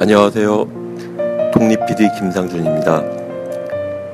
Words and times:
안녕하세요. 0.00 1.50
독립 1.52 1.84
PD 1.86 2.08
김상준입니다. 2.16 3.02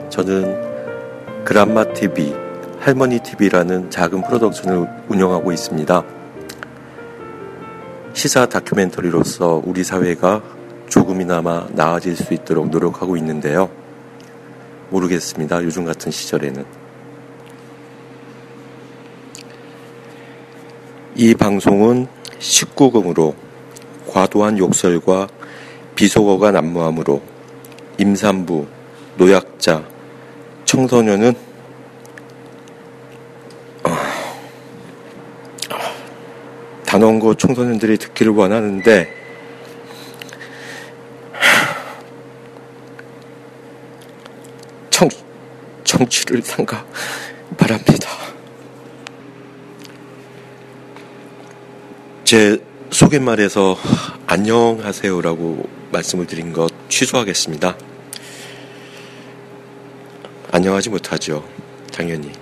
저는 0.08 1.44
그란마 1.44 1.92
TV, 1.92 2.34
할머니 2.80 3.18
TV라는 3.18 3.90
작은 3.90 4.22
프로덕션을 4.22 4.88
운영하고 5.10 5.52
있습니다. 5.52 6.02
시사 8.14 8.46
다큐멘터리로서 8.46 9.60
우리 9.62 9.84
사회가 9.84 10.42
조금이나마 10.88 11.66
나아질 11.72 12.16
수 12.16 12.32
있도록 12.32 12.70
노력하고 12.70 13.18
있는데요. 13.18 13.68
모르겠습니다. 14.88 15.62
요즘 15.64 15.84
같은 15.84 16.10
시절에는. 16.10 16.64
이 21.16 21.34
방송은 21.34 22.06
19금으로 22.38 23.34
과도한 24.08 24.56
욕설과 24.56 25.28
비속어가 25.94 26.50
난무하므로 26.50 27.22
임산부, 27.98 28.66
노약자, 29.16 29.84
청소년은 30.64 31.34
어, 33.84 33.90
단원고 36.84 37.34
청소년들이 37.34 37.98
듣기를 37.98 38.32
원하는데 38.32 39.08
청, 44.90 45.08
청취를 45.84 46.42
삼가 46.42 46.84
바랍니다. 47.56 48.08
제 52.24 52.58
소개말에서 52.90 53.76
안녕하세요라고 54.26 55.83
말씀을 55.94 56.26
드린 56.26 56.52
것 56.52 56.72
취소하겠습니다. 56.88 57.76
안녕하지 60.50 60.90
못하죠. 60.90 61.48
당연히. 61.92 62.32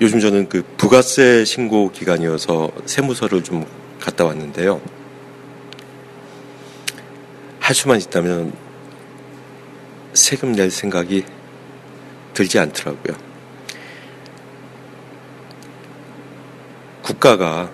요즘 0.00 0.20
저는 0.20 0.48
그 0.48 0.62
부가세 0.76 1.44
신고 1.44 1.90
기간이어서 1.90 2.70
세무서를 2.86 3.42
좀 3.42 3.66
갔다 4.00 4.24
왔는데요. 4.24 4.80
할 7.60 7.74
수만 7.74 8.00
있다면 8.00 8.54
세금 10.14 10.52
낼 10.52 10.70
생각이 10.70 11.24
들지 12.32 12.58
않더라고요. 12.58 13.16
국가가 17.02 17.70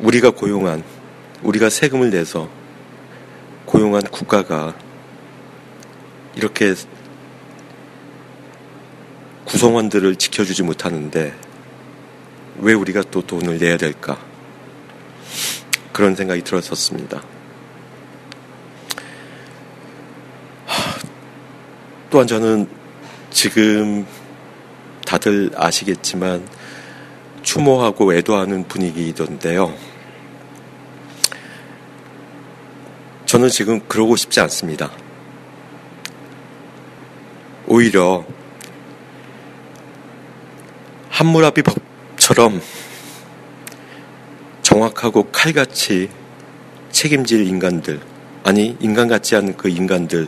우리가 0.00 0.30
고용한, 0.30 0.84
우리가 1.42 1.70
세금을 1.70 2.10
내서 2.10 2.48
고용한 3.66 4.02
국가가 4.04 4.74
이렇게 6.34 6.74
구성원들을 9.44 10.16
지켜주지 10.16 10.62
못하는데 10.62 11.34
왜 12.58 12.72
우리가 12.74 13.02
또 13.10 13.22
돈을 13.22 13.58
내야 13.58 13.76
될까? 13.76 14.18
그런 15.92 16.14
생각이 16.14 16.42
들었었습니다. 16.42 17.22
또한 22.10 22.26
저는 22.26 22.68
지금 23.30 24.06
다들 25.04 25.50
아시겠지만 25.56 26.46
추모하고 27.42 28.14
애도하는 28.14 28.68
분위기던데요. 28.68 29.87
저는 33.38 33.50
지금 33.50 33.78
그러고 33.86 34.16
싶지 34.16 34.40
않습니다. 34.40 34.90
오히려 37.68 38.24
한무라비 41.08 41.62
법처럼 41.62 42.60
정확하고 44.62 45.30
칼같이 45.30 46.10
책임질 46.90 47.46
인간들, 47.46 48.00
아니, 48.42 48.76
인간 48.80 49.06
같지 49.06 49.36
않은 49.36 49.56
그 49.56 49.68
인간들 49.68 50.26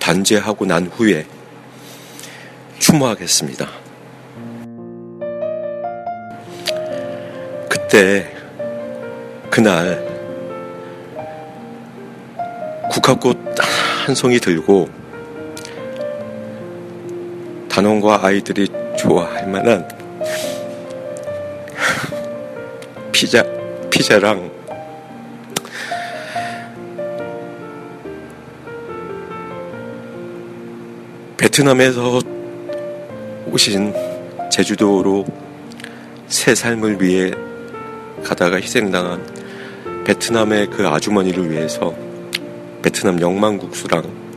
단죄하고 0.00 0.66
난 0.66 0.88
후에 0.88 1.26
추모하겠습니다. 2.80 3.68
그때, 7.68 8.34
그날, 9.48 10.07
국화꽃 12.98 13.38
한 14.06 14.14
송이 14.14 14.40
들고 14.40 14.88
단원과 17.68 18.24
아이들이 18.24 18.66
좋아할 18.98 19.46
만한 19.46 19.86
피자, 23.12 23.44
피자랑 23.88 24.50
베트남에서 31.36 32.20
오신 33.52 33.94
제주도로 34.50 35.24
새 36.26 36.52
삶을 36.56 37.00
위해 37.00 37.30
가다가 38.24 38.56
희생당한 38.56 39.24
베트남의 40.04 40.66
그 40.70 40.88
아주머니를 40.88 41.48
위해서 41.48 42.07
베트남 42.82 43.20
영만국수랑 43.20 44.28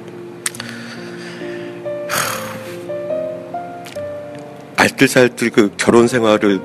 알뜰살뜰 4.77 5.49
그 5.51 5.71
결혼 5.77 6.07
생활을 6.07 6.59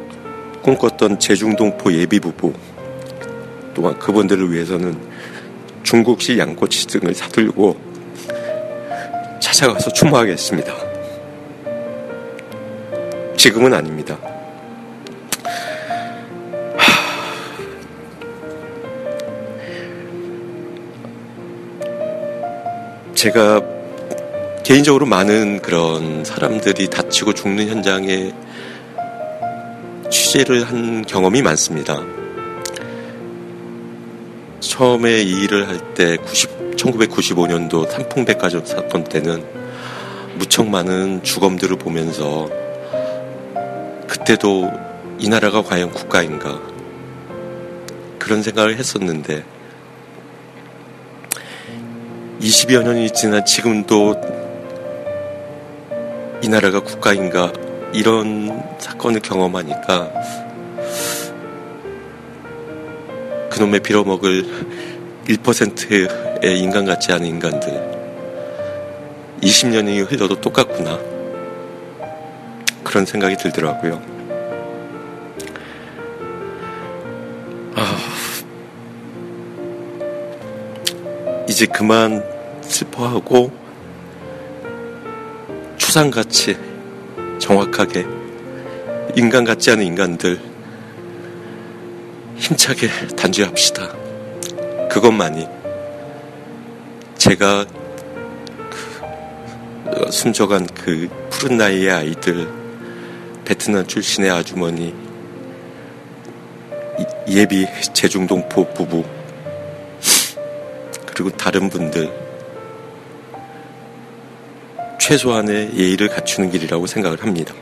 꿈꿨던 0.62 1.18
제중동포 1.18 1.92
예비부부 1.92 2.52
또한 3.74 3.98
그분들을 3.98 4.50
위해서는 4.52 4.98
중국식 5.82 6.38
양꼬치 6.38 6.86
등을 6.86 7.14
사들고 7.14 7.78
찾아가서 9.40 9.92
추모하겠습니다. 9.92 10.72
지금은 13.36 13.74
아닙니다. 13.74 14.18
제가 23.16 23.62
개인적으로 24.62 25.06
많은 25.06 25.62
그런 25.62 26.22
사람들이 26.22 26.88
다치고 26.88 27.32
죽는 27.32 27.68
현장에 27.68 28.34
취재를 30.10 30.64
한 30.68 31.02
경험이 31.02 31.40
많습니다. 31.40 32.04
처음에 34.60 35.22
이 35.22 35.44
일을 35.44 35.66
할 35.66 35.80
때 35.94 36.18
1995년도 36.18 37.90
삼풍백화점 37.90 38.66
사건 38.66 39.02
때는 39.02 39.42
무척 40.34 40.68
많은 40.68 41.22
주검들을 41.22 41.78
보면서 41.78 42.50
그때도 44.06 44.70
이 45.18 45.30
나라가 45.30 45.62
과연 45.62 45.90
국가인가 45.90 46.60
그런 48.18 48.42
생각을 48.42 48.76
했었는데 48.76 49.55
20여 52.46 52.84
년이 52.84 53.10
지난 53.10 53.44
지금도 53.44 54.14
이 56.44 56.48
나라가 56.48 56.78
국가인가 56.78 57.52
이런 57.92 58.62
사건을 58.78 59.18
경험하니까 59.18 60.12
그놈의 63.50 63.80
빌어먹을 63.80 64.44
1%의 65.26 66.60
인간 66.60 66.84
같지 66.84 67.12
않은 67.12 67.26
인간들 67.26 67.68
20년이 69.42 70.08
흘러도 70.08 70.40
똑같구나 70.40 71.00
그런 72.84 73.04
생각이 73.06 73.36
들더라고요. 73.38 74.00
아, 77.74 77.98
이제 81.48 81.66
그만 81.66 82.35
슬퍼하고 82.68 83.50
추상같이 85.76 86.56
정확하게 87.38 88.06
인간 89.14 89.44
같지 89.44 89.70
않은 89.70 89.84
인간들 89.84 90.40
힘차게 92.36 92.88
단죄합시다. 93.16 93.88
그것만이 94.90 95.46
제가 97.16 97.64
그 98.70 100.10
숨져간 100.10 100.66
그 100.66 101.08
푸른 101.30 101.56
나이의 101.56 101.90
아이들 101.90 102.48
베트남 103.44 103.86
출신의 103.86 104.30
아주머니 104.30 104.94
예비 107.28 107.66
재중동포 107.92 108.72
부부 108.74 109.04
그리고 111.06 111.30
다른 111.30 111.70
분들 111.70 112.25
최소한의 115.06 115.70
예의를 115.76 116.08
갖추는 116.08 116.50
길이라고 116.50 116.88
생각을 116.88 117.22
합니다. 117.22 117.54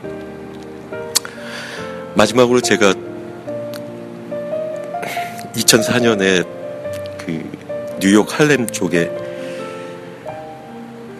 마지막으로 2.15 2.59
제가 2.59 2.95
2004년에 5.53 6.43
그 7.19 7.97
뉴욕 7.99 8.39
할렘 8.39 8.65
쪽에 8.65 9.11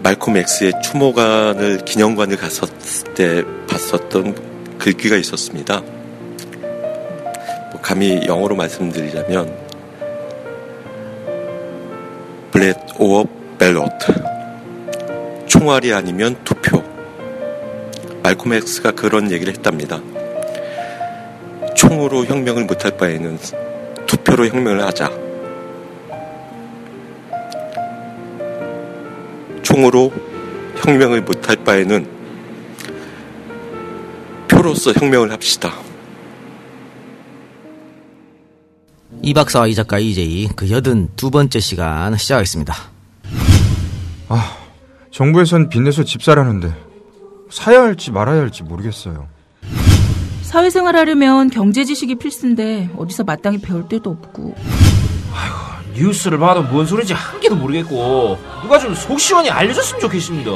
말콤 0.02 0.38
엑스의 0.38 0.74
추모관을 0.82 1.86
기념관을 1.86 2.38
갔었을 2.38 3.14
때 3.14 3.44
봤었던 3.70 4.80
글귀가 4.80 5.18
있었습니다. 5.18 5.82
뭐 7.72 7.82
감히 7.84 8.26
영어로 8.26 8.56
말씀드리자면 8.56 9.56
bullet 12.52 12.78
or 12.98 13.26
ballot 13.60 14.25
총알이 15.66 15.94
아니면 15.94 16.38
투표 16.44 16.84
말콤 18.22 18.54
엑스가 18.54 18.92
그런 18.92 19.32
얘기를 19.32 19.52
했답니다. 19.52 20.00
총으로 21.76 22.24
혁명을 22.26 22.66
못할 22.66 22.96
바에는 22.96 23.40
투표로 24.06 24.48
혁명을 24.48 24.86
하자. 24.86 25.10
총으로 29.64 30.14
혁명을 30.84 31.22
못할 31.22 31.56
바에는 31.56 32.08
표로서 34.48 34.94
혁명을 34.94 35.32
합시다. 35.32 35.74
이 39.24 39.34
박사와 39.34 39.66
이 39.66 39.74
작가 39.74 39.98
이제이 39.98 40.48
그 40.56 40.70
여든 40.70 41.10
두 41.16 41.32
번째 41.32 41.60
시간 41.60 42.16
시작하겠습니다. 42.16 42.95
아, 45.16 45.18
정부에선 45.18 45.70
빚내서 45.70 46.04
집 46.04 46.22
사라는데 46.22 46.74
사야 47.50 47.82
할지 47.82 48.12
말아야 48.12 48.42
할지 48.42 48.64
모르겠어요. 48.64 49.28
사회생활 50.42 50.96
하려면 50.98 51.50
경제 51.50 51.86
지식이 51.86 52.16
필수인데 52.16 52.90
어디서 52.98 53.24
마땅히 53.24 53.60
배울 53.60 53.88
데도 53.88 54.10
없고. 54.10 54.56
뉴스를 55.96 56.38
봐도 56.38 56.62
뭔 56.64 56.86
소리인지 56.86 57.14
한 57.14 57.40
개도 57.40 57.56
모르겠고 57.56 58.38
누가 58.62 58.78
좀 58.78 58.94
속 58.94 59.18
시원히 59.18 59.50
알려줬으면 59.50 60.02
좋겠습니다. 60.02 60.52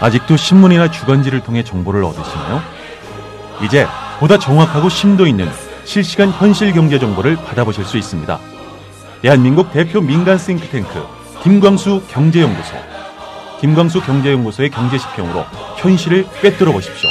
아직도 0.00 0.36
신문이나 0.36 0.90
주간지를 0.92 1.42
통해 1.42 1.64
정보를 1.64 2.04
얻으시나요? 2.04 2.62
이제 3.64 3.88
보다 4.20 4.38
정확하고 4.38 4.88
심도 4.88 5.26
있는 5.26 5.48
실시간 5.84 6.30
현실 6.30 6.72
경제 6.72 7.00
정보를 7.00 7.34
받아보실 7.36 7.84
수 7.84 7.96
있습니다. 7.98 8.38
대한민국 9.22 9.72
대표 9.72 10.00
민간 10.00 10.38
싱크탱크 10.38 11.06
김광수 11.42 12.02
경제연구소. 12.08 12.74
김광수 13.60 14.02
경제연구소의 14.02 14.70
경제시평으로 14.70 15.44
현실을 15.78 16.26
꿰뚫어 16.40 16.72
보십시오. 16.72 17.08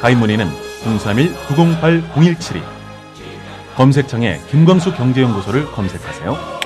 가입 0.00 0.18
문의는 0.18 0.50
031-908-0172. 0.82 2.62
검색창에 3.76 4.40
김광수 4.50 4.94
경제연구소를 4.94 5.70
검색하세요. 5.72 6.60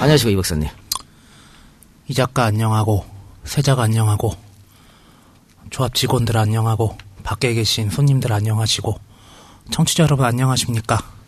안녕하십니까 0.00 0.30
이 0.32 0.36
박사님. 0.36 0.68
이 2.08 2.14
작가 2.14 2.44
안녕하고 2.44 3.04
세자가 3.44 3.82
안녕하고 3.84 4.34
조합 5.70 5.94
직원들 5.94 6.36
안녕하고 6.36 6.96
밖에 7.22 7.54
계신 7.54 7.90
손님들 7.90 8.32
안녕하시고 8.32 8.98
청취자 9.70 10.04
여러분 10.04 10.24
안녕하십니까? 10.24 11.19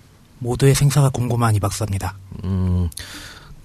모두의 0.42 0.74
생사가 0.74 1.10
궁금한 1.10 1.54
이 1.54 1.60
박사입니다. 1.60 2.14
음 2.44 2.88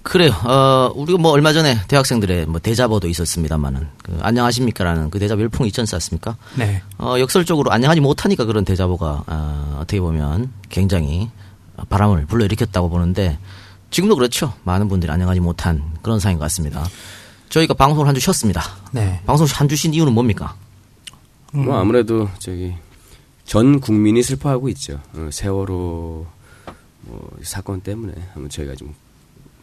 그래요. 0.02 0.30
어 0.44 0.90
우리가 0.94 1.18
뭐 1.18 1.32
얼마 1.32 1.52
전에 1.52 1.78
대학생들의 1.88 2.46
뭐 2.46 2.60
대자보도 2.60 3.08
있었습니다만은 3.08 3.88
그 4.02 4.18
안녕하십니까라는 4.22 5.10
그 5.10 5.18
대자보 5.18 5.42
열풍이 5.42 5.68
있지 5.68 5.80
않습니까? 5.80 6.36
네. 6.56 6.82
어 6.98 7.16
역설적으로 7.18 7.70
안녕하지 7.72 8.00
못하니까 8.00 8.44
그런 8.44 8.64
대자보가 8.64 9.24
어, 9.26 9.78
어떻게 9.80 10.00
보면 10.00 10.50
굉장히 10.70 11.28
바람을 11.88 12.26
불러일으켰다고 12.26 12.88
보는데 12.88 13.38
지금도 13.90 14.14
그렇죠. 14.16 14.52
많은 14.64 14.88
분들이 14.88 15.10
안녕하지 15.12 15.40
못한 15.40 15.82
그런 16.02 16.20
상황인 16.20 16.38
것 16.38 16.44
같습니다. 16.44 16.86
저희가 17.50 17.74
방송을 17.74 18.06
한 18.06 18.14
주 18.14 18.20
쉬었습니다. 18.20 18.62
네. 18.92 19.20
방송 19.26 19.46
한 19.50 19.68
주 19.68 19.74
쉰 19.76 19.94
이유는 19.94 20.12
뭡니까? 20.12 20.54
뭐 21.52 21.78
아무래도 21.78 22.28
저기 22.38 22.74
전 23.44 23.80
국민이 23.80 24.22
슬퍼하고 24.22 24.68
있죠. 24.70 25.00
어, 25.14 25.28
세월호 25.32 26.26
뭐 27.08 27.30
사건 27.42 27.80
때문에 27.80 28.12
한번 28.32 28.48
저희가 28.50 28.74
좀 28.74 28.94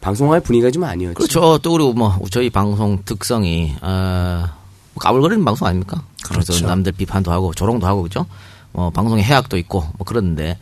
방송할 0.00 0.40
분위기가 0.40 0.70
좀 0.70 0.84
아니었죠. 0.84 1.14
그렇죠. 1.14 1.58
또 1.58 1.72
그리고 1.72 1.92
뭐 1.92 2.18
저희 2.30 2.50
방송 2.50 3.02
특성이 3.04 3.74
어, 3.80 4.44
뭐 4.92 5.00
까불거리는 5.00 5.44
방송 5.44 5.66
아닙니까? 5.66 6.02
그래서 6.24 6.52
그렇죠. 6.52 6.66
남들 6.66 6.92
비판도 6.92 7.32
하고 7.32 7.54
조롱도 7.54 7.86
하고 7.86 8.02
그죠? 8.02 8.26
뭐 8.72 8.90
방송에 8.90 9.22
해악도 9.22 9.56
있고 9.56 9.80
뭐 9.80 10.04
그런데 10.04 10.58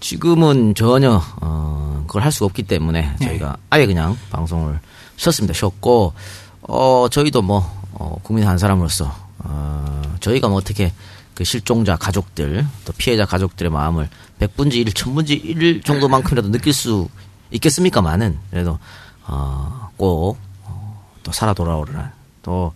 지금은 0.00 0.74
전혀 0.74 1.20
어, 1.42 2.04
그걸 2.06 2.22
할 2.22 2.32
수가 2.32 2.46
없기 2.46 2.62
때문에 2.62 3.16
저희가 3.22 3.56
아예 3.70 3.86
그냥 3.86 4.16
방송을 4.30 4.80
쉬었습니다. 5.16 5.52
쉬었고 5.54 6.14
어 6.62 7.06
저희도 7.10 7.42
뭐 7.42 7.70
어, 7.92 8.18
국민 8.22 8.46
한 8.46 8.58
사람으로서 8.58 9.12
어, 9.38 10.16
저희가 10.20 10.48
뭐 10.48 10.56
어떻게 10.56 10.92
그 11.34 11.44
실종자 11.44 11.96
가족들 11.96 12.66
또 12.84 12.92
피해자 12.96 13.24
가족들의 13.24 13.70
마음을 13.70 14.08
백분지 14.38 14.80
일, 14.80 14.92
천분지 14.92 15.34
일 15.34 15.82
정도만큼이라도 15.82 16.50
느낄 16.50 16.72
수 16.72 17.08
있겠습니까만은 17.50 18.38
그래도 18.50 18.78
어, 19.26 19.90
꼭 19.96 20.38
어, 20.64 21.04
또 21.22 21.32
살아 21.32 21.52
돌아오라 21.54 22.12
또 22.42 22.72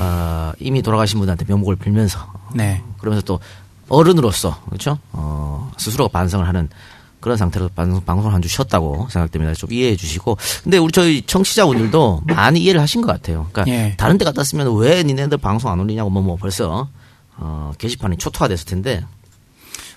어, 0.00 0.52
이미 0.58 0.82
돌아가신 0.82 1.18
분한테 1.18 1.44
명복을 1.46 1.76
빌면서 1.76 2.18
네. 2.54 2.82
그러면서 2.98 3.24
또 3.24 3.40
어른으로서 3.88 4.60
그렇죠 4.66 4.98
어, 5.12 5.70
스스로가 5.78 6.10
반성을 6.10 6.46
하는 6.46 6.68
그런 7.20 7.36
상태로 7.36 7.70
방송, 7.74 8.04
방송을 8.04 8.34
한 8.34 8.40
주 8.42 8.48
쉬었다고 8.48 9.08
생각됩니다. 9.10 9.52
좀 9.54 9.72
이해해 9.72 9.96
주시고. 9.96 10.36
근데 10.62 10.78
우리 10.78 10.92
저희 10.92 11.22
청취자분들도 11.22 12.22
많이 12.26 12.60
이해를 12.60 12.80
하신 12.80 13.00
것 13.00 13.08
같아요. 13.08 13.48
그러니까 13.50 13.72
예. 13.74 13.96
다른 13.96 14.16
데 14.16 14.24
갔다 14.24 14.40
왔으면 14.40 14.76
왜 14.76 15.02
니네들 15.02 15.38
방송 15.38 15.72
안 15.72 15.80
올리냐고 15.80 16.08
뭐, 16.10 16.22
뭐 16.22 16.36
벌써 16.36 16.88
어, 17.36 17.72
게시판이 17.78 18.18
초토화됐을 18.18 18.66
텐데 18.66 19.04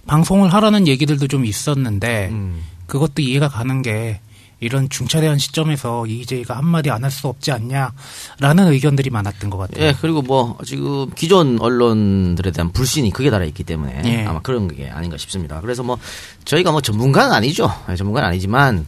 방송을 0.10 0.52
하라는 0.54 0.88
얘기들도 0.88 1.28
좀 1.28 1.46
있었는데 1.46 2.30
음. 2.32 2.64
그것도 2.88 3.22
이해가 3.22 3.48
가는 3.48 3.82
게 3.84 4.20
이런 4.60 4.90
중차대한 4.90 5.38
시점에서 5.38 6.06
이재희가 6.08 6.58
한마디 6.58 6.90
안 6.90 7.04
할 7.04 7.12
수 7.12 7.28
없지 7.28 7.52
않냐라는 7.52 8.72
의견들이 8.74 9.10
많았던 9.12 9.50
것 9.52 9.58
같아요. 9.58 9.86
예, 9.86 9.96
그리고 10.02 10.22
뭐 10.22 10.58
지금 10.66 11.10
기존 11.16 11.60
언론들에 11.62 12.52
대한 12.52 12.72
불신이 12.74 13.12
크게 13.12 13.30
달아 13.30 13.46
있기 13.46 13.64
때문에 13.64 14.02
예. 14.06 14.26
아마 14.26 14.42
그런 14.42 14.68
게 14.68 14.90
아닌가 14.90 15.16
싶습니다. 15.18 15.62
그래서 15.62 15.84
뭐 15.84 15.98
저희가 16.44 16.72
뭐 16.72 16.82
전문가는 16.82 17.32
아니죠. 17.32 17.72
예, 17.90 17.96
전문가는 17.96 18.28
아니지만 18.28 18.86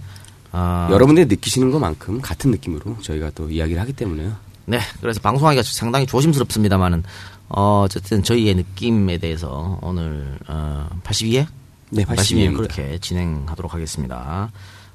어, 0.51 0.89
여러분들이 0.91 1.27
느끼시는 1.27 1.71
것만큼 1.71 2.19
같은 2.19 2.51
느낌으로 2.51 2.97
저희가 3.01 3.29
또 3.35 3.49
이야기를 3.49 3.79
하기 3.81 3.93
때문에요. 3.93 4.33
네, 4.65 4.79
그래서 4.99 5.19
방송하기가 5.21 5.63
상당히 5.63 6.05
조심스럽습니다만은 6.05 7.03
어, 7.53 7.81
어쨌든 7.85 8.23
저희의 8.23 8.55
느낌에 8.55 9.17
대해서 9.17 9.77
오늘 9.81 10.37
어, 10.47 10.87
82회 11.03 11.45
네, 11.91 12.05
82회 12.05 12.37
입니다. 12.37 12.57
그렇게 12.57 12.97
진행하도록 12.99 13.73
하겠습니다. 13.73 14.51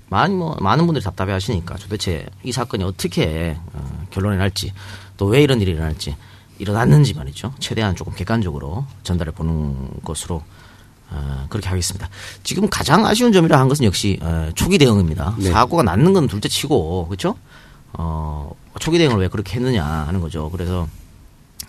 많이 0.09 0.35
뭐 0.35 0.57
많은 0.61 0.87
분들이 0.87 1.05
답답해 1.05 1.33
하시니까 1.33 1.75
도대체 1.77 2.27
이 2.45 2.53
사건이 2.53 2.85
어떻게 2.85 3.57
어, 3.73 4.07
결론이 4.11 4.39
날지 4.39 4.73
또 5.17 5.27
왜 5.27 5.43
이런 5.43 5.61
일이 5.61 5.73
일어날지 5.73 6.17
일어났는지 6.59 7.13
말이죠. 7.15 7.53
최대한 7.59 7.95
조금 7.97 8.15
객관적으로 8.15 8.87
전달해 9.03 9.31
보는 9.33 10.01
것으로 10.05 10.43
어, 11.11 11.47
그렇게 11.51 11.69
하겠습니다. 11.69 12.09
지금 12.43 12.69
가장 12.71 13.05
아쉬운 13.05 13.33
점이라 13.33 13.59
한 13.61 13.69
것은 13.69 13.85
역시 13.85 14.19
어, 14.23 14.51
초기 14.55 14.79
대응입니다. 14.79 15.35
네. 15.39 15.51
사고가 15.51 15.83
났는 15.83 16.13
건 16.15 16.27
둘째 16.27 16.49
치고 16.49 17.09
그렇죠? 17.09 17.37
어, 17.93 18.51
초기 18.81 18.97
대응을 18.99 19.19
왜 19.19 19.29
그렇게 19.29 19.57
했느냐 19.57 19.85
하는 19.85 20.21
거죠. 20.21 20.49
그래서 20.51 20.89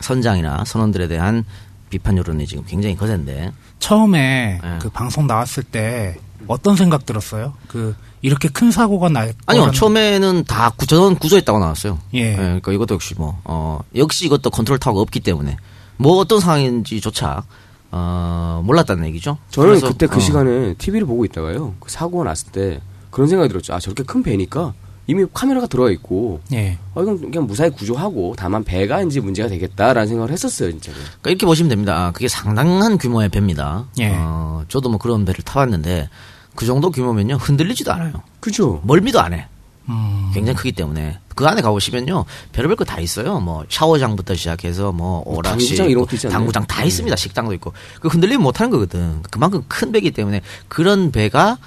선장이나 0.01 0.63
선원들에 0.66 1.08
대한 1.08 1.44
비판 1.89 2.18
여론이 2.18 2.46
지금 2.48 2.63
굉장히 2.66 2.96
거센데 2.98 3.51
처음에 3.80 4.60
예. 4.63 4.80
그 4.82 4.89
방송 4.89 5.25
나왔을 5.27 5.63
때 5.63 6.18
어떤 6.48 6.75
생각 6.75 7.06
들었어요? 7.06 7.54
그 7.68 7.96
이렇게 8.22 8.50
큰 8.50 8.72
사고가 8.72 9.10
날 9.10 9.34
아니요 9.46 9.72
처음에는 9.72 10.44
다 10.46 10.72
구- 10.75 10.86
전원 10.86 11.16
구조했다고 11.16 11.60
나왔어요. 11.60 12.00
예. 12.13 12.36
그러니까 12.36 12.72
이것도 12.72 12.96
역시 12.96 13.16
뭐 13.18 13.39
어, 13.44 13.80
역시 13.96 14.25
이것도 14.25 14.50
컨트롤 14.50 14.80
타워가 14.80 15.01
없기 15.01 15.20
때문에 15.22 15.58
뭐 15.98 16.18
어떤 16.18 16.39
상황인지조차 16.39 17.44
어, 17.92 18.62
몰랐다는 18.66 19.06
얘기죠. 19.08 19.38
저는 19.50 19.70
그래서, 19.70 19.88
그때 19.88 20.08
그 20.08 20.18
어, 20.18 20.20
시간에 20.20 20.74
TV를 20.75 21.08
보고 21.08 21.24
있다가요. 21.25 21.75
그 21.80 21.89
사고가 21.89 22.25
났을 22.25 22.51
때 22.51 22.82
그런 23.12 23.27
생각이 23.30 23.48
들었죠. 23.50 23.74
아 23.74 23.80
저렇게 23.80 24.04
큰 24.04 24.22
배니까 24.24 24.74
이미 25.08 25.26
카메라가 25.34 25.68
들어와 25.68 25.90
있고 25.92 26.42
예. 26.52 26.78
어, 26.94 27.02
이건 27.02 27.20
그냥 27.20 27.48
무사히 27.48 27.70
구조하고 27.70 28.36
다만 28.38 28.64
배가 28.64 29.02
이제 29.02 29.20
문제가 29.22 29.48
되겠다라는 29.48 30.08
생각을 30.08 30.32
했었어요, 30.32 30.70
진짜. 30.72 30.92
그러니까 30.92 31.30
이렇게 31.30 31.46
보시면 31.46 31.70
됩니다. 31.70 32.12
그게 32.14 32.28
상당한 32.28 32.98
규모의 32.98 33.30
배입니다. 33.30 33.86
예. 34.00 34.12
어, 34.16 34.64
저도 34.68 34.90
뭐 34.90 34.98
그런 35.00 35.24
배를 35.26 35.44
타봤는데 35.44 36.10
그 36.56 36.66
정도 36.66 36.92
규모면요 36.92 37.36
흔들리지도 37.36 37.92
않아요. 37.94 38.22
그죠? 38.42 38.82
멀미도 38.84 39.20
안 39.22 39.34
해. 39.34 39.48
음. 39.90 40.32
굉장히 40.34 40.58
크기 40.58 40.74
때문에 40.74 41.18
그 41.34 41.48
안에 41.48 41.62
가보시면요 41.62 42.26
별의별 42.52 42.76
거 42.76 42.84
다 42.84 43.00
있어요. 43.00 43.40
뭐 43.40 43.64
샤워장부터 43.70 44.36
시작해서 44.36 44.92
뭐 44.92 45.24
오락실, 45.26 45.78
당구장 45.78 45.90
이런 45.90 46.04
있고? 46.04 46.30
당구장 46.30 46.66
다 46.68 46.82
네. 46.82 46.88
있습니다. 46.88 47.16
식당도 47.16 47.54
있고 47.54 47.72
그 48.02 48.10
흔들리면 48.10 48.44
못하는 48.44 48.70
거거든. 48.72 49.22
그만큼 49.32 49.64
큰 49.70 49.94
배기 49.94 50.12
때문에 50.12 50.42
그런 50.68 51.12
배가 51.12 51.58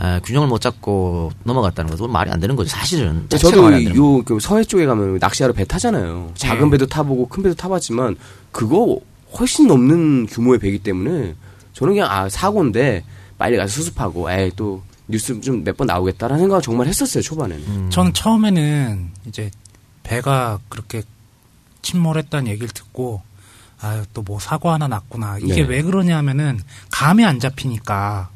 에, 0.00 0.20
균형을 0.24 0.48
못 0.48 0.60
잡고 0.60 1.30
넘어갔다는 1.44 1.90
것은 1.90 2.10
말이 2.10 2.30
안 2.30 2.40
되는 2.40 2.56
거죠. 2.56 2.70
사실은 2.70 3.26
저도. 3.28 3.94
요 3.96 4.22
그 4.24 4.38
서해 4.40 4.64
쪽에 4.64 4.86
가면 4.86 5.18
낚시하러 5.20 5.52
배 5.52 5.64
타잖아요. 5.64 6.32
작은 6.36 6.64
네. 6.64 6.70
배도 6.70 6.86
타보고 6.86 7.28
큰 7.28 7.42
배도 7.42 7.54
타봤지만 7.54 8.16
그거 8.52 8.98
훨씬 9.38 9.66
넘는 9.66 10.26
규모의 10.26 10.58
배기 10.58 10.78
때문에 10.78 11.34
저는 11.74 11.94
그냥 11.94 12.10
아 12.10 12.28
사고인데 12.28 13.04
빨리 13.38 13.56
가서 13.56 13.72
수습하고 13.74 14.30
에이 14.30 14.50
또 14.56 14.82
뉴스 15.08 15.38
좀 15.40 15.64
몇 15.64 15.76
번 15.76 15.86
나오겠다라는 15.88 16.40
생각을 16.44 16.62
정말 16.62 16.86
했었어요 16.86 17.22
초반에는. 17.22 17.64
음. 17.66 17.90
저는 17.90 18.12
처음에는 18.14 19.10
이제 19.26 19.50
배가 20.02 20.58
그렇게 20.68 21.02
침몰했다는 21.82 22.48
얘기를 22.48 22.68
듣고 22.68 23.22
아유 23.80 24.02
또 24.14 24.22
뭐 24.22 24.38
사고 24.38 24.70
하나 24.70 24.88
났구나 24.88 25.38
이게 25.38 25.56
네. 25.56 25.62
왜 25.62 25.82
그러냐면은 25.82 26.58
감이 26.90 27.24
안 27.24 27.38
잡히니까 27.40 28.28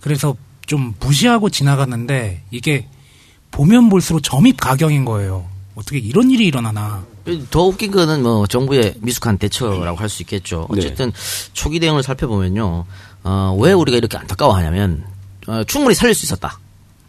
그래서 0.00 0.34
좀 0.66 0.94
무시하고 1.00 1.50
지나갔는데 1.50 2.42
이게 2.50 2.88
보면 3.50 3.88
볼수록 3.88 4.22
점입 4.22 4.56
가경인 4.60 5.04
거예요. 5.04 5.46
어떻게 5.74 5.98
이런 5.98 6.30
일이 6.30 6.46
일어나나? 6.46 7.04
더 7.50 7.62
웃긴 7.62 7.90
거는 7.92 8.22
뭐 8.22 8.46
정부의 8.46 8.94
미숙한 8.98 9.38
대처라고 9.38 9.96
할 9.98 10.08
수 10.08 10.22
있겠죠. 10.22 10.66
네. 10.72 10.78
어쨌든 10.80 11.12
초기 11.52 11.78
대응을 11.80 12.02
살펴보면요. 12.02 12.84
어, 13.24 13.56
왜 13.60 13.72
우리가 13.72 13.96
이렇게 13.98 14.16
안타까워하냐면 14.16 15.04
어, 15.46 15.62
충분히 15.64 15.94
살릴 15.94 16.14
수 16.14 16.24
있었다. 16.26 16.58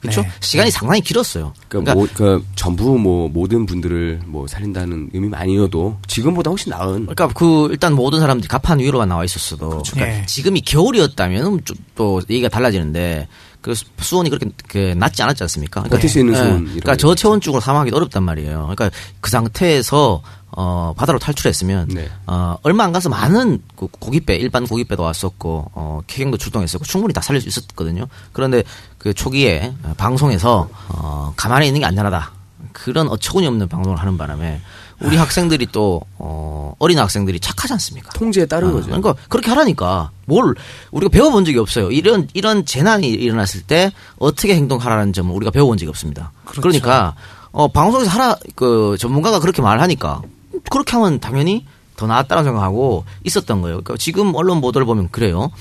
그렇죠? 0.01 0.21
네. 0.21 0.29
시간이 0.41 0.71
상당히 0.71 1.01
길었어요. 1.01 1.53
그러니까, 1.81 1.95
뭐, 1.95 2.07
그 2.13 2.45
전부 2.55 2.97
뭐 2.97 3.29
모든 3.29 3.65
분들을 3.65 4.21
뭐 4.25 4.47
살린다는 4.47 5.09
의미는 5.13 5.37
아니어도 5.37 5.97
지금보다 6.07 6.51
훨씬 6.51 6.69
나은. 6.71 7.07
그러니까 7.07 7.27
그 7.29 7.67
일단 7.71 7.93
모든 7.93 8.19
사람들이 8.19 8.47
가판 8.47 8.79
위로만 8.79 9.09
나와 9.09 9.23
있었어도 9.23 9.69
그렇죠. 9.69 9.95
그러니까 9.95 10.19
네. 10.19 10.25
지금이 10.25 10.61
겨울이었다면 10.61 11.61
좀또 11.63 12.21
얘기가 12.29 12.49
달라지는데 12.49 13.27
그 13.61 13.73
수온이 13.99 14.29
그렇게 14.29 14.49
그 14.67 14.93
낮지 14.97 15.23
않았지 15.23 15.41
않습니까? 15.43 15.81
그러니까, 15.81 15.95
버틸 15.95 16.09
수 16.09 16.19
있는 16.19 16.35
수온 16.35 16.47
이런 16.47 16.65
그러니까 16.65 16.91
거. 16.91 16.97
저체온증으로 16.97 17.61
사망하기 17.61 17.91
어렵단 17.93 18.21
말이에요. 18.21 18.59
그러니까 18.75 18.91
그 19.21 19.31
상태에서 19.31 20.21
어 20.55 20.93
바다로 20.95 21.17
탈출했으면 21.17 21.87
네. 21.87 22.09
어 22.27 22.57
얼마 22.61 22.83
안 22.83 22.91
가서 22.91 23.09
많은 23.09 23.63
그 23.75 23.87
고깃배 23.87 24.35
일반 24.35 24.67
고깃배도 24.67 25.01
왔었고 25.01 25.71
어 25.73 26.01
케경도 26.05 26.37
출동했었고 26.37 26.85
충분히 26.85 27.13
다 27.13 27.21
살릴 27.21 27.41
수 27.41 27.47
있었거든요. 27.47 28.05
그런데 28.33 28.63
그 28.99 29.13
초기에 29.13 29.73
어, 29.83 29.93
방송에서 29.97 30.69
어 30.89 31.33
가만히 31.35 31.62
있는 31.67 31.81
게 31.81 31.85
안전하다. 31.85 32.31
그런 32.71 33.07
어처구니 33.09 33.45
없는 33.47 33.67
방송을 33.67 33.99
하는 33.99 34.17
바람에 34.17 34.61
우리 35.01 35.17
학생들이 35.17 35.67
또 35.71 36.01
어, 36.17 36.73
어린 36.79 36.97
학생들이 36.97 37.39
착하지 37.39 37.73
않습니까? 37.73 38.11
통제에 38.11 38.45
따른 38.45 38.69
어, 38.69 38.73
거죠. 38.73 38.87
그러니까 38.87 39.15
그렇게 39.27 39.49
하라니까 39.49 40.11
뭘 40.25 40.55
우리가 40.91 41.09
배워본 41.09 41.45
적이 41.45 41.59
없어요. 41.59 41.91
이런 41.91 42.27
이런 42.33 42.65
재난이 42.65 43.07
일어났을 43.09 43.61
때 43.61 43.91
어떻게 44.17 44.55
행동하라는 44.55 45.13
점을 45.13 45.33
우리가 45.35 45.51
배워본 45.51 45.77
적이 45.77 45.89
없습니다. 45.89 46.31
그렇죠. 46.45 46.61
그러니까 46.61 47.15
어 47.51 47.67
방송에서 47.67 48.09
하라 48.09 48.37
그 48.55 48.95
전문가가 48.99 49.39
그렇게 49.39 49.61
말하니까 49.61 50.21
그렇게 50.69 50.93
하면 50.93 51.19
당연히 51.19 51.65
더 51.97 52.07
나았다는 52.07 52.45
생각하고 52.45 53.03
있었던 53.23 53.61
거예요. 53.61 53.81
그러니까 53.81 53.97
지금 53.97 54.33
언론 54.35 54.61
보도를 54.61 54.85
보면 54.85 55.09
그래요. 55.11 55.51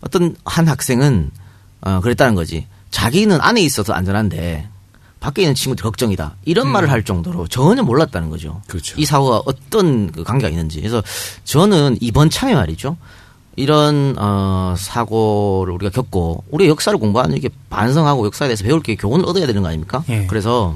어떤 0.00 0.36
한 0.44 0.68
학생은 0.68 1.30
어 1.82 2.00
그랬다는 2.00 2.34
거지. 2.34 2.66
자기는 2.90 3.40
안에 3.40 3.60
있어서 3.62 3.92
안전한데 3.92 4.68
밖에 5.20 5.42
있는 5.42 5.54
친구들 5.54 5.82
걱정이다. 5.82 6.36
이런 6.44 6.68
말을 6.68 6.90
할 6.90 7.02
정도로 7.02 7.48
전혀 7.48 7.82
몰랐다는 7.82 8.30
거죠. 8.30 8.60
그렇죠. 8.66 8.94
이 8.98 9.04
사고가 9.04 9.42
어떤 9.46 10.12
그 10.12 10.22
관계가 10.24 10.50
있는지. 10.50 10.80
그래서 10.80 11.02
저는 11.44 11.96
이번 12.00 12.30
참에 12.30 12.54
말이죠. 12.54 12.96
이런 13.56 14.14
어 14.18 14.74
사고를 14.76 15.72
우리가 15.74 15.90
겪고 15.90 16.44
우리가 16.50 16.68
역사를 16.70 16.96
공부하는 16.98 17.40
게 17.40 17.48
반성하고 17.70 18.26
역사에 18.26 18.48
대해서 18.48 18.64
배울 18.64 18.82
게 18.82 18.94
교훈을 18.96 19.24
얻어야 19.24 19.46
되는 19.46 19.62
거 19.62 19.68
아닙니까? 19.68 20.04
예. 20.10 20.26
그래서 20.26 20.74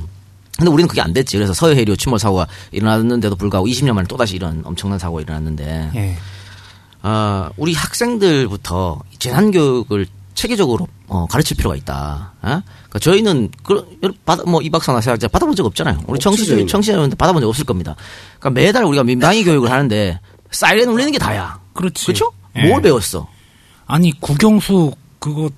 근데 0.57 0.71
우리는 0.71 0.89
그게 0.89 1.01
안 1.03 1.13
됐지. 1.13 1.37
그래서 1.37 1.53
서해 1.53 1.77
해리오 1.77 1.97
침몰 1.97 2.19
사고가 2.19 2.47
일어났는데도 2.73 3.37
불구하고 3.37 3.67
20년 3.67 3.93
만에 3.93 4.07
또다시 4.09 4.37
이런 4.37 4.63
엄청난 4.65 4.99
사고가 4.99 5.21
일어났는데 5.21 5.91
예. 5.95 6.17
아, 7.03 7.51
우리 7.57 7.73
학생들부터 7.75 9.01
재난 9.19 9.51
교육을 9.51 10.07
체계적으로 10.41 10.89
어, 11.07 11.27
가르칠 11.27 11.57
필요가 11.57 11.77
있다. 11.77 12.33
어? 12.41 12.63
그러니까 12.63 12.99
저희는 12.99 13.51
그, 13.63 13.99
받아, 14.25 14.43
뭐 14.45 14.63
이 14.63 14.71
박사나 14.71 15.01
세학자 15.03 15.29
받아본 15.29 15.55
적 15.55 15.67
없잖아요. 15.67 16.01
우리 16.07 16.19
청취자. 16.19 16.67
청취자분들 16.67 17.17
받아본 17.19 17.43
적 17.43 17.49
없을 17.49 17.65
겁니다. 17.65 17.95
그러니까 18.39 18.61
매달 18.61 18.85
우리가 18.85 19.05
민방위 19.05 19.45
교육을 19.45 19.71
하는데 19.71 20.19
사이렌 20.51 20.89
울리는 20.89 21.13
게 21.13 21.19
다야. 21.19 21.61
그렇지. 21.75 22.07
그렇죠? 22.07 22.33
예. 22.57 22.69
뭘 22.69 22.81
배웠어? 22.81 23.29
아니 23.87 24.19
국영수 24.19 24.93
그거 25.19 25.51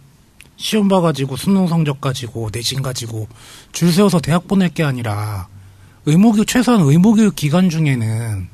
시험 0.56 0.88
봐가지고 0.88 1.36
수능 1.36 1.66
성적 1.68 2.00
가지고 2.00 2.48
내신 2.52 2.82
가지고 2.82 3.28
줄 3.72 3.92
세워서 3.92 4.20
대학 4.20 4.48
보낼 4.48 4.68
게 4.68 4.82
아니라 4.82 5.46
의무교육 6.06 6.46
최소한 6.46 6.80
의무교육 6.82 7.36
기간 7.36 7.70
중에는 7.70 8.48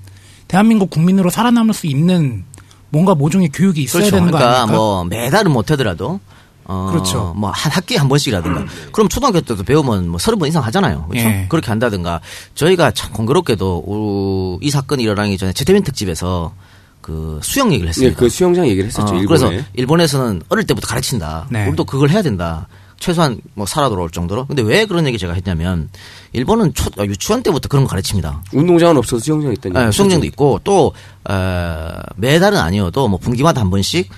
대한민국 0.46 0.90
국민으로 0.90 1.30
살아남을 1.30 1.74
수 1.74 1.86
있는 1.86 2.44
뭔가 2.90 3.14
모종의 3.14 3.50
교육이 3.52 3.82
있어야 3.82 4.02
그렇죠. 4.02 4.16
되는 4.16 4.30
거 4.30 4.38
그러니까 4.38 4.58
아닙니까? 4.62 4.76
뭐 4.76 5.04
매달은 5.04 5.50
못 5.52 5.70
하더라도 5.70 6.20
어, 6.64 6.88
그렇죠. 6.90 7.32
뭐 7.36 7.50
한 7.50 7.72
학기에 7.72 7.96
한 7.96 8.08
번씩이라든가. 8.08 8.66
그럼 8.92 9.08
초등학교 9.08 9.40
때도 9.40 9.62
배우면 9.62 10.08
뭐 10.08 10.18
서른 10.18 10.38
번 10.38 10.48
이상 10.48 10.62
하잖아요. 10.64 11.06
그렇죠? 11.08 11.26
예. 11.26 11.46
그렇게 11.48 11.68
한다든가. 11.68 12.20
저희가 12.54 12.90
참 12.90 13.10
공교롭게도 13.12 13.84
우- 13.86 14.58
이 14.60 14.70
사건이 14.70 15.02
일어나기 15.02 15.38
전에 15.38 15.52
제태민 15.54 15.82
특집에서 15.82 16.52
그 17.00 17.40
수영 17.42 17.68
얘기를 17.72 17.86
네, 17.86 17.88
했습니다. 17.88 18.18
그 18.18 18.28
수영장 18.28 18.66
얘기를 18.66 18.86
했었죠. 18.88 19.14
어, 19.14 19.18
일본에. 19.18 19.26
그래서 19.48 19.64
일본에서는 19.74 20.42
어릴 20.50 20.66
때부터 20.66 20.86
가르친다. 20.88 21.46
네. 21.48 21.66
우리도 21.68 21.84
그걸 21.84 22.10
해야 22.10 22.20
된다. 22.20 22.68
최소한 22.98 23.40
뭐 23.54 23.66
살아 23.66 23.88
돌아올 23.88 24.10
정도로. 24.10 24.46
근데 24.46 24.62
왜 24.62 24.84
그런 24.86 25.06
얘기 25.06 25.18
제가 25.18 25.32
했냐면 25.32 25.88
일본은 26.32 26.74
초, 26.74 26.90
어, 26.98 27.04
유치원 27.04 27.42
때부터 27.42 27.68
그런 27.68 27.84
거 27.84 27.90
가르칩니다. 27.90 28.42
운동장은 28.52 28.96
없어서 28.96 29.22
수영장 29.22 29.52
있다니. 29.52 29.74
예, 29.86 29.90
수영장도 29.90 30.26
있고 30.26 30.60
또 30.64 30.92
어, 31.24 31.92
매달은 32.16 32.58
아니어도 32.58 33.08
뭐 33.08 33.18
분기마다 33.18 33.60
한 33.60 33.70
번씩 33.70 34.08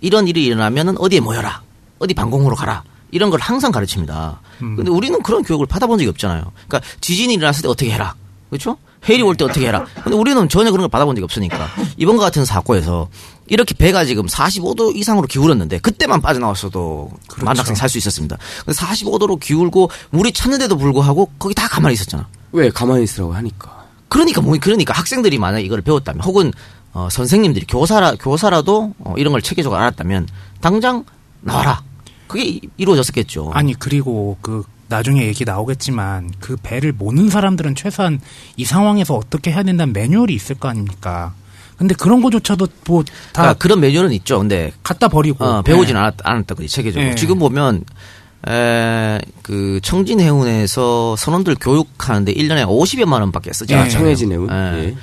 이런 0.00 0.28
일이 0.28 0.44
일어나면은 0.44 0.98
어디에 0.98 1.20
모여라, 1.20 1.62
어디 1.98 2.14
방공호로 2.14 2.56
가라. 2.56 2.82
이런 3.12 3.30
걸 3.30 3.40
항상 3.40 3.70
가르칩니다. 3.72 4.40
근데 4.58 4.90
우리는 4.90 5.22
그런 5.22 5.42
교육을 5.42 5.66
받아본 5.66 5.98
적이 5.98 6.10
없잖아요. 6.10 6.52
그러니까 6.66 6.80
지진이 7.00 7.34
일어났을 7.34 7.62
때 7.62 7.68
어떻게 7.68 7.90
해라. 7.90 8.14
그렇죠? 8.50 8.76
해일이 9.08 9.22
올때 9.22 9.44
어떻게 9.44 9.66
해라. 9.68 9.84
근데 10.02 10.16
우리는 10.16 10.48
전혀 10.48 10.70
그런 10.70 10.82
걸 10.82 10.88
받아본 10.88 11.14
적이 11.16 11.24
없으니까. 11.24 11.68
이번 11.96 12.16
과 12.16 12.24
같은 12.24 12.44
사고에서 12.44 13.08
이렇게 13.46 13.74
배가 13.74 14.04
지금 14.04 14.26
45도 14.26 14.96
이상으로 14.96 15.26
기울었는데 15.28 15.78
그때만 15.78 16.20
빠져나왔어도 16.20 17.10
많은 17.42 17.58
학생이 17.60 17.76
살수 17.76 17.98
있었습니다. 17.98 18.36
근데 18.64 18.76
45도로 18.78 19.38
기울고 19.38 19.90
물이 20.10 20.32
찼는데도 20.32 20.76
불구하고 20.76 21.30
거기 21.38 21.54
다 21.54 21.68
가만히 21.68 21.94
있었잖아. 21.94 22.26
왜 22.52 22.70
가만히 22.70 23.04
있으라고 23.04 23.34
하니까. 23.34 23.84
그러니까 24.08 24.40
뭐 24.40 24.56
그러니까 24.60 24.92
학생들이 24.94 25.38
만약 25.38 25.60
이걸 25.60 25.82
배웠다면 25.82 26.22
혹은 26.22 26.52
어, 26.92 27.08
선생님들이 27.10 27.66
교사라 27.66 28.14
교사라도 28.18 28.94
어, 29.00 29.14
이런 29.18 29.32
걸 29.32 29.42
체계적으로 29.42 29.78
알았다면 29.80 30.26
당장 30.60 31.04
나와라. 31.42 31.82
그게 32.26 32.44
이- 32.44 32.60
이루어졌었겠죠. 32.76 33.50
아니 33.54 33.74
그리고 33.74 34.36
그 34.40 34.64
나중에 34.88 35.26
얘기 35.26 35.44
나오겠지만 35.44 36.32
그 36.38 36.56
배를 36.62 36.92
모는 36.92 37.28
사람들은 37.28 37.74
최소한 37.74 38.20
이 38.56 38.64
상황에서 38.64 39.14
어떻게 39.14 39.52
해야 39.52 39.62
된다는 39.62 39.92
매뉴얼이 39.92 40.34
있을 40.34 40.56
거 40.56 40.68
아닙니까? 40.68 41.34
근데 41.76 41.94
그런 41.94 42.22
거조차도 42.22 42.68
뭐다 42.86 43.12
그러니까 43.32 43.54
그런 43.54 43.80
매뉴얼은 43.80 44.12
있죠. 44.12 44.38
근데 44.38 44.72
갖다 44.82 45.08
버리고 45.08 45.44
어, 45.44 45.62
배우진 45.62 45.94
네. 45.94 46.00
않았, 46.00 46.14
않았다 46.22 46.54
그지 46.54 46.68
체계적으로. 46.68 47.10
네. 47.10 47.14
지금 47.16 47.38
보면 47.38 47.84
에, 48.48 49.18
그 49.42 49.80
청진 49.82 50.20
해운에서 50.20 51.16
선원들 51.16 51.56
교육하는데 51.60 52.32
1년에 52.32 52.64
50여만 52.66 53.20
원밖에 53.20 53.52
쓰지 53.52 53.74
예. 53.74 53.78
않아요. 53.78 53.90
청해진 53.90 54.32
해운? 54.32 54.48
예. 54.50 54.94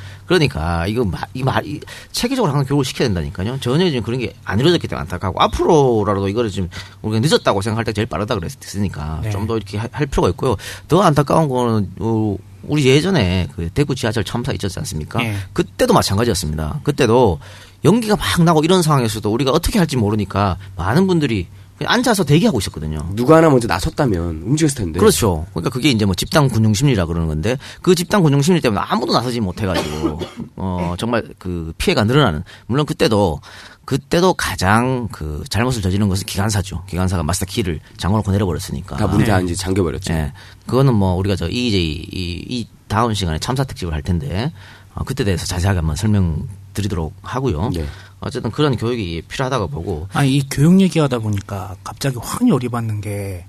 예. 0.41 0.47
그러니까 0.47 0.87
이거 0.87 1.03
마, 1.05 1.19
이 1.33 1.43
말, 1.43 1.65
이 1.65 1.79
체계적으로 2.11 2.51
항상 2.51 2.65
교육을 2.67 2.85
시켜야 2.85 3.07
된다니까요. 3.07 3.59
전혀 3.59 3.89
지금 3.89 4.03
그런 4.03 4.19
게 4.19 4.33
안 4.45 4.59
이루어졌기 4.59 4.87
때문에 4.87 5.01
안타깝고 5.01 5.41
앞으로라도 5.41 6.27
이거를 6.27 6.49
지금 6.49 6.69
우리가 7.01 7.19
늦었다고 7.25 7.61
생각할 7.61 7.85
때 7.85 7.93
제일 7.93 8.07
빠르다 8.07 8.35
그랬으니까 8.35 9.21
네. 9.23 9.31
좀더 9.31 9.57
이렇게 9.57 9.77
할, 9.77 9.89
할 9.91 10.05
필요가 10.05 10.29
있고요. 10.29 10.55
더 10.87 11.01
안타까운 11.01 11.47
거는 11.49 11.91
어, 11.99 12.35
우리 12.63 12.85
예전에 12.85 13.47
그 13.55 13.69
대구 13.73 13.95
지하철 13.95 14.23
참사 14.23 14.51
있었지 14.51 14.79
않습니까? 14.79 15.23
예. 15.23 15.35
그때도 15.53 15.93
마찬가지였습니다. 15.93 16.81
그때도 16.83 17.39
연기가 17.85 18.15
막 18.15 18.43
나고 18.43 18.61
이런 18.63 18.81
상황에서도 18.81 19.29
우리가 19.31 19.51
어떻게 19.51 19.79
할지 19.79 19.97
모르니까 19.97 20.57
많은 20.75 21.07
분들이 21.07 21.47
앉아서 21.85 22.23
대기하고 22.23 22.59
있었거든요. 22.59 22.99
누가 23.15 23.37
하나 23.37 23.49
먼저 23.49 23.67
나섰다면 23.67 24.43
움직였을 24.43 24.77
텐데. 24.77 24.99
그렇죠. 24.99 25.45
그러니까 25.51 25.69
그게 25.69 25.89
이제 25.89 26.05
뭐 26.05 26.15
집단 26.15 26.49
군용 26.49 26.73
심리라 26.73 27.05
그러는 27.05 27.27
건데 27.27 27.57
그 27.81 27.95
집단 27.95 28.21
군용 28.23 28.41
심리 28.41 28.61
때문에 28.61 28.81
아무도 28.83 29.13
나서지 29.13 29.39
못해가지고 29.39 30.19
어 30.57 30.95
정말 30.97 31.23
그 31.39 31.73
피해가 31.77 32.03
늘어나는 32.03 32.43
물론 32.67 32.85
그때도 32.85 33.39
그때도 33.85 34.33
가장 34.35 35.07
그 35.11 35.43
잘못을 35.49 35.81
저지른 35.81 36.07
것은 36.07 36.25
기관사죠. 36.25 36.83
기관사가 36.87 37.23
마스터 37.23 37.45
키를 37.45 37.79
장어놓고 37.97 38.31
내려버렸으니까. 38.31 38.97
다 38.97 39.07
문이 39.07 39.25
다 39.25 39.39
이제 39.41 39.55
잠겨버렸죠. 39.55 40.13
예. 40.13 40.33
그거는 40.65 40.93
뭐 40.93 41.13
우리가 41.15 41.35
저 41.35 41.49
EJ 41.49 41.81
이, 41.81 42.45
이 42.47 42.67
다음 42.87 43.13
시간에 43.13 43.39
참사 43.39 43.63
특집을 43.63 43.93
할 43.93 44.01
텐데 44.01 44.53
어, 44.95 45.03
그때 45.03 45.23
대해서 45.23 45.45
자세하게 45.45 45.79
한번 45.79 45.95
설명드리도록 45.95 47.13
하고요. 47.23 47.71
네. 47.73 47.85
어쨌든 48.25 48.51
그런 48.51 48.75
교육이 48.77 49.23
필요하다고 49.27 49.67
보고 49.67 50.07
아니 50.13 50.37
이 50.37 50.43
교육 50.49 50.79
얘기하다 50.79 51.19
보니까 51.19 51.75
갑자기 51.83 52.17
확 52.21 52.47
열이 52.47 52.69
받는 52.69 53.01
게 53.01 53.45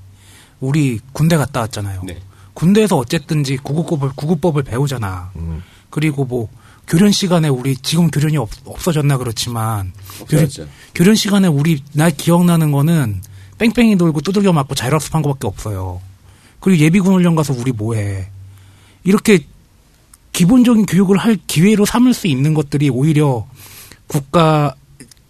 우리 0.61 0.99
군대 1.13 1.37
갔다 1.37 1.61
왔잖아요. 1.61 2.03
네. 2.05 2.21
군대에서 2.55 2.97
어쨌든지 2.97 3.57
구급법을 3.57 4.11
구급법을 4.15 4.63
배우잖아. 4.63 5.33
음. 5.37 5.63
그리고 5.91 6.25
뭐 6.25 6.49
교련 6.87 7.13
시간에 7.13 7.49
우리 7.49 7.77
지금 7.77 8.11
교련이 8.11 8.37
없, 8.37 8.51
없어졌나 8.65 9.17
그렇지만 9.17 9.93
교련. 10.29 10.49
교련 10.95 11.15
시간에 11.15 11.49
우리 11.49 11.83
날 11.93 12.11
기억나는 12.11 12.73
거는 12.73 13.23
뺑뺑이 13.59 13.97
돌고 13.97 14.21
두들겨 14.21 14.53
맞고 14.53 14.75
자율학습한 14.75 15.23
거밖에 15.23 15.47
없어요. 15.47 16.01
그리고 16.61 16.83
예비군 16.83 17.15
훈련 17.15 17.35
가서 17.35 17.55
우리 17.55 17.73
뭐해? 17.73 18.29
이렇게 19.05 19.47
기본적인 20.33 20.87
교육을 20.87 21.17
할 21.17 21.39
기회로 21.47 21.85
삼을 21.85 22.13
수 22.13 22.27
있는 22.27 22.55
것들이 22.55 22.91
오히려 22.91 23.47
국가 24.07 24.75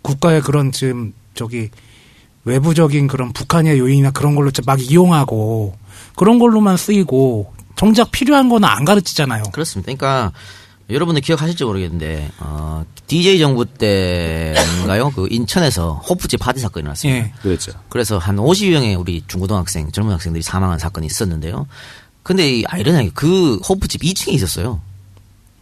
국가의 0.02 0.42
그런 0.42 0.72
지금 0.72 1.14
저기 1.34 1.70
외부적인 2.44 3.06
그런 3.06 3.32
북한의 3.32 3.78
요인이나 3.78 4.10
그런 4.10 4.34
걸로 4.34 4.50
막 4.66 4.80
이용하고 4.80 5.76
그런 6.14 6.38
걸로만 6.38 6.76
쓰이고 6.76 7.52
정작 7.76 8.10
필요한 8.10 8.48
거는 8.48 8.68
안 8.68 8.84
가르치잖아요. 8.84 9.44
그렇습니다. 9.52 9.86
그러니까 9.86 10.32
여러분들 10.90 11.22
기억하실지 11.22 11.64
모르겠는데 11.64 12.30
어, 12.38 12.84
DJ 13.06 13.38
정부 13.38 13.64
때인가요? 13.64 15.10
그 15.14 15.26
인천에서 15.30 15.94
호프집 15.94 16.40
파티 16.40 16.60
사건이 16.60 16.86
났습니다. 16.86 17.26
예. 17.26 17.32
그렇죠. 17.40 17.72
그래서 17.88 18.18
한 18.18 18.36
50여명의 18.36 18.98
우리 18.98 19.24
중고등학생, 19.26 19.90
젊은 19.92 20.12
학생들이 20.12 20.42
사망한 20.42 20.78
사건이 20.78 21.06
있었는데요. 21.06 21.66
근데 22.22 22.58
이 22.58 22.64
아이러니하게 22.66 23.10
그 23.14 23.56
호프집 23.56 24.02
2층에 24.02 24.32
있었어요. 24.34 24.80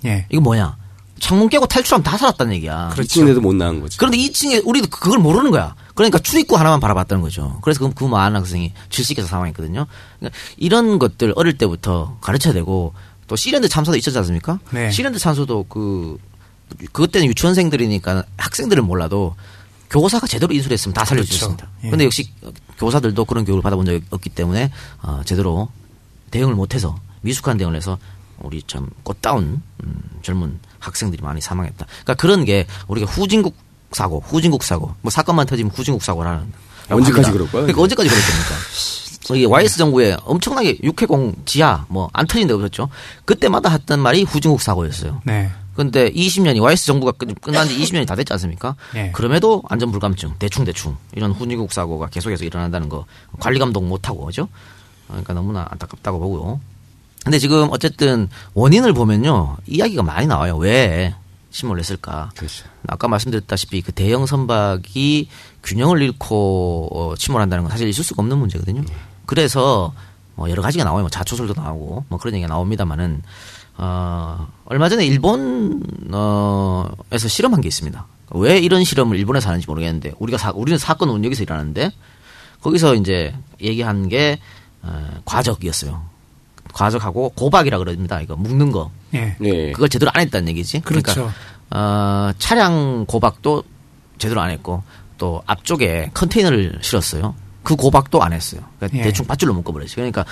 예. 0.05 0.27
이거 0.31 0.41
뭐냐? 0.41 0.77
창문 1.23 1.49
깨고 1.49 1.67
탈출하면 1.67 2.03
다 2.03 2.19
살았다는 2.19 2.53
얘기야. 2.55 2.91
그렇지인데도 2.95 3.41
못 3.41 3.55
나간 3.55 3.81
거지. 3.81 3.97
그런데 3.97 4.19
2층에 4.19 4.61
우리도 4.67 4.89
그걸 4.89 5.21
모르는 5.21 5.53
거야. 5.53 5.77
그러니까 5.95 6.19
출입구 6.19 6.57
하나만 6.57 6.81
바라봤다는 6.81 7.23
거죠. 7.23 7.61
그래서 7.63 7.79
그, 7.79 7.95
그 7.95 8.05
많은 8.05 8.41
학생이 8.41 8.73
질식해서 8.91 9.29
사망했거든요. 9.29 9.87
그러니까 10.19 10.39
이런 10.57 10.99
것들 10.99 11.33
어릴 11.37 11.57
때부터 11.57 12.17
가르쳐야 12.21 12.53
되고 12.53 12.93
또 13.29 13.37
시랜드 13.37 13.69
참사도 13.69 13.97
있었지 13.97 14.19
않습니까? 14.19 14.59
네. 14.73 14.91
시랜드 14.91 15.21
참사도 15.21 15.65
그 15.69 16.19
그때는 16.91 17.29
유치원생들이니까 17.29 18.25
학생들은 18.37 18.85
몰라도 18.85 19.37
교사가 19.91 20.27
제대로 20.27 20.53
인수했으면 20.53 20.93
다 20.93 21.05
살려주셨습니다. 21.05 21.67
그렇죠. 21.67 21.87
예. 21.87 21.91
근데 21.91 22.05
역시 22.05 22.33
교사들도 22.79 23.25
그런 23.27 23.45
교육을 23.45 23.63
받아본 23.63 23.87
적이 23.87 24.03
없기 24.11 24.31
때문에 24.31 24.73
어, 25.03 25.21
제대로 25.25 25.69
대응을 26.33 26.57
못해서 26.57 26.99
미숙한 27.21 27.59
대응을 27.59 27.77
해서 27.77 27.97
우리 28.43 28.63
참 28.67 28.89
꽃다운 29.03 29.63
음, 29.85 29.95
젊은 30.23 30.59
학생들이 30.79 31.23
많이 31.23 31.41
사망했다. 31.41 31.87
그러니까 31.87 32.15
그런 32.15 32.45
게 32.45 32.67
우리가 32.89 33.11
후진국 33.11 33.55
사고, 33.93 34.23
후진국 34.27 34.63
사고, 34.63 34.95
뭐 35.03 35.11
사건만 35.11 35.47
터지면 35.47 35.71
후진국 35.73 36.03
사고라는. 36.03 36.53
언제까지 36.91 37.31
그럴 37.31 37.47
거야? 37.51 37.63
그러니까 37.63 37.83
언제까지 37.83 38.09
그럴 38.09 38.23
겁니까? 38.23 38.55
이게 39.35 39.47
YS 39.47 39.79
정부에 39.79 40.17
엄청나게 40.25 40.79
육해공 40.83 41.37
지하 41.47 41.87
뭐 41.89 42.11
안 42.13 42.27
터진 42.27 42.49
데 42.49 42.55
없었죠. 42.55 42.89
그때마다 43.25 43.71
했던 43.71 44.01
말이 44.01 44.25
후진국 44.25 44.61
사고였어요. 44.61 45.23
네. 45.25 45.51
근데 45.77 46.11
20년이 46.11 46.61
YS 46.61 46.85
정부가 46.87 47.13
끝- 47.13 47.41
끝난 47.41 47.67
지 47.69 47.79
20년이 47.79 48.07
다 48.07 48.15
됐지 48.15 48.33
않습니까? 48.35 48.75
네. 48.93 49.11
그럼에도 49.13 49.63
안전 49.69 49.91
불감증, 49.91 50.35
대충 50.39 50.65
대충 50.65 50.97
이런 51.15 51.33
후진국 51.33 51.73
사고가 51.73 52.09
계속해서 52.09 52.45
일어난다는 52.45 52.89
거 52.91 53.07
관리 53.39 53.59
감독 53.59 53.85
못 53.87 54.07
하고 54.09 54.27
그죠? 54.27 54.49
그러니까 55.07 55.33
너무나 55.33 55.67
안타깝다고 55.71 56.19
보고요. 56.19 56.61
근데 57.25 57.39
지금 57.39 57.69
어쨌든 57.71 58.29
원인을 58.55 58.93
보면요 58.93 59.57
이야기가 59.67 60.03
많이 60.03 60.27
나와요. 60.27 60.57
왜 60.57 61.15
침몰을 61.51 61.81
했을까? 61.81 62.31
그렇죠. 62.37 62.67
아까 62.89 63.09
말씀드렸다시피 63.09 63.83
그 63.83 63.93
대형 63.93 64.27
선박이 64.27 65.29
균형을 65.63 66.03
잃고 66.03 66.89
어, 66.93 67.15
침몰한다는 67.17 67.65
건 67.65 67.71
사실 67.71 67.89
있을 67.89 68.03
수가 68.03 68.23
없는 68.23 68.39
문제거든요. 68.39 68.83
그래서 69.27 69.93
뭐 70.35 70.51
여러 70.51 70.63
가지가 70.63 70.85
나와요. 70.85 71.03
뭐 71.03 71.11
자초설도 71.11 71.55
나오고 71.61 72.07
뭐 72.09 72.19
그런 72.19 72.35
얘기가 72.35 72.49
나옵니다만은 72.49 73.23
어, 73.79 74.49
얼마 74.65 74.89
전에 74.89 75.07
일본 75.07 75.83
어에서 76.13 77.29
실험한 77.29 77.61
게 77.61 77.69
있습니다. 77.69 78.07
왜 78.31 78.59
이런 78.59 78.83
실험을 78.83 79.19
일본에서 79.19 79.49
하는지 79.49 79.67
모르겠는데 79.67 80.15
우리가 80.19 80.39
사, 80.39 80.53
우리는 80.55 80.79
사건 80.79 81.11
은 81.11 81.25
여기서 81.25 81.43
일하는데 81.43 81.93
거기서 82.63 82.95
이제 82.95 83.35
얘기한 83.61 84.09
게 84.09 84.39
어, 84.83 85.21
과적이었어요. 85.25 86.12
과적하고 86.73 87.31
고박이라 87.31 87.79
그럽니다. 87.79 88.21
이거 88.21 88.37
묶는 88.37 88.73
거. 88.73 88.91
예. 89.15 89.37
네. 89.39 89.73
그걸 89.73 89.89
제대로 89.89 90.11
안 90.15 90.23
했다는 90.23 90.49
얘기지. 90.49 90.81
그렇죠. 90.81 91.13
그러니까 91.15 91.35
어, 91.71 92.33
차량 92.39 93.05
고박도 93.07 93.63
제대로 94.19 94.41
안 94.41 94.51
했고 94.51 94.83
또 95.19 95.43
앞쪽에 95.47 96.11
컨테이너를 96.15 96.79
실었어요. 96.83 97.35
그 97.63 97.77
고박도 97.77 98.23
안 98.23 98.33
했어요. 98.33 98.61
그러니까 98.79 98.99
예. 98.99 99.03
대충 99.05 99.27
밧줄로 99.27 99.55
묶어버렸어요. 99.55 99.97
그러니까 99.97 100.25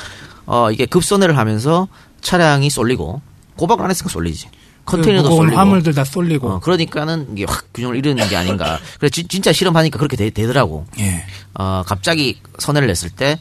어, 0.47 0.71
이게 0.71 0.87
급선회를 0.87 1.37
하면서 1.39 1.87
차량이 2.21 2.71
쏠리고 2.71 3.21
고박을 3.57 3.85
안 3.85 3.91
했으니까 3.91 4.11
쏠리지. 4.13 4.49
컨테이너도 4.87 5.29
그 5.31 5.37
쏠리고. 5.37 5.57
화물들 5.57 5.95
다 5.95 6.05
쏠리고. 6.05 6.49
어, 6.49 6.61
그러니까는 6.61 7.29
이게 7.37 7.45
확 7.47 7.67
균형을 7.75 8.05
잃는 8.05 8.29
게 8.29 8.35
아닌가. 8.37 8.79
그래 8.99 9.09
지- 9.11 9.29
진짜 9.29 9.53
실험하니까 9.53 9.99
그렇게 9.99 10.17
되, 10.17 10.31
되더라고. 10.31 10.87
예. 10.99 11.23
어, 11.55 11.83
갑자기 11.87 12.41
선회를 12.59 12.89
냈을 12.89 13.11
때 13.11 13.39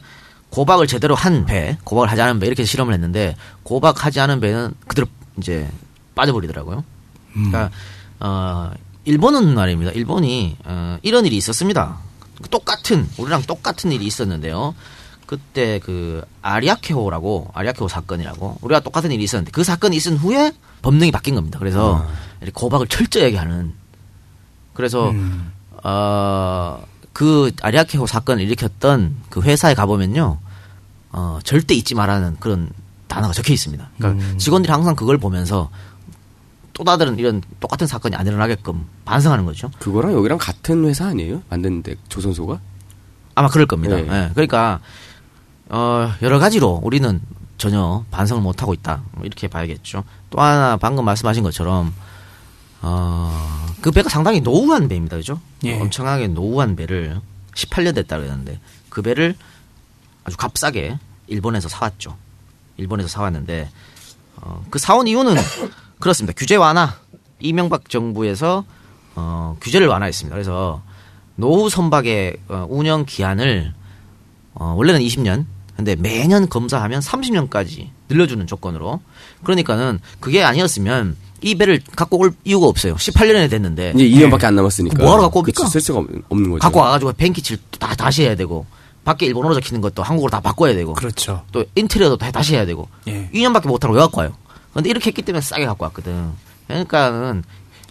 고박을 0.50 0.86
제대로 0.86 1.14
한 1.14 1.46
배, 1.46 1.78
고박을 1.84 2.10
하지 2.10 2.20
않은 2.22 2.40
배 2.40 2.46
이렇게 2.46 2.64
실험을 2.64 2.92
했는데 2.92 3.36
고박하지 3.62 4.20
않은 4.20 4.40
배는 4.40 4.74
그대로 4.86 5.06
이제 5.38 5.68
빠져버리더라고요. 6.14 6.84
그러니까 7.32 7.70
어, 8.18 8.70
일본은 9.04 9.54
말입니다. 9.54 9.92
일본이 9.92 10.56
어, 10.64 10.98
이런 11.02 11.24
일이 11.24 11.36
있었습니다. 11.36 11.98
똑같은 12.50 13.08
우리랑 13.18 13.42
똑같은 13.42 13.92
일이 13.92 14.06
있었는데요. 14.06 14.74
그때 15.26 15.78
그 15.78 16.22
아리아케호라고 16.42 17.50
아리아케호 17.54 17.86
사건이라고 17.86 18.58
우리가 18.62 18.80
똑같은 18.80 19.12
일이 19.12 19.22
있었는데 19.22 19.52
그 19.52 19.62
사건이 19.62 19.96
있은 19.96 20.16
후에 20.16 20.52
법령이 20.82 21.12
바뀐 21.12 21.36
겁니다. 21.36 21.58
그래서 21.60 22.04
이렇게 22.40 22.52
고박을 22.52 22.88
철저하게 22.88 23.36
하는 23.36 23.72
그래서 24.74 25.10
음. 25.10 25.52
어 25.84 26.82
그 27.12 27.50
아리아케호 27.60 28.06
사건을 28.06 28.42
일으켰던 28.44 29.16
그 29.28 29.42
회사에 29.42 29.74
가보면요, 29.74 30.38
어 31.12 31.38
절대 31.44 31.74
잊지 31.74 31.94
말라는 31.94 32.36
그런 32.40 32.70
단어가 33.08 33.32
적혀 33.32 33.52
있습니다. 33.52 33.88
그러니까 33.98 34.24
음. 34.24 34.38
직원들이 34.38 34.72
항상 34.72 34.94
그걸 34.94 35.18
보면서 35.18 35.70
또 36.72 36.84
다른 36.84 37.18
이런 37.18 37.42
똑같은 37.58 37.86
사건이 37.86 38.16
안 38.16 38.26
일어나게끔 38.26 38.86
반성하는 39.04 39.44
거죠. 39.44 39.70
그거랑 39.80 40.12
여기랑 40.12 40.38
같은 40.38 40.84
회사 40.86 41.06
아니에요? 41.06 41.42
만드는데 41.50 41.96
조선소가? 42.08 42.60
아마 43.34 43.48
그럴 43.48 43.66
겁니다. 43.66 43.96
네. 43.96 44.02
예, 44.02 44.30
그러니까 44.32 44.80
어 45.68 46.12
여러 46.22 46.38
가지로 46.38 46.80
우리는 46.82 47.20
전혀 47.58 48.04
반성을 48.10 48.42
못 48.42 48.62
하고 48.62 48.72
있다 48.72 49.02
뭐 49.12 49.26
이렇게 49.26 49.48
봐야겠죠. 49.48 50.04
또 50.30 50.40
하나 50.40 50.76
방금 50.76 51.04
말씀하신 51.04 51.42
것처럼 51.42 51.92
어 52.82 53.60
그 53.80 53.90
배가 53.90 54.08
상당히 54.08 54.40
노후한 54.40 54.88
배입니다, 54.88 55.16
그죠? 55.16 55.40
예. 55.64 55.78
엄청나게 55.80 56.28
노후한 56.28 56.76
배를 56.76 57.20
18년 57.54 57.94
됐다 57.94 58.18
그러는데 58.18 58.60
그 58.88 59.02
배를 59.02 59.34
아주 60.24 60.36
값싸게 60.36 60.98
일본에서 61.26 61.68
사왔죠. 61.68 62.16
일본에서 62.76 63.08
사왔는데 63.08 63.70
어, 64.36 64.64
그 64.70 64.78
사온 64.78 65.06
이유는 65.06 65.34
그렇습니다. 65.98 66.34
규제 66.36 66.56
완화. 66.56 66.94
이명박 67.42 67.88
정부에서 67.88 68.64
어, 69.14 69.56
규제를 69.62 69.86
완화했습니다. 69.86 70.34
그래서 70.34 70.82
노후 71.36 71.70
선박의 71.70 72.36
어, 72.48 72.66
운영 72.68 73.06
기한을 73.06 73.72
어, 74.54 74.74
원래는 74.76 75.00
20년, 75.00 75.46
근데 75.74 75.96
매년 75.96 76.50
검사하면 76.50 77.00
30년까지 77.00 77.88
늘려주는 78.10 78.46
조건으로. 78.46 79.00
그러니까는 79.42 80.00
그게 80.20 80.42
아니었으면 80.42 81.16
이 81.42 81.54
배를 81.54 81.80
갖고 81.96 82.18
올 82.18 82.32
이유가 82.44 82.66
없어요. 82.66 82.94
18년이 82.96 83.48
됐는데 83.50 83.92
이제 83.96 84.04
2년밖에 84.08 84.44
안 84.44 84.54
남았으니까. 84.56 85.02
뭐하러 85.02 85.22
갖고 85.22 85.40
옵니까? 85.40 85.66
쓸 85.66 85.80
수가 85.80 86.00
없- 86.00 86.08
없는 86.28 86.50
거죠. 86.50 86.60
갖고 86.60 86.80
와가지고 86.80 87.12
뱅키칠 87.14 87.58
다 87.78 87.94
다시 87.94 88.22
해야 88.22 88.34
되고 88.34 88.66
밖에 89.04 89.26
일본어로 89.26 89.54
적히는 89.54 89.80
것도 89.80 90.02
한국어로 90.02 90.30
다 90.30 90.40
바꿔야 90.40 90.74
되고 90.74 90.92
그렇죠. 90.94 91.42
또 91.52 91.64
인테리어도 91.74 92.16
다 92.18 92.30
다시 92.30 92.54
해야 92.54 92.66
되고 92.66 92.88
예. 93.08 93.30
2년밖에 93.32 93.66
못하고 93.68 93.94
왜 93.94 94.00
갖고 94.00 94.20
와요? 94.20 94.34
근데 94.74 94.90
이렇게 94.90 95.08
했기 95.08 95.22
때문에 95.22 95.40
싸게 95.40 95.64
갖고 95.66 95.84
왔거든. 95.84 96.28
그러니까는 96.68 97.42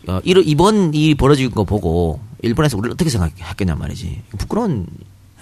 어, 0.07 0.19
이러- 0.23 0.41
이번 0.41 0.93
이 0.93 1.15
벌어진 1.15 1.51
거 1.51 1.63
보고 1.63 2.19
일본에서 2.41 2.77
우리를 2.77 2.93
어떻게 2.93 3.09
생각했겠냔 3.09 3.77
말이지. 3.77 4.21
부끄러운 4.37 4.85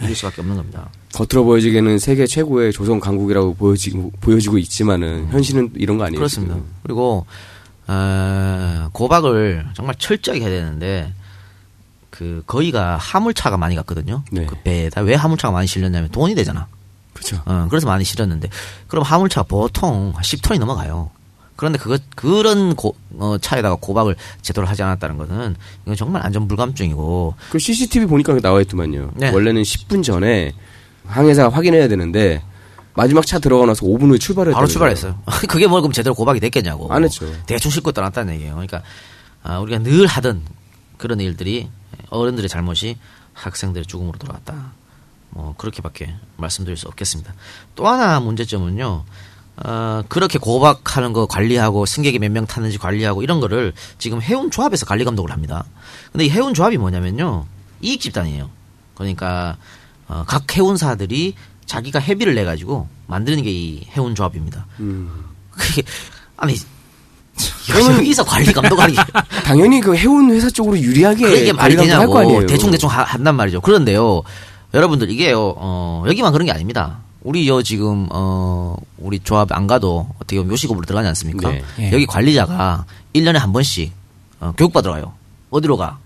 이럴 0.01 0.15
수밖에 0.15 0.41
없는 0.41 0.55
겁니다. 0.55 0.89
겉으로 1.13 1.43
보여지기에는 1.45 1.99
세계 1.99 2.25
최고의 2.27 2.71
조선 2.71 2.99
강국이라고 2.99 3.55
보여지고, 3.55 4.11
보여지고 4.21 4.57
있지만은 4.59 5.27
현실은 5.31 5.71
이런 5.75 5.97
거 5.97 6.05
아니에요. 6.05 6.19
그렇습니다. 6.19 6.53
지금. 6.55 6.67
그리고 6.83 7.25
어, 7.87 8.89
고박을 8.91 9.67
정말 9.73 9.95
철저하게 9.97 10.41
해야 10.41 10.49
되는데 10.49 11.13
그 12.09 12.43
거기가 12.45 12.97
화물차가 12.97 13.57
많이 13.57 13.75
갔거든요. 13.75 14.23
네. 14.31 14.45
그 14.45 14.55
배에다 14.63 15.01
왜 15.01 15.15
화물차가 15.15 15.51
많이 15.51 15.67
실렸냐면 15.67 16.09
돈이 16.09 16.35
되잖아. 16.35 16.67
그렇죠. 17.13 17.41
어, 17.45 17.67
그래서 17.69 17.87
많이 17.87 18.03
실었는데 18.03 18.49
그럼 18.87 19.03
화물차가 19.03 19.47
보통 19.47 20.13
10톤이 20.13 20.59
넘어가요. 20.59 21.11
그런데 21.55 21.79
그것 21.79 22.01
그런 22.15 22.75
고, 22.75 22.95
어, 23.17 23.37
차에다가 23.39 23.75
고박을 23.75 24.15
제대로 24.41 24.67
하지 24.67 24.83
않았다는 24.83 25.17
것은 25.17 25.55
이건 25.83 25.95
정말 25.95 26.23
안전 26.25 26.47
불감증이고 26.47 27.33
그 27.49 27.59
CCTV 27.59 28.05
보니까 28.05 28.39
나와 28.39 28.61
있더만요. 28.61 29.11
네. 29.15 29.31
원래는 29.31 29.63
10분 29.63 30.03
전에 30.03 30.53
항해사가 31.07 31.55
확인해야 31.55 31.87
되는데 31.87 32.43
마지막 32.97 33.25
차 33.27 33.37
들어가 33.39 33.65
나서 33.67 33.85
5분 33.85 34.09
후에 34.09 34.17
출발했다. 34.17 34.55
바로 34.55 34.67
출발했어요. 34.67 35.21
그게 35.47 35.67
뭐 35.67 35.79
그럼 35.81 35.91
제대로 35.93 36.15
고박이 36.15 36.39
됐겠냐고. 36.39 36.91
안 36.91 37.03
했죠. 37.03 37.25
대충 37.45 37.69
싣고 37.71 37.91
떠났다는 37.91 38.33
얘기예요. 38.33 38.53
그러니까 38.53 38.81
아, 39.43 39.59
우리가 39.59 39.79
늘 39.79 40.07
하던 40.07 40.41
그런 40.97 41.19
일들이 41.19 41.69
어른들의 42.09 42.49
잘못이 42.49 42.97
학생들의 43.33 43.85
죽음으로 43.85 44.17
돌아갔다. 44.17 44.73
뭐 45.29 45.53
그렇게밖에 45.57 46.15
말씀드릴 46.37 46.75
수 46.75 46.87
없겠습니다. 46.87 47.33
또 47.75 47.87
하나 47.87 48.19
문제점은요. 48.19 49.03
어, 49.65 50.03
그렇게 50.09 50.37
고박하는 50.39 51.13
거 51.13 51.27
관리하고 51.27 51.85
승객이 51.85 52.17
몇 52.19 52.31
명 52.31 52.45
타는지 52.47 52.77
관리하고 52.79 53.21
이런 53.23 53.39
거를 53.39 53.73
지금 53.99 54.21
해운 54.21 54.49
조합에서 54.51 54.85
관리 54.87 55.03
감독을 55.05 55.31
합니다. 55.31 55.65
근데 56.11 56.25
이 56.25 56.29
해운 56.29 56.53
조합이 56.55 56.77
뭐냐면요. 56.77 57.45
이익 57.81 58.01
집단이에요. 58.01 58.49
그러니까 58.95 59.57
어, 60.07 60.23
각 60.27 60.55
해운사들이 60.57 61.35
자기가 61.67 61.99
회비를 62.01 62.33
내 62.35 62.43
가지고 62.43 62.87
만드는 63.07 63.43
게 63.43 63.51
이 63.51 63.85
해운 63.95 64.15
조합입니다. 64.15 64.65
음. 64.79 65.09
그게 65.51 65.83
아니 66.37 66.55
여기서 67.69 68.23
관리 68.23 68.51
감독하기 68.51 68.95
당연히 69.45 69.79
그 69.81 69.95
해운 69.95 70.31
회사 70.31 70.49
쪽으로 70.49 70.77
유리하게 70.79 71.21
그게 71.27 71.53
말이 71.53 71.75
되냐고. 71.75 72.13
대충 72.47 72.71
대충 72.71 72.89
하- 72.89 73.03
한단 73.03 73.35
말이죠. 73.35 73.61
그런데요, 73.61 74.23
여러분들 74.73 75.09
이게요, 75.11 75.53
어, 75.57 76.03
여기만 76.07 76.31
그런 76.31 76.45
게 76.45 76.51
아닙니다. 76.51 76.99
우리 77.21 77.47
여 77.49 77.61
지금 77.61 78.07
어 78.11 78.75
우리 78.97 79.19
조합 79.19 79.51
안 79.51 79.67
가도 79.67 80.07
어떻게 80.15 80.37
보면 80.37 80.51
요식업으로 80.53 80.85
들어가지 80.85 81.09
않습니까? 81.09 81.49
네. 81.49 81.63
예. 81.79 81.91
여기 81.91 82.05
관리자가 82.05 82.85
1년에 83.13 83.37
한 83.37 83.51
번씩 83.51 83.91
어, 84.39 84.53
교육 84.57 84.71
받으러 84.71 84.93
가요. 84.93 85.13
어디로 85.49 85.75
가? 85.77 85.97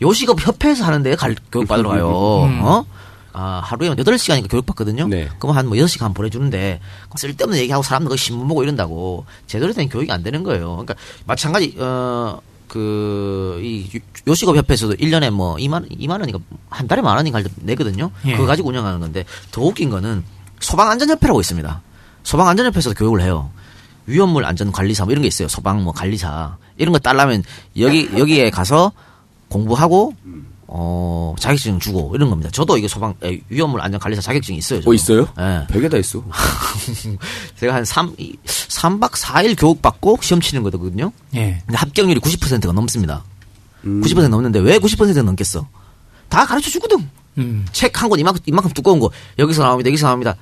요식업 0.00 0.46
협회에서 0.46 0.84
하는데 0.84 1.14
갈, 1.16 1.34
교육 1.50 1.66
받으러 1.66 1.88
가요. 1.90 2.08
어? 2.08 2.84
아, 3.32 3.60
하루에 3.64 3.90
8시간이니까 3.90 4.50
교육 4.50 4.66
받거든요. 4.66 5.08
네. 5.08 5.28
그럼 5.38 5.56
한뭐 5.56 5.72
6시간 5.72 6.14
보내주는데 6.14 6.80
쓸데없는 7.16 7.58
얘기하고 7.58 7.82
사람들 7.82 8.08
거 8.08 8.16
신문 8.16 8.48
보고 8.48 8.62
이런다고 8.62 9.24
제대로 9.46 9.72
된 9.72 9.88
교육이 9.88 10.10
안 10.10 10.22
되는 10.22 10.42
거예요. 10.42 10.70
그러니까 10.70 10.94
마찬가지 11.26 11.76
어. 11.78 12.40
그, 12.70 13.58
이, 13.64 14.00
요식업 14.28 14.56
협회에서도 14.56 14.94
1년에 14.94 15.30
뭐, 15.30 15.56
2만, 15.56 15.90
2만 15.90 16.20
원이니까, 16.20 16.38
한 16.68 16.86
달에 16.86 17.02
만 17.02 17.16
원인가 17.16 17.42
내거든요? 17.56 18.12
예. 18.26 18.36
그거 18.36 18.46
가지고 18.46 18.68
운영하는 18.68 19.00
건데, 19.00 19.24
더 19.50 19.62
웃긴 19.62 19.90
거는, 19.90 20.22
소방안전협회라고 20.60 21.40
있습니다. 21.40 21.82
소방안전협회에서도 22.22 22.94
교육을 22.94 23.22
해요. 23.22 23.50
위험물 24.06 24.44
안전관리사 24.44 25.04
뭐 25.04 25.10
이런 25.10 25.22
게 25.22 25.26
있어요. 25.26 25.48
소방 25.48 25.82
뭐 25.82 25.92
관리사. 25.92 26.58
이런 26.76 26.92
거 26.92 27.00
딸라면, 27.00 27.42
여기, 27.78 28.08
여기에 28.16 28.50
가서 28.50 28.92
공부하고, 29.48 30.14
어, 30.72 31.34
자격증 31.38 31.80
주고, 31.80 32.12
이런 32.14 32.30
겁니다. 32.30 32.48
저도 32.52 32.78
이게 32.78 32.86
소방, 32.86 33.14
에, 33.24 33.40
위험물 33.48 33.80
안전 33.80 33.98
관리사 33.98 34.22
자격증이 34.22 34.56
있어요. 34.58 34.78
저도. 34.78 34.90
어 34.92 34.94
있어요? 34.94 35.26
예. 35.38 35.66
벽에 35.68 35.88
다 35.88 35.96
있어. 35.96 36.22
제가 37.58 37.74
한 37.74 37.84
3, 37.84 38.14
3박 38.14 39.10
4일 39.10 39.58
교육 39.58 39.82
받고 39.82 40.18
시험 40.22 40.40
치는 40.40 40.62
거거든요. 40.62 41.10
예. 41.34 41.60
근데 41.66 41.76
합격률이 41.76 42.20
90%가 42.20 42.72
넘습니다. 42.72 43.24
음. 43.84 44.00
90% 44.00 44.28
넘는데 44.28 44.60
왜 44.60 44.78
90%가 44.78 45.22
넘겠어? 45.22 45.66
다 46.28 46.46
가르쳐 46.46 46.70
주거든. 46.70 47.08
음. 47.38 47.66
책한 47.72 48.08
권 48.08 48.20
이만큼, 48.20 48.40
이만큼 48.46 48.70
두꺼운 48.72 49.00
거 49.00 49.10
여기서 49.40 49.64
나옵니다. 49.64 49.88
여기서 49.88 50.06
나옵니다. 50.06 50.36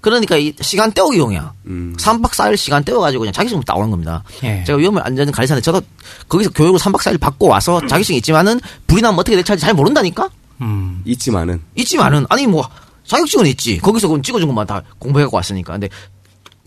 그러니까 0.00 0.36
이 0.36 0.52
시간 0.60 0.92
때우기용이야. 0.92 1.52
음. 1.66 1.94
3박 1.98 2.30
4일 2.30 2.56
시간 2.56 2.84
때워가지고 2.84 3.20
그냥 3.20 3.32
자격증 3.32 3.60
따오는 3.62 3.90
겁니다. 3.90 4.22
예. 4.44 4.62
제가 4.64 4.78
위험을 4.78 5.02
안전 5.04 5.30
관리사인데 5.32 5.62
저도 5.62 5.80
거기서 6.28 6.50
교육을 6.50 6.78
3박 6.78 6.98
4일 7.00 7.18
받고 7.20 7.48
와서 7.48 7.80
자격증이 7.86 8.18
있지만은 8.18 8.60
불이 8.86 9.02
나면 9.02 9.18
어떻게 9.18 9.36
대처할지 9.36 9.64
잘 9.64 9.74
모른다니까? 9.74 10.30
음. 10.60 11.02
있지만은 11.04 11.60
있지만은 11.74 12.26
아니 12.28 12.46
뭐 12.46 12.68
자격증은 13.04 13.46
있지. 13.46 13.78
거기서 13.78 14.08
그럼 14.08 14.22
찍어준 14.22 14.46
것만 14.48 14.66
다 14.66 14.82
공부해갖고 14.98 15.36
왔으니까. 15.36 15.72
근데 15.72 15.88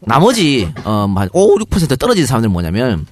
나머지 0.01 0.71
어한 0.83 1.29
5, 1.31 1.57
6% 1.59 1.99
떨어진 1.99 2.25
사람들 2.25 2.47
은 2.49 2.53
뭐냐면 2.53 3.05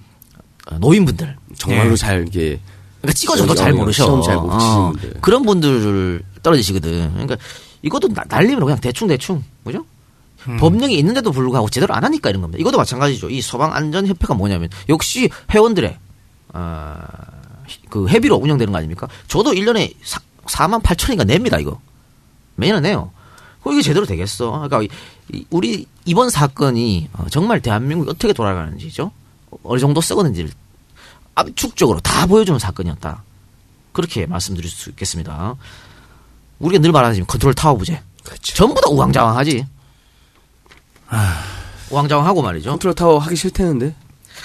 어, 0.71 0.77
노인분들. 0.79 1.35
정말로 1.57 1.91
예. 1.91 1.95
잘 1.95 2.25
이게 2.27 2.59
그러니까 3.01 3.13
찍어줘도 3.17 3.51
어, 3.51 3.55
잘 3.55 3.71
어, 3.71 3.75
모르셔. 3.75 4.03
시험 4.03 4.21
잘못 4.21 4.49
어. 4.51 4.91
그런 5.21 5.43
분들을 5.43 6.21
떨어지시거든. 6.43 7.11
그러니까 7.13 7.37
이것도 7.81 8.09
나- 8.13 8.23
날리면 8.27 8.59
그냥 8.61 8.79
대충 8.79 9.07
대충 9.07 9.43
그죠? 9.63 9.85
법령이 10.59 10.97
있는데도 10.99 11.31
불구하고 11.31 11.69
제대로 11.69 11.93
안 11.93 12.03
하니까 12.03 12.29
이런 12.29 12.41
겁니다. 12.41 12.59
이것도 12.61 12.77
마찬가지죠. 12.77 13.29
이 13.29 13.41
소방안전협회가 13.41 14.33
뭐냐면 14.33 14.69
역시 14.87 15.29
회원들의 15.51 15.97
어, 16.53 16.95
그 17.89 18.07
회비로 18.07 18.35
운영되는 18.37 18.71
거 18.71 18.77
아닙니까? 18.77 19.07
저도 19.27 19.51
1년에 19.51 19.93
4, 20.03 20.19
4만 20.45 20.81
8천인가 20.81 21.25
냅니다 21.25 21.59
이거. 21.59 21.79
매년 22.55 22.81
내요. 22.83 23.11
그 23.63 23.73
이게 23.73 23.81
제대로 23.81 24.05
되겠어. 24.05 24.51
그러니까 24.67 24.81
이- 24.81 24.89
이- 25.37 25.45
우리 25.49 25.85
이번 26.05 26.29
사건이 26.29 27.09
어, 27.13 27.25
정말 27.29 27.61
대한민국이 27.61 28.09
어떻게 28.09 28.33
돌아가는지죠? 28.33 29.11
어느 29.63 29.79
정도 29.79 29.99
썩었는지를 30.01 30.49
압축적으로 31.35 31.99
다 31.99 32.25
보여주는 32.25 32.57
사건이었다. 32.59 33.23
그렇게 33.91 34.25
말씀드릴 34.25 34.69
수 34.69 34.89
있겠습니다. 34.91 35.55
우리가 36.59 36.81
늘 36.81 36.91
말하는 36.91 37.15
지금 37.15 37.27
컨트롤 37.27 37.53
타워 37.53 37.77
부재. 37.77 38.01
전부 38.41 38.75
다 38.81 38.89
우왕좌왕하지. 38.89 39.65
우왕좌왕하고 41.91 42.41
말이죠. 42.41 42.69
컨트롤 42.71 42.93
타워 42.93 43.17
하기 43.19 43.35
싫다는데 43.35 43.95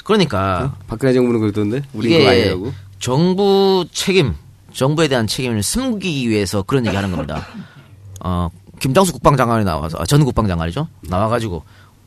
그러니까 0.04 0.74
박근혜 0.86 1.12
정부는 1.12 1.40
그러던데 1.40 1.82
우리 1.92 2.08
이게 2.08 2.18
그거 2.18 2.30
아니라고. 2.30 2.72
정부 2.98 3.84
책임, 3.92 4.34
정부에 4.72 5.08
대한 5.08 5.26
책임을 5.26 5.62
숨기기 5.62 6.28
위해서 6.28 6.62
그런 6.62 6.86
얘기 6.86 6.96
하는 6.96 7.10
겁니다. 7.10 7.46
어, 8.20 8.48
김장수 8.80 9.12
국방장관이 9.12 9.64
나와서, 9.64 9.98
아, 10.00 10.06
전 10.06 10.24
국방장관이죠? 10.24 10.88
나와가지고, 11.02 11.62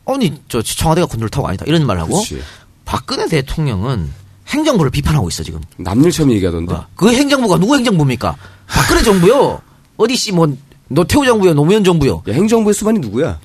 아니, 0.06 0.34
저 0.48 0.60
청와대가 0.60 1.06
컨트롤 1.06 1.30
타워가 1.30 1.50
아니다. 1.50 1.64
이런 1.68 1.86
말 1.86 2.00
하고, 2.00 2.14
그렇지. 2.14 2.42
박근혜 2.84 3.28
대통령은 3.28 4.10
행정부를 4.48 4.90
비판하고 4.90 5.28
있어, 5.28 5.44
지금. 5.44 5.60
남일처럼 5.76 6.32
얘기하던데. 6.32 6.74
그 6.96 7.12
행정부가 7.14 7.58
누구 7.58 7.76
행정부입니까? 7.76 8.36
박근혜 8.66 9.02
정부요. 9.02 9.60
어디 9.96 10.16
씨, 10.16 10.32
뭐, 10.32 10.52
노태우 10.88 11.24
정부요, 11.24 11.54
노무현 11.54 11.84
정부요. 11.84 12.24
야, 12.28 12.32
행정부의 12.34 12.74
수반이 12.74 12.98
누구야? 12.98 13.38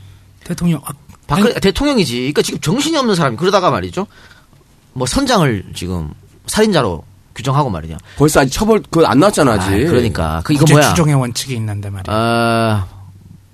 대통령 0.43 0.81
아, 0.85 0.91
박근혜 1.27 1.53
대통령이지. 1.59 2.17
그러니까 2.17 2.41
지금 2.41 2.59
정신이 2.59 2.97
없는 2.97 3.15
사람이 3.15 3.37
그러다가 3.37 3.69
말이죠. 3.71 4.07
뭐 4.93 5.07
선장을 5.07 5.65
지금 5.75 6.13
살인자로 6.47 7.03
규정하고 7.35 7.69
말이냐. 7.69 7.97
벌써 8.17 8.41
아직 8.41 8.51
처벌 8.51 8.81
그거 8.89 9.05
안 9.05 9.19
나왔잖아 9.19 9.53
아직. 9.53 9.65
아, 9.67 9.89
그러니까 9.89 10.41
그 10.43 10.53
이거 10.53 10.65
뭐야? 10.69 10.89
추정의 10.89 11.15
원칙이 11.15 11.55
있는데 11.55 11.89
말이야. 11.89 12.15
어, 12.15 12.87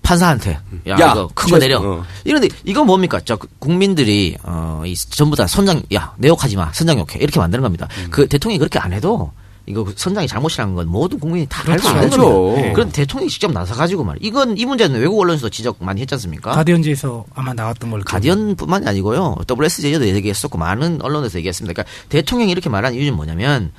판사한테 0.02 0.52
야, 0.88 1.00
야, 1.00 1.12
이거 1.12 1.30
큰거 1.34 1.52
저- 1.52 1.60
내려. 1.60 1.80
어. 1.80 2.04
이런데 2.26 2.50
이건 2.66 2.88
뭡니까? 2.88 3.22
저 3.24 3.38
국민들이 3.60 4.36
어, 4.44 4.82
이 4.86 4.96
전부 4.96 5.36
다 5.36 5.46
선장 5.48 5.82
야, 5.94 6.14
내 6.18 6.28
욕하지 6.28 6.58
마. 6.58 6.72
선장 6.74 6.98
욕해. 6.98 7.20
이렇게 7.20 7.40
만드는 7.40 7.62
겁니다. 7.62 7.88
음. 8.00 8.08
그 8.10 8.28
대통령이 8.28 8.58
그렇게 8.60 8.80
안 8.80 8.92
해도 8.92 9.32
이거 9.70 9.84
그 9.84 9.94
선장이 9.96 10.28
잘못이라는 10.28 10.74
건 10.74 10.88
모든 10.88 11.20
국민이 11.20 11.46
다 11.48 11.62
알고 11.68 11.88
그렇죠. 11.88 12.18
있는. 12.56 12.62
네. 12.64 12.74
그런데 12.74 12.92
대통령이 12.92 13.30
직접 13.30 13.52
나서 13.52 13.76
가지고 13.76 14.04
말. 14.04 14.18
이건 14.20 14.58
이 14.58 14.66
문제는 14.66 15.00
외국 15.00 15.20
언론에서도 15.20 15.50
지적 15.52 15.78
많이 15.80 16.02
했지 16.02 16.16
않습니까? 16.16 16.52
가디언지에서 16.52 17.26
아마 17.36 17.54
나왔던 17.54 17.92
걸. 17.92 18.02
가디언뿐만이 18.02 18.88
아니고요. 18.88 19.36
WSJ도 19.48 20.08
얘기했었고 20.08 20.58
많은 20.58 21.04
언론에서 21.04 21.38
얘기했습니다. 21.38 21.74
그러니까 21.74 21.94
대통령이 22.10 22.52
이렇게 22.52 22.68
말한 22.68 22.96
이유는 22.96 23.14
뭐냐면 23.16 23.72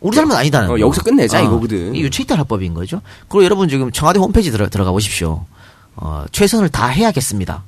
우리 0.00 0.16
잘못 0.16 0.34
아니다는 0.34 0.68
어, 0.68 0.72
거. 0.72 0.80
여기서 0.80 1.02
끝내자, 1.02 1.40
이거거든. 1.42 1.94
이 1.94 2.00
유체이탈 2.00 2.38
합법인 2.38 2.72
거죠. 2.72 3.02
그리고 3.28 3.44
여러분 3.44 3.68
지금 3.68 3.92
청와대 3.92 4.18
홈페이지 4.18 4.50
들어, 4.50 4.68
들어가 4.70 4.90
보십시오. 4.90 5.44
어, 5.96 6.24
최선을 6.32 6.70
다 6.70 6.86
해야겠습니다. 6.86 7.62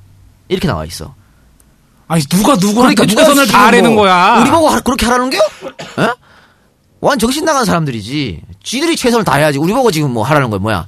이렇게 0.47 0.67
나와 0.67 0.85
있어. 0.85 1.13
아니 2.07 2.23
누가 2.23 2.55
누구한테 2.55 3.05
누가 3.05 3.21
최선을 3.21 3.45
지금 3.45 3.59
다하라는 3.59 3.93
뭐 3.93 4.03
거야. 4.03 4.41
우리 4.41 4.49
보고 4.49 4.69
하- 4.69 4.79
그렇게 4.79 5.05
하라는 5.05 5.29
게요? 5.29 5.41
에? 7.01 7.05
완 7.07 7.17
정신 7.19 7.45
나간 7.45 7.65
사람들이지. 7.65 8.41
지들이 8.63 8.95
최선을 8.95 9.23
다해야지. 9.25 9.57
우리 9.57 9.73
보고 9.73 9.91
지금 9.91 10.11
뭐 10.11 10.23
하라는 10.23 10.49
거야 10.49 10.59
뭐야? 10.59 10.87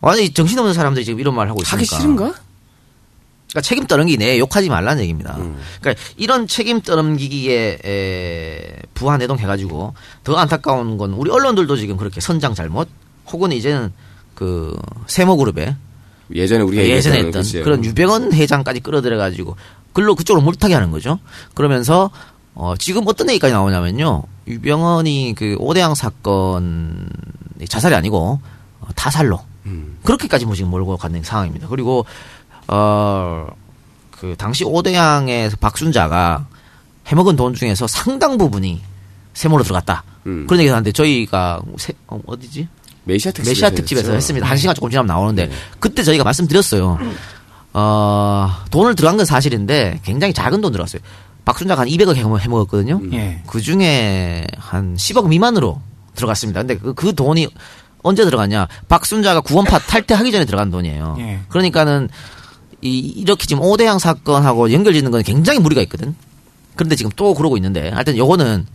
완전히 0.00 0.30
정신없는 0.32 0.74
사람들이 0.74 1.04
지금 1.04 1.20
이런 1.20 1.34
말 1.34 1.48
하고 1.48 1.60
있으니까. 1.60 1.76
하기 1.76 1.84
싫은가? 1.86 2.34
그러니까 3.50 3.60
책임 3.62 3.86
떠넘기 3.86 4.16
내 4.16 4.38
욕하지 4.38 4.68
말라는 4.68 5.02
얘기입니다. 5.02 5.36
음. 5.38 5.56
그러니까 5.80 6.02
이런 6.16 6.46
책임 6.46 6.80
떠넘기기에 6.80 7.78
에, 7.84 8.76
부하 8.94 9.16
내동해가지고 9.16 9.94
더 10.22 10.36
안타까운 10.36 10.96
건 10.96 11.12
우리 11.14 11.30
언론들도 11.30 11.76
지금 11.76 11.96
그렇게 11.96 12.20
선장 12.20 12.54
잘못 12.54 12.88
혹은 13.26 13.50
이제는 13.50 13.92
그 14.34 14.78
세모그룹에 15.06 15.76
예전에 16.32 16.62
우리가 16.62 16.82
예전에 16.84 17.16
얘기했던 17.16 17.26
했던 17.26 17.42
그치? 17.42 17.60
그런 17.62 17.84
유병헌 17.84 18.32
회장까지 18.32 18.80
끌어들여 18.80 19.18
가지고 19.18 19.56
글로 19.92 20.14
그쪽으로 20.14 20.42
물타기 20.44 20.72
하는 20.72 20.92
거죠. 20.92 21.18
그러면서 21.54 22.10
어 22.54 22.74
지금 22.78 23.02
어떤 23.06 23.28
얘기까지 23.30 23.52
나오냐면요. 23.52 24.22
유병헌이 24.50 25.34
그 25.36 25.56
오대양 25.58 25.94
사건 25.94 27.08
자살이 27.68 27.94
아니고 27.94 28.40
어, 28.80 28.86
타살로 28.94 29.40
음. 29.66 29.98
그렇게까지 30.04 30.46
뭐 30.46 30.54
지금 30.54 30.70
몰고 30.70 30.96
가는 30.96 31.22
상황입니다. 31.22 31.68
그리고 31.68 32.04
어 32.68 33.46
그 34.20 34.34
당시 34.36 34.64
오대양의 34.64 35.50
박순자가 35.60 36.46
해먹은 37.06 37.36
돈 37.36 37.54
중에서 37.54 37.86
상당 37.86 38.36
부분이 38.36 38.82
세모로 39.32 39.62
들어갔다. 39.62 40.04
음. 40.26 40.46
그런 40.46 40.60
얘기를 40.60 40.74
하는데 40.74 40.92
저희가 40.92 41.62
세- 41.78 41.94
어, 42.06 42.20
어디지? 42.26 42.68
메시아 43.04 43.32
특집에서, 43.32 43.50
메시아 43.50 43.70
특집에서. 43.70 44.12
했습니다. 44.12 44.46
한 44.46 44.58
시간 44.58 44.74
조금 44.74 44.90
지나면 44.90 45.06
나오는데 45.06 45.46
네. 45.46 45.52
그때 45.78 46.02
저희가 46.02 46.22
말씀드렸어요. 46.24 46.98
어, 47.72 48.50
돈을 48.70 48.94
들어간 48.94 49.16
건 49.16 49.24
사실인데 49.24 50.00
굉장히 50.04 50.34
작은 50.34 50.60
돈 50.60 50.70
들어갔어요. 50.72 51.00
박순자가 51.44 51.82
한 51.82 51.88
200억 51.88 52.14
해먹- 52.16 52.40
해먹었거든요. 52.40 53.00
예. 53.12 53.42
그 53.46 53.60
중에 53.60 54.46
한 54.56 54.94
10억 54.96 55.28
미만으로 55.28 55.80
들어갔습니다. 56.14 56.60
근데 56.60 56.76
그, 56.76 56.94
그 56.94 57.14
돈이 57.14 57.48
언제 58.02 58.24
들어갔냐? 58.24 58.68
박순자가 58.88 59.40
구원파 59.40 59.78
탈퇴하기 59.86 60.32
전에 60.32 60.44
들어간 60.44 60.70
돈이에요. 60.70 61.16
예. 61.20 61.40
그러니까는 61.48 62.08
이, 62.82 62.98
이렇게 62.98 63.46
지금 63.46 63.62
오대양 63.62 63.98
사건하고 63.98 64.72
연결짓는 64.72 65.10
건 65.10 65.22
굉장히 65.22 65.58
무리가 65.58 65.80
있거든. 65.82 66.14
그런데 66.76 66.96
지금 66.96 67.10
또 67.16 67.34
그러고 67.34 67.56
있는데 67.56 67.90
하여튼 67.90 68.16
요거는 68.16 68.66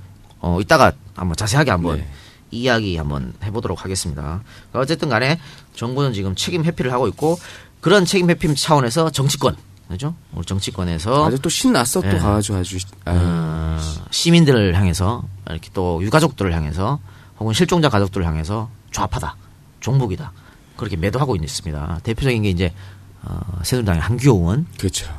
어 0.42 0.60
이따가 0.62 0.92
한번 1.16 1.36
자세하게 1.36 1.72
한번 1.72 1.98
네. 1.98 2.08
이야기 2.52 2.98
한번 2.98 3.34
해보도록 3.44 3.84
하겠습니다. 3.84 4.42
어쨌든 4.74 5.10
간에 5.10 5.40
정부는 5.76 6.14
지금 6.14 6.36
책임 6.36 6.64
회피를 6.64 6.94
하고 6.94 7.08
있고 7.08 7.40
그런 7.82 8.06
책임 8.06 8.30
회피 8.30 8.54
차원에서 8.56 9.10
정치권 9.10 9.56
그죠? 9.88 10.16
우리 10.34 10.46
정치권에서 10.46 11.28
아주 11.28 11.40
또 11.40 11.50
신났어 11.50 12.02
또 12.02 12.08
예. 12.08 12.18
가가지고 12.18 12.58
아주 12.58 12.78
아유. 13.06 13.18
어, 13.20 13.78
시민들을 14.10 14.76
향해서 14.76 15.24
이렇게 15.50 15.70
또 15.74 16.02
유가족들을 16.02 16.54
향해서 16.54 17.00
혹은 17.40 17.54
실종자 17.54 17.90
가족들을 17.90 18.26
향해서 18.26 18.70
좌파다, 18.92 19.36
종북이다 19.82 20.32
그렇게 20.76 20.96
매도하고 20.98 21.36
있습니다. 21.36 22.00
대표적인 22.04 22.44
게 22.44 22.50
이제 22.50 22.74
어, 23.22 23.40
새누리당의 23.64 24.02
한기호 24.02 24.36
의원, 24.36 24.68
그렇죠. 24.78 25.12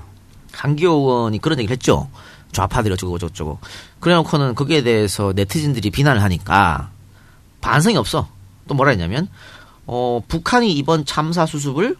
한기호 0.52 0.92
의원이 0.92 1.38
그런 1.38 1.58
얘기를 1.58 1.74
했죠. 1.74 2.08
좌파들이 2.52 2.94
어쩌고 2.94 3.18
저쩌고. 3.18 3.58
그래놓고는 4.00 4.54
거기에 4.54 4.82
대해서 4.82 5.32
네티즌들이 5.34 5.90
비난을 5.90 6.22
하니까 6.22 6.90
반성이 7.60 7.96
없어. 7.96 8.28
또 8.66 8.74
뭐라 8.74 8.90
했냐면 8.90 9.28
어, 9.86 10.20
북한이 10.26 10.72
이번 10.72 11.04
참사 11.04 11.46
수습을 11.46 11.96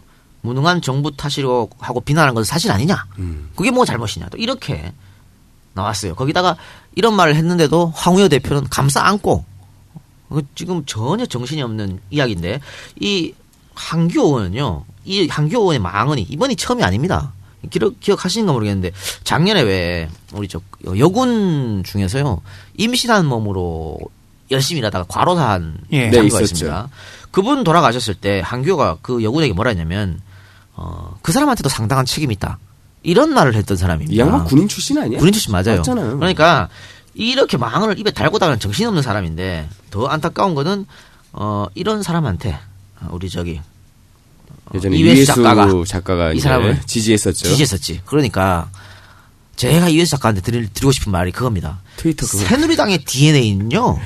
무능한 0.47 0.81
정부 0.81 1.15
탓이라고 1.15 1.69
하고 1.79 1.99
비난한 2.01 2.33
건 2.33 2.43
사실 2.43 2.71
아니냐? 2.71 3.05
음. 3.19 3.49
그게 3.55 3.69
뭐 3.71 3.85
잘못이냐? 3.85 4.29
또 4.29 4.37
이렇게 4.37 4.93
나왔어요. 5.73 6.15
거기다가 6.15 6.55
이런 6.95 7.15
말을 7.15 7.35
했는데도 7.35 7.91
황우여 7.95 8.29
대표는 8.29 8.67
감싸 8.69 9.01
안고 9.05 9.45
그 10.29 10.41
지금 10.55 10.85
전혀 10.85 11.25
정신이 11.25 11.61
없는 11.61 11.99
이야기인데 12.09 12.59
이 12.99 13.33
한규 13.75 14.21
의원은요. 14.21 14.85
이 15.05 15.27
한규 15.27 15.57
의원의 15.57 15.79
망언이 15.79 16.23
이번이 16.23 16.55
처음이 16.55 16.83
아닙니다. 16.83 17.33
기억, 17.69 17.99
기억하시는가 17.99 18.53
모르겠는데 18.53 18.91
작년에 19.23 19.61
왜 19.61 20.09
우리 20.33 20.47
저 20.47 20.61
여군 20.97 21.83
중에서요 21.83 22.41
임신한 22.77 23.25
몸으로 23.25 23.99
열심히 24.51 24.79
일하다가 24.79 25.05
과로사한 25.07 25.79
예. 25.91 26.09
네, 26.09 26.11
장교가 26.11 26.41
있었죠. 26.41 26.43
있습니다. 26.43 26.89
그분 27.31 27.63
돌아가셨을 27.63 28.15
때 28.15 28.41
한규가 28.43 28.97
그 29.01 29.23
여군에게 29.23 29.53
뭐라 29.53 29.69
했냐면 29.69 30.21
어, 30.77 31.17
그 31.21 31.31
사람한테도 31.31 31.69
상당한 31.69 32.05
책임이 32.05 32.33
있다. 32.35 32.59
이런 33.03 33.33
말을 33.33 33.55
했던 33.55 33.75
사람입니다. 33.77 34.13
이 34.13 34.19
양반 34.19 34.45
군인 34.45 34.67
출신 34.67 34.97
아니야? 34.97 35.17
군인 35.19 35.33
출신 35.33 35.51
맞아요. 35.51 35.77
맞잖아요. 35.77 36.17
그러니까 36.17 36.69
이렇게 37.13 37.57
망언을 37.57 37.99
입에 37.99 38.11
달고 38.11 38.37
다니는 38.39 38.59
정신없는 38.59 39.01
사람인데 39.01 39.67
더 39.89 40.05
안타까운 40.07 40.55
거는 40.55 40.85
어 41.33 41.65
이런 41.73 42.03
사람한테 42.03 42.59
우리 43.09 43.29
저기 43.29 43.59
예전에 44.73 44.97
이회수 44.97 45.15
이회수 45.17 45.33
작가가 45.33 45.67
작가가, 45.85 46.31
이 46.33 46.39
사람을 46.39 46.81
지지했었죠. 46.85 47.47
지지했었지. 47.47 48.01
그러니까 48.05 48.69
제가 49.55 49.89
이회수 49.89 50.11
작가한테 50.11 50.41
드리고 50.41 50.91
싶은 50.91 51.11
말이 51.11 51.31
그겁니다. 51.31 51.79
트위터 51.95 52.27
그거. 52.27 52.37
새누리당의 52.37 53.03
DNA는요. 53.05 53.99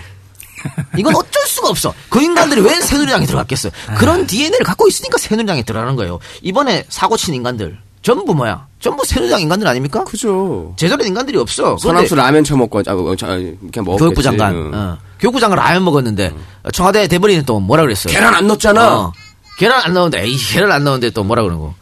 이건 0.97 1.15
어쩔 1.15 1.45
수가 1.47 1.69
없어. 1.69 1.93
그 2.10 2.21
인간들이 2.21 2.62
왜 2.62 2.80
새누리당에 2.82 3.26
들어갔겠어요? 3.26 3.71
그런 3.97 4.26
DNA를 4.28 4.65
갖고 4.65 4.88
있으니까 4.88 5.17
새누리당에 5.17 5.63
들어가는 5.63 5.95
거예요. 5.95 6.19
이번에 6.41 6.86
사고 6.89 7.17
친 7.17 7.34
인간들 7.34 7.78
전부 8.02 8.34
뭐야? 8.34 8.67
전부 8.80 9.06
새누리당 9.06 9.41
인간들 9.41 9.67
아닙니까? 9.67 10.04
그죠. 10.04 10.74
제대로 10.76 11.04
인간들이 11.06 11.38
없어. 11.38 11.78
서남수 11.78 12.15
라면 12.15 12.43
처먹고 12.43 12.80
아, 12.80 12.93
어, 12.93 13.15
저, 13.15 13.28
그냥 13.28 13.60
먹었겠지. 13.76 14.00
교육부 14.00 14.21
장관, 14.24 14.56
응. 14.56 14.71
어. 14.74 14.97
교육부 15.19 15.39
장관 15.39 15.60
라면 15.60 15.84
먹었는데 15.84 16.34
청와대 16.74 17.08
대변인은 17.08 17.45
또 17.45 17.60
뭐라 17.60 17.84
그랬어요? 17.84 18.12
계란 18.12 18.34
안 18.34 18.47
넣었잖아. 18.47 18.97
어, 18.97 19.13
계란 19.58 19.82
안 19.84 19.93
넣었는데, 19.93 20.26
에이, 20.26 20.36
계란 20.36 20.71
안 20.71 20.84
넣었는데 20.84 21.12
또 21.12 21.24
뭐라 21.24 21.43
그러고. 21.43 21.76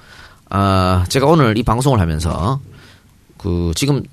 아, 0.50 1.06
제가 1.08 1.26
오늘 1.28 1.58
이 1.58 1.64
방송을 1.64 2.00
하면서 2.02 2.60
그 3.38 3.72
지금 3.76 4.04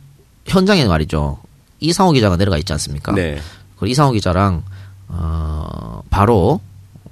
현장에 0.47 0.85
말이죠. 0.87 1.39
이상호 1.81 2.13
기자가 2.13 2.37
내려가 2.37 2.57
있지 2.59 2.73
않습니까? 2.73 3.13
네. 3.13 3.41
그 3.79 3.89
이상호 3.89 4.13
기자랑 4.13 4.63
어, 5.09 6.03
바로 6.11 6.61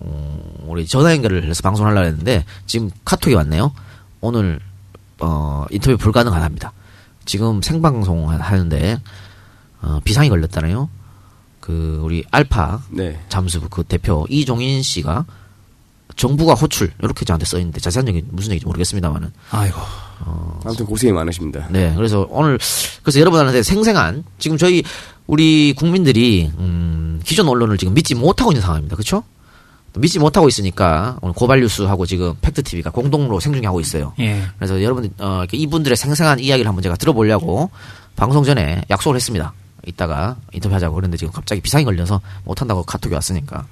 어, 0.00 0.64
우리 0.66 0.86
전화 0.86 1.12
연결을 1.12 1.48
해서 1.48 1.62
방송을 1.62 1.90
하려고 1.90 2.06
했는데 2.08 2.44
지금 2.66 2.90
카톡이 3.04 3.34
왔네요. 3.34 3.72
오늘 4.20 4.60
어, 5.20 5.64
인터뷰 5.70 5.96
불가능하답니다. 5.96 6.72
지금 7.24 7.62
생방송 7.62 8.30
하는데 8.30 9.00
어, 9.82 10.00
비상이 10.04 10.28
걸렸다네요. 10.28 10.88
그 11.60 12.00
우리 12.02 12.24
알파 12.30 12.82
네. 12.90 13.20
잠수부 13.28 13.68
그 13.70 13.84
대표 13.84 14.26
이종인 14.28 14.82
씨가 14.82 15.24
정부가 16.16 16.54
호출 16.54 16.92
이렇게 17.02 17.24
저한테 17.24 17.46
써 17.46 17.58
있는데 17.58 17.80
자세한 17.80 18.06
얘기 18.08 18.22
무슨 18.30 18.50
얘기인지 18.50 18.66
모르겠습니다만은 18.66 19.32
아이고. 19.50 19.80
아무튼 20.64 20.86
고생이 20.86 21.12
많으십니다. 21.12 21.66
네, 21.70 21.92
그래서 21.94 22.26
오늘 22.30 22.58
그래서 23.02 23.20
여러분한테 23.20 23.62
생생한 23.62 24.24
지금 24.38 24.56
저희 24.56 24.82
우리 25.26 25.72
국민들이 25.74 26.50
음, 26.58 27.20
기존 27.24 27.48
언론을 27.48 27.78
지금 27.78 27.94
믿지 27.94 28.14
못하고 28.14 28.52
있는 28.52 28.62
상황입니다. 28.62 28.96
그렇죠? 28.96 29.24
믿지 29.96 30.18
못하고 30.18 30.48
있으니까 30.48 31.18
오늘 31.22 31.34
고발 31.34 31.60
뉴스하고 31.60 32.04
지금 32.04 32.34
팩트 32.40 32.62
TV가 32.64 32.90
공동으로 32.90 33.38
생중계하고 33.38 33.80
있어요. 33.80 34.12
예. 34.18 34.42
그래서 34.58 34.82
여러분들 34.82 35.12
어, 35.24 35.44
이분들의 35.50 35.96
생생한 35.96 36.40
이야기를 36.40 36.68
한번 36.68 36.82
제가 36.82 36.96
들어보려고 36.96 37.70
방송 38.16 38.42
전에 38.42 38.82
약속을 38.90 39.16
했습니다. 39.16 39.52
이따가 39.86 40.36
인터뷰하자고 40.52 40.94
그랬는데 40.94 41.16
지금 41.16 41.32
갑자기 41.32 41.60
비상이 41.60 41.84
걸려서 41.84 42.20
못한다고 42.44 42.82
카톡이 42.82 43.14
왔으니까 43.14 43.66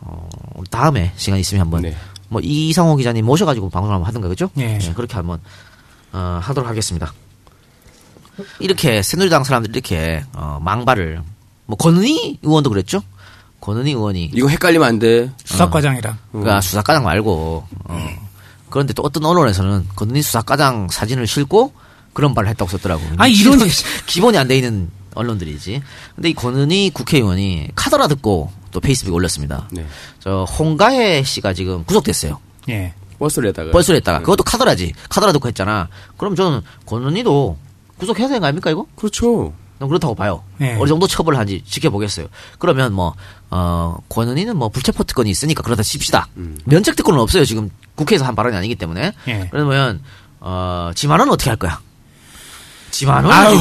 어, 0.00 0.28
다음에 0.70 1.12
시간 1.16 1.38
있으면 1.38 1.60
한번 1.60 1.82
네. 1.82 1.96
뭐 2.28 2.40
이상호 2.42 2.96
기자님 2.96 3.24
모셔가지고 3.24 3.70
방송을 3.70 3.94
한번 3.94 4.08
하든가 4.08 4.28
그죠? 4.28 4.50
예. 4.56 4.78
네, 4.78 4.92
그렇게 4.94 5.14
한번 5.14 5.40
어, 6.12 6.40
하도록 6.42 6.68
하겠습니다. 6.68 7.12
이렇게 8.60 9.02
새누리당 9.02 9.44
사람들이 9.44 9.72
이렇게 9.72 10.22
어, 10.34 10.58
망발을 10.62 11.20
뭐 11.66 11.76
권은희 11.76 12.38
의원도 12.42 12.70
그랬죠? 12.70 13.02
권은희 13.60 13.90
의원이 13.92 14.30
이거 14.34 14.48
헷갈리면 14.48 14.86
안 14.88 14.98
돼. 14.98 15.30
수사과장이랑. 15.44 16.18
그러니까 16.32 16.60
수사과장 16.60 17.04
말고 17.04 17.66
어. 17.84 18.08
그런데 18.70 18.92
또 18.92 19.02
어떤 19.02 19.24
언론에서는 19.24 19.86
권은희 19.94 20.22
수사과장 20.22 20.88
사진을 20.90 21.26
싣고 21.26 21.72
그런 22.12 22.34
말을 22.34 22.48
했다고 22.50 22.70
썼더라고. 22.70 23.02
아, 23.18 23.26
이런- 23.26 23.58
기본이, 24.06 24.36
안 24.38 24.48
돼 24.48 24.56
있는 24.56 24.90
언론들이지. 25.14 25.82
근데 26.16 26.30
이 26.30 26.34
권은희 26.34 26.90
국회의원이 26.94 27.68
카더라 27.74 28.08
듣고 28.08 28.50
또 28.70 28.80
페이스북에 28.80 29.14
올렸습니다. 29.14 29.68
네. 29.70 29.86
저 30.20 30.44
홍가혜 30.44 31.22
씨가 31.22 31.52
지금 31.52 31.84
구속됐어요. 31.84 32.40
예. 32.70 32.94
버스를 33.18 33.50
했다가. 33.50 33.70
벌써 33.70 33.92
했다가 33.92 34.18
네. 34.18 34.24
그것도 34.24 34.42
카더라지. 34.42 34.92
카더라 35.10 35.32
듣고 35.32 35.46
했잖아. 35.48 35.88
그럼 36.16 36.34
저는 36.34 36.62
권은희도 36.86 37.56
구속해야 38.02 38.26
되는 38.26 38.40
거 38.40 38.46
아닙니까 38.46 38.68
이거? 38.70 38.84
그렇죠. 38.96 39.52
난 39.78 39.88
그렇다고 39.88 40.16
봐요. 40.16 40.42
네. 40.58 40.76
어느 40.76 40.88
정도 40.88 41.06
처벌을 41.06 41.38
하는지 41.38 41.62
지켜보겠어요. 41.64 42.26
그러면 42.58 42.92
뭐, 42.92 43.14
어, 43.48 43.96
권은희는 44.08 44.56
뭐 44.56 44.68
불체포 44.70 45.04
특권이 45.04 45.30
있으니까 45.30 45.62
그러다 45.62 45.84
칩시다. 45.84 46.26
음. 46.36 46.58
면책 46.64 46.96
특권은 46.96 47.20
없어요. 47.20 47.44
지금 47.44 47.70
국회에서 47.94 48.24
한 48.24 48.34
발언이 48.34 48.56
아니기 48.56 48.74
때문에. 48.74 49.12
예. 49.28 49.48
그러면, 49.52 50.02
어, 50.40 50.90
지만은 50.96 51.30
어떻게 51.30 51.50
할 51.50 51.56
거야? 51.56 51.80
지만은 52.90 53.30
아유, 53.30 53.56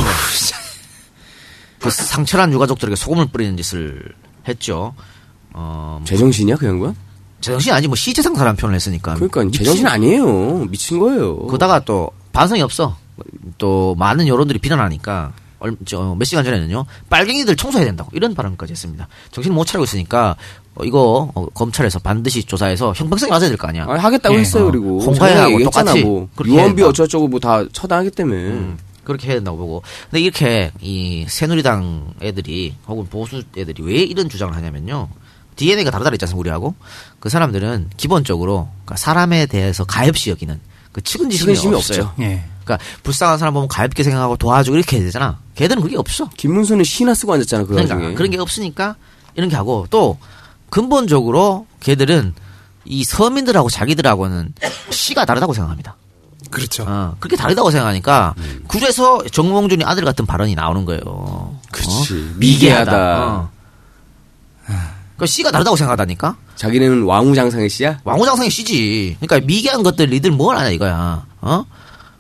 그 1.80 1.92
상처난 1.92 2.52
유가족들에게 2.52 2.96
소금을 2.96 3.28
뿌리는 3.28 3.56
짓을 3.58 4.02
했죠. 4.48 4.96
어, 5.54 6.02
제정신이야 6.06 6.56
그 6.56 6.66
양반? 6.66 6.96
제정신 7.42 7.74
아니지 7.74 7.88
뭐 7.88 7.96
시제상 7.96 8.34
사람 8.36 8.56
표현을 8.56 8.76
했으니까. 8.76 9.16
그러니까 9.16 9.46
제정신 9.56 9.86
아니에요. 9.86 10.66
미친 10.66 11.00
거예요. 11.00 11.46
그러다가 11.46 11.80
또 11.86 12.12
반성이 12.34 12.62
없어. 12.62 12.98
또 13.58 13.96
많은 13.98 14.28
여론들이 14.28 14.60
비난하니까 14.60 15.34
몇 16.18 16.24
시간 16.26 16.44
전에는요 16.44 16.86
빨갱이들 17.10 17.56
청소해야 17.56 17.86
된다고 17.86 18.10
이런 18.14 18.34
발언까지 18.34 18.72
했습니다. 18.74 19.08
정신 19.32 19.54
못 19.54 19.66
차리고 19.66 19.84
있으니까 19.84 20.36
어, 20.74 20.84
이거 20.84 21.30
어, 21.36 21.46
검찰에서 21.54 22.00
반드시 22.00 22.44
조사해서 22.44 22.94
형평성이 22.96 23.30
맞아야 23.30 23.50
될 23.50 23.58
거 23.58 23.68
아니야. 23.68 23.86
아니, 23.88 24.00
하겠다고 24.00 24.36
예. 24.36 24.40
했어요 24.40 24.68
어, 24.68 24.72
그리고 24.72 25.00
얘기했잖아, 25.52 25.92
똑같이 25.92 26.04
뭐 26.04 26.30
유언비 26.46 26.82
어쩌고저쩌고 26.82 27.28
뭐 27.28 27.40
다 27.40 27.64
처단하기 27.72 28.12
때문에 28.12 28.38
음, 28.38 28.78
그렇게 29.04 29.28
해야 29.28 29.36
된다고 29.36 29.58
보고. 29.58 29.84
근데 30.10 30.22
이렇게 30.22 30.72
이 30.82 31.26
새누리당 31.28 32.14
애들이 32.22 32.74
혹은 32.88 33.06
보수 33.08 33.44
애들이 33.58 33.84
왜 33.84 33.96
이런 34.04 34.30
주장을 34.30 34.56
하냐면요. 34.56 35.10
DNA가 35.58 35.92
다르다 35.92 36.10
그랬지 36.10 36.24
않습니까, 36.26 36.40
우리하고? 36.40 36.76
그 37.20 37.28
사람들은 37.30 37.90
기본적으로 37.98 38.70
그러니까 38.86 38.96
사람에 38.96 39.46
대해서 39.48 39.84
가엾이 39.84 40.30
여기는 40.32 40.60
그 40.94 41.02
측은지심이 41.02 41.54
측은심이 41.56 41.76
없어요. 41.76 42.04
없죠. 42.06 42.24
예. 42.24 42.46
그러니까 42.64 42.84
불쌍한 43.04 43.38
사람 43.38 43.54
보면 43.54 43.68
가엾게 43.68 44.04
생각하고 44.04 44.38
도와주고 44.38 44.78
이렇게 44.78 44.98
해야 44.98 45.06
되잖아. 45.06 45.40
걔들은 45.56 45.82
그게 45.82 45.98
없어. 45.98 46.30
김문수는 46.38 46.84
시나 46.84 47.14
쓰고 47.14 47.34
앉았잖아 47.34 47.64
그 47.64 47.70
그러니까 47.70 47.96
와중에 47.96 48.14
그런 48.16 48.32
게 48.32 48.38
없으니까 48.38 48.96
이런 49.36 49.50
게 49.50 49.56
하고 49.56 49.88
또 49.90 50.18
근본적으로 50.70 51.68
걔들은 51.82 52.34
이 52.86 53.04
서민들하고 53.04 53.70
자기들하고는 53.70 54.54
씨가 54.90 55.26
다르다고 55.26 55.54
생각합니다. 55.54 55.96
그렇죠. 56.50 56.84
어, 56.88 57.16
그렇게 57.20 57.38
다르다고 57.38 57.72
생각하니까 57.72 58.34
음. 58.38 58.64
그래서 58.68 59.24
정몽준이 59.32 59.84
아들 59.86 60.04
같은 60.04 60.26
발언이 60.26 60.56
나오는 60.56 60.84
거예요. 60.86 61.58
그치. 61.72 62.14
어? 62.14 62.34
미개하다. 62.38 63.28
어. 63.28 63.50
그 65.18 65.28
씨가 65.28 65.52
다르다고 65.52 65.78
생각하다니까. 65.78 66.36
자기는 66.56 67.04
왕우장상의 67.04 67.70
씨야 67.70 68.00
왕후장상의 68.04 68.50
씨지. 68.50 69.18
그러니까 69.20 69.46
미개한 69.46 69.84
것들 69.84 70.10
니들 70.10 70.32
뭘 70.32 70.58
아냐 70.58 70.70
이거야. 70.70 71.26
어? 71.42 71.66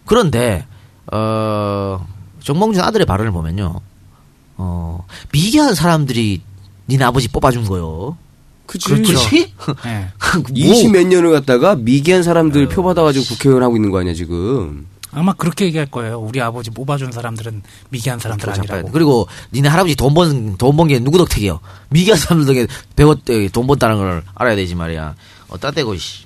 그런데 0.05 0.65
어 1.11 2.05
정몽준 2.43 2.83
아들의 2.83 3.05
발언을 3.05 3.31
보면요. 3.31 3.79
어 4.57 5.05
미개한 5.31 5.73
사람들이 5.75 6.41
니네 6.87 7.03
아버지 7.05 7.27
뽑아준 7.27 7.65
거요. 7.65 8.17
그치 8.65 8.89
그렇지? 8.89 9.53
예. 9.85 10.07
뭐, 10.35 10.43
20몇 10.43 11.07
년을 11.07 11.31
갖다가 11.31 11.75
미개한 11.75 12.23
사람들 12.23 12.65
어. 12.65 12.69
표 12.69 12.83
받아가지고 12.83 13.25
국회의원 13.25 13.63
하고 13.63 13.75
있는 13.75 13.91
거 13.91 13.99
아니야 13.99 14.13
지금 14.13 14.87
아마 15.13 15.33
그렇게 15.33 15.65
얘기할 15.65 15.87
거예요. 15.87 16.19
우리 16.19 16.39
아버지 16.39 16.69
뽑아준 16.69 17.11
사람들은 17.11 17.63
미개한 17.89 18.19
사람들 18.19 18.49
아니라고. 18.49 18.91
그리고 18.91 19.27
니네 19.51 19.67
할아버지 19.67 19.95
돈 19.95 20.13
번 20.13 20.55
돈 20.57 20.77
번 20.77 20.87
게 20.87 20.99
누구 20.99 21.17
덕택이요? 21.17 21.59
미개한 21.89 22.17
사람들 22.17 22.47
덕에 22.47 22.67
배웠 22.95 23.19
돈 23.51 23.67
번다는 23.67 23.97
걸 23.97 24.23
알아야 24.35 24.55
되지 24.55 24.73
말이야. 24.75 25.15
어따 25.49 25.71
대고 25.71 25.97
씨. 25.97 26.23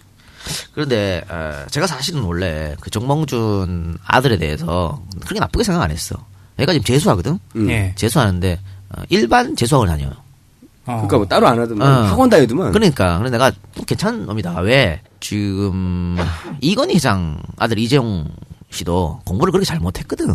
그런데 0.74 1.24
어, 1.30 1.66
제가 1.70 1.88
사실은 1.88 2.22
원래 2.22 2.76
그 2.80 2.90
정몽준 2.90 3.98
아들에 4.06 4.38
대해서 4.38 5.02
그렇게 5.22 5.40
나쁘게 5.40 5.64
생각 5.64 5.82
안 5.82 5.92
했어. 5.92 6.16
얘가 6.60 6.72
지금 6.74 6.84
재수하거든. 6.84 7.40
음. 7.56 7.70
예. 7.70 7.94
재수하는데 7.96 8.60
어, 8.90 9.02
일반 9.10 9.56
재수학을 9.56 9.88
다녀요. 9.88 10.12
어. 10.86 10.94
그러니까 10.94 11.18
뭐 11.18 11.26
따로 11.28 11.48
안 11.48 11.60
하더만 11.60 11.88
어. 11.88 12.04
학원 12.08 12.30
다니더만 12.30 12.72
그러니까 12.72 13.18
그래 13.18 13.30
내가 13.30 13.52
괜찮은 13.88 14.26
놈이다. 14.26 14.60
왜 14.62 15.02
지금 15.20 16.18
이건희 16.62 16.96
회장 16.96 17.42
아들 17.58 17.80
이재용 17.80 18.30
씨도 18.70 19.22
공부를 19.26 19.52
그렇게 19.52 19.66
잘 19.66 19.80
못했거든. 19.80 20.28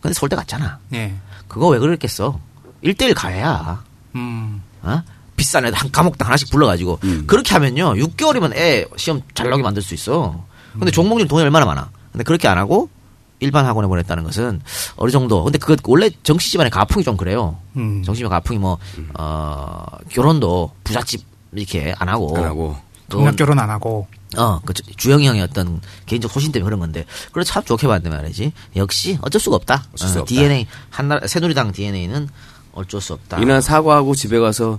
근데 0.00 0.14
서울대 0.14 0.36
갔잖아. 0.36 0.78
예. 0.94 1.14
그거 1.48 1.68
왜 1.68 1.78
그랬겠어? 1.78 2.38
1대1 2.84 3.14
가야. 3.14 3.82
음. 4.14 4.62
어? 4.82 5.02
비싼 5.40 5.64
애들 5.64 5.78
한 5.78 5.90
과목당 5.90 6.28
하나씩 6.28 6.50
불러가지고 6.50 6.98
그렇게 7.26 7.54
하면요 7.54 7.94
6개월이면 7.94 8.54
애 8.54 8.84
시험 8.96 9.22
잘 9.32 9.48
나오게 9.48 9.62
만들 9.62 9.80
수 9.82 9.94
있어. 9.94 10.44
근데 10.74 10.90
종목률 10.90 11.26
돈이 11.28 11.42
얼마나 11.42 11.64
많아. 11.64 11.90
근데 12.12 12.24
그렇게 12.24 12.46
안 12.46 12.58
하고 12.58 12.90
일반 13.38 13.64
학원에 13.64 13.88
보냈다는 13.88 14.22
것은 14.24 14.60
어느 14.96 15.10
정도. 15.10 15.42
근데 15.42 15.58
그거 15.58 15.76
원래 15.86 16.10
정씨 16.22 16.50
집안의 16.50 16.70
가풍이 16.70 17.02
좀 17.04 17.16
그래요. 17.16 17.56
음. 17.76 18.02
정씨 18.04 18.18
집안 18.18 18.30
가풍이 18.30 18.58
뭐 18.58 18.76
어, 19.14 19.86
결혼도 20.10 20.72
부잣집 20.84 21.22
이렇게 21.52 21.94
안 21.98 22.10
하고. 22.10 22.36
안 22.36 22.44
하고 22.44 22.76
동력 23.08 23.36
결혼 23.36 23.58
안 23.58 23.70
하고. 23.70 24.06
어, 24.36 24.60
그 24.64 24.74
주영이 24.74 25.26
형의 25.26 25.40
어떤 25.42 25.80
개인적 26.06 26.30
소신 26.30 26.52
때문에 26.52 26.66
그런 26.66 26.78
건데, 26.78 27.04
그래 27.32 27.42
참 27.42 27.64
좋게 27.64 27.88
봤는데 27.88 28.14
말이지. 28.14 28.52
역시 28.76 29.18
어쩔 29.22 29.40
수가 29.40 29.56
없다. 29.56 29.86
어쩔 29.94 30.08
수 30.08 30.18
어, 30.18 30.22
없다. 30.22 30.28
DNA 30.32 30.66
한나 30.90 31.18
새누리당 31.26 31.72
DNA는 31.72 32.28
어쩔 32.72 33.00
수 33.00 33.14
없다. 33.14 33.40
이날 33.40 33.60
사과하고 33.62 34.14
집에 34.14 34.38
가서 34.38 34.74
어, 34.74 34.78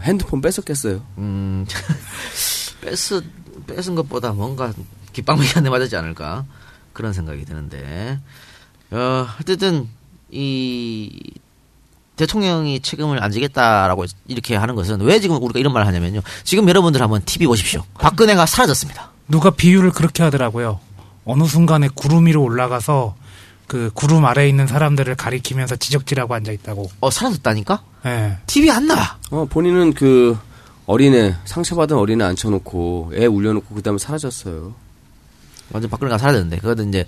핸드폰 0.00 0.40
뺏었겠어요 0.40 1.02
음, 1.18 1.66
뺏은 2.80 3.22
뺏은 3.66 3.94
것보다 3.94 4.32
뭔가 4.32 4.72
깃방망이 5.12 5.48
한대 5.50 5.70
맞았지 5.70 5.96
않을까 5.96 6.44
그런 6.94 7.12
생각이 7.12 7.44
드는데, 7.44 8.18
어, 8.90 9.26
어쨌든 9.40 9.88
이 10.30 11.32
대통령이 12.16 12.80
책임을 12.80 13.22
안 13.22 13.30
지겠다라고 13.30 14.06
이렇게 14.28 14.54
하는 14.56 14.74
것은 14.74 15.00
왜 15.00 15.20
지금 15.20 15.42
우리가 15.42 15.58
이런 15.58 15.72
말을 15.72 15.86
하냐면요. 15.86 16.22
지금 16.44 16.68
여러분들 16.68 17.02
한번 17.02 17.22
TV 17.24 17.46
보십시오. 17.46 17.84
박근혜가 17.94 18.46
사라졌습니다. 18.46 19.10
누가 19.28 19.50
비유를 19.50 19.90
그렇게 19.90 20.22
하더라고요. 20.22 20.80
어느 21.24 21.44
순간에 21.44 21.88
구름 21.92 22.26
위로 22.26 22.42
올라가서 22.42 23.16
그 23.66 23.90
구름 23.94 24.24
아래에 24.24 24.48
있는 24.48 24.66
사람들을 24.66 25.14
가리키면서 25.16 25.76
지적질하고 25.76 26.34
앉아 26.34 26.52
있다고. 26.52 26.90
어, 27.00 27.10
사라졌다니까? 27.10 27.82
예. 28.06 28.36
TV 28.46 28.70
안 28.70 28.86
나와. 28.86 29.16
어 29.30 29.46
본인은 29.46 29.94
그 29.94 30.36
어린애 30.86 31.34
상처 31.46 31.74
받은 31.74 31.96
어린애 31.96 32.24
앉혀놓고 32.24 33.12
애 33.14 33.24
울려놓고 33.24 33.74
그다음에 33.74 33.98
사라졌어요 33.98 34.74
완전 35.72 35.90
박근혜가 35.90 36.18
사라졌는데 36.18 36.58
그것도 36.58 36.82
이제 36.82 37.06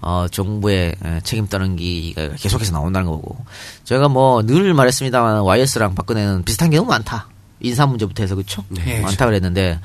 어 0.00 0.26
정부의 0.30 0.94
에, 1.04 1.20
책임 1.24 1.48
떠넘기가 1.48 2.28
계속해서 2.36 2.70
나온다는 2.70 3.08
거고 3.10 3.36
제가 3.82 4.08
뭐 4.08 4.42
늘 4.42 4.72
말했습니다만 4.74 5.40
YS랑 5.40 5.96
박근혜는 5.96 6.44
비슷한 6.44 6.70
게 6.70 6.76
너무 6.76 6.88
많다 6.88 7.26
인사 7.58 7.84
문제부터 7.86 8.22
해서 8.22 8.36
그쵸 8.36 8.62
네. 8.68 9.00
많다 9.00 9.26
그랬는데 9.26 9.80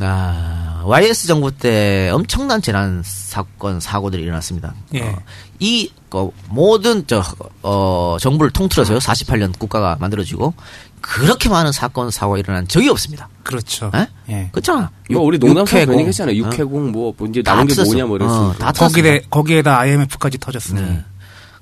아 0.00 0.82
YS 0.84 1.28
정부 1.28 1.52
때 1.52 2.10
엄청난 2.12 2.60
재난 2.60 3.02
사건 3.04 3.78
사고들이 3.78 4.22
일어났습니다 4.22 4.74
예. 4.94 5.02
어, 5.02 5.18
이 5.60 5.90
어, 6.10 6.30
모든 6.48 7.06
저 7.06 7.22
어, 7.62 8.16
정부를 8.20 8.50
통틀어서요 8.50 8.98
48년 8.98 9.56
국가가 9.58 9.96
만들어지고 10.00 10.52
그렇게 11.00 11.48
많은 11.48 11.70
사건 11.70 12.10
사고가 12.10 12.38
일어난 12.38 12.66
적이 12.66 12.88
없습니다 12.88 13.28
그렇죠. 13.44 13.90
에? 13.94 14.08
예. 14.30 14.48
그렇잖아 14.50 14.90
이거 15.08 15.20
우리. 15.20 15.38
괜히 15.38 16.04
했잖아요 16.04 16.34
어? 16.34 16.46
육해공 16.46 16.90
뭐, 16.92 17.14
뭐 17.16 17.28
이제 17.28 17.42
다 17.42 17.54
남은 17.54 17.68
게. 17.68 17.82
뭐냐 17.84 18.06
뭐 18.06 18.16
이랬어 18.16 18.48
어, 18.48 18.52
다 18.54 18.72
터졌어. 18.72 18.96
거기에 18.96 19.22
거기에다 19.30 19.78
IMF까지 19.78 20.38
터졌으니. 20.38 20.80
네. 20.80 21.04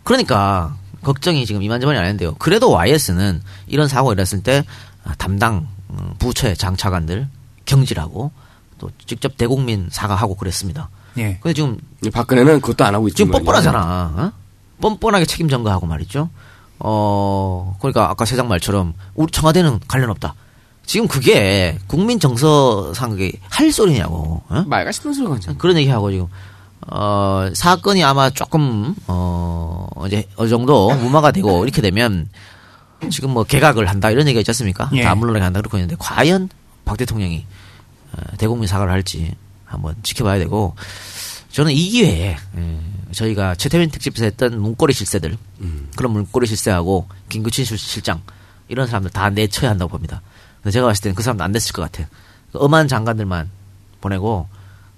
그러니까 0.04 0.76
걱정이 1.02 1.44
지금 1.46 1.62
이만저만이 1.62 1.98
아닌데요. 1.98 2.34
그래도 2.38 2.70
YS는 2.70 3.42
이런 3.66 3.88
사고가 3.88 4.12
일어났을 4.12 4.42
때 4.42 4.64
아, 5.04 5.14
담당 5.16 5.66
음, 5.90 6.14
부처의 6.18 6.56
장차관들 6.56 7.28
경질하고 7.64 8.30
또 8.78 8.90
직접 9.06 9.36
대국민 9.36 9.88
사과하고 9.90 10.34
그랬습니다. 10.36 10.88
예. 11.18 11.38
근데 11.40 11.54
지금 11.54 11.78
박근혜는 12.12 12.60
그것도 12.60 12.84
안 12.84 12.94
하고 12.94 13.08
있지 13.08 13.18
지금 13.18 13.32
뻔뻔하잖아. 13.32 14.14
어? 14.16 14.32
뻔뻔하게 14.80 15.26
책임 15.26 15.48
전가하고 15.48 15.86
말이죠. 15.86 16.28
어 16.78 17.76
그러니까 17.80 18.10
아까 18.10 18.24
세장 18.24 18.48
말처럼 18.48 18.94
우리 19.14 19.30
청와대는 19.30 19.80
관련 19.86 20.10
없다. 20.10 20.34
지금 20.84 21.06
그게 21.06 21.78
국민 21.86 22.18
정서상 22.18 23.10
그게 23.10 23.32
할 23.48 23.70
소리냐고. 23.70 24.42
어? 24.48 24.64
말가 24.66 24.90
싶은 24.90 25.12
소리가 25.12 25.36
하잖아 25.36 25.56
그런 25.58 25.76
얘기하고 25.76 26.10
지금 26.10 26.26
어 26.88 27.48
사건이 27.54 28.02
아마 28.02 28.30
조금 28.30 28.96
어 29.06 29.86
이제 30.06 30.26
어느 30.36 30.48
정도 30.48 30.92
무마가 30.96 31.30
되고 31.30 31.62
이렇게 31.64 31.80
되면 31.80 32.28
지금 33.10 33.30
뭐 33.30 33.44
개각을 33.44 33.88
한다 33.88 34.10
이런 34.10 34.26
얘기가 34.26 34.40
있지 34.40 34.50
않습니까? 34.50 34.90
예. 34.94 35.02
다 35.02 35.14
물러나게 35.14 35.44
한다 35.44 35.60
그렇고 35.60 35.76
있는데 35.76 35.94
과연 35.98 36.48
박 36.84 36.96
대통령이 36.96 37.44
어, 38.12 38.22
대국민 38.38 38.66
사과를 38.68 38.92
할지 38.92 39.34
한번 39.64 39.94
지켜봐야 40.02 40.38
되고 40.38 40.74
저는 41.50 41.72
이 41.72 41.88
기회에 41.90 42.36
예, 42.56 42.78
저희가 43.12 43.54
최태민 43.56 43.90
특집에서 43.90 44.24
했던 44.24 44.60
문고리 44.60 44.92
실세들 44.94 45.36
그런 45.96 46.12
문고리 46.12 46.46
실세하고 46.46 47.08
김구친 47.28 47.64
실- 47.64 47.78
실장 47.78 48.22
이런 48.68 48.86
사람들 48.86 49.10
다 49.10 49.28
내쳐야 49.30 49.70
한다고 49.70 49.90
봅니다. 49.90 50.22
근데 50.62 50.72
제가 50.72 50.86
봤을 50.86 51.02
때는 51.02 51.14
그 51.14 51.22
사람도 51.22 51.44
안 51.44 51.52
됐을 51.52 51.72
것 51.72 51.82
같아. 51.82 52.08
그 52.52 52.58
엄한 52.58 52.88
장관들만 52.88 53.50
보내고 54.00 54.48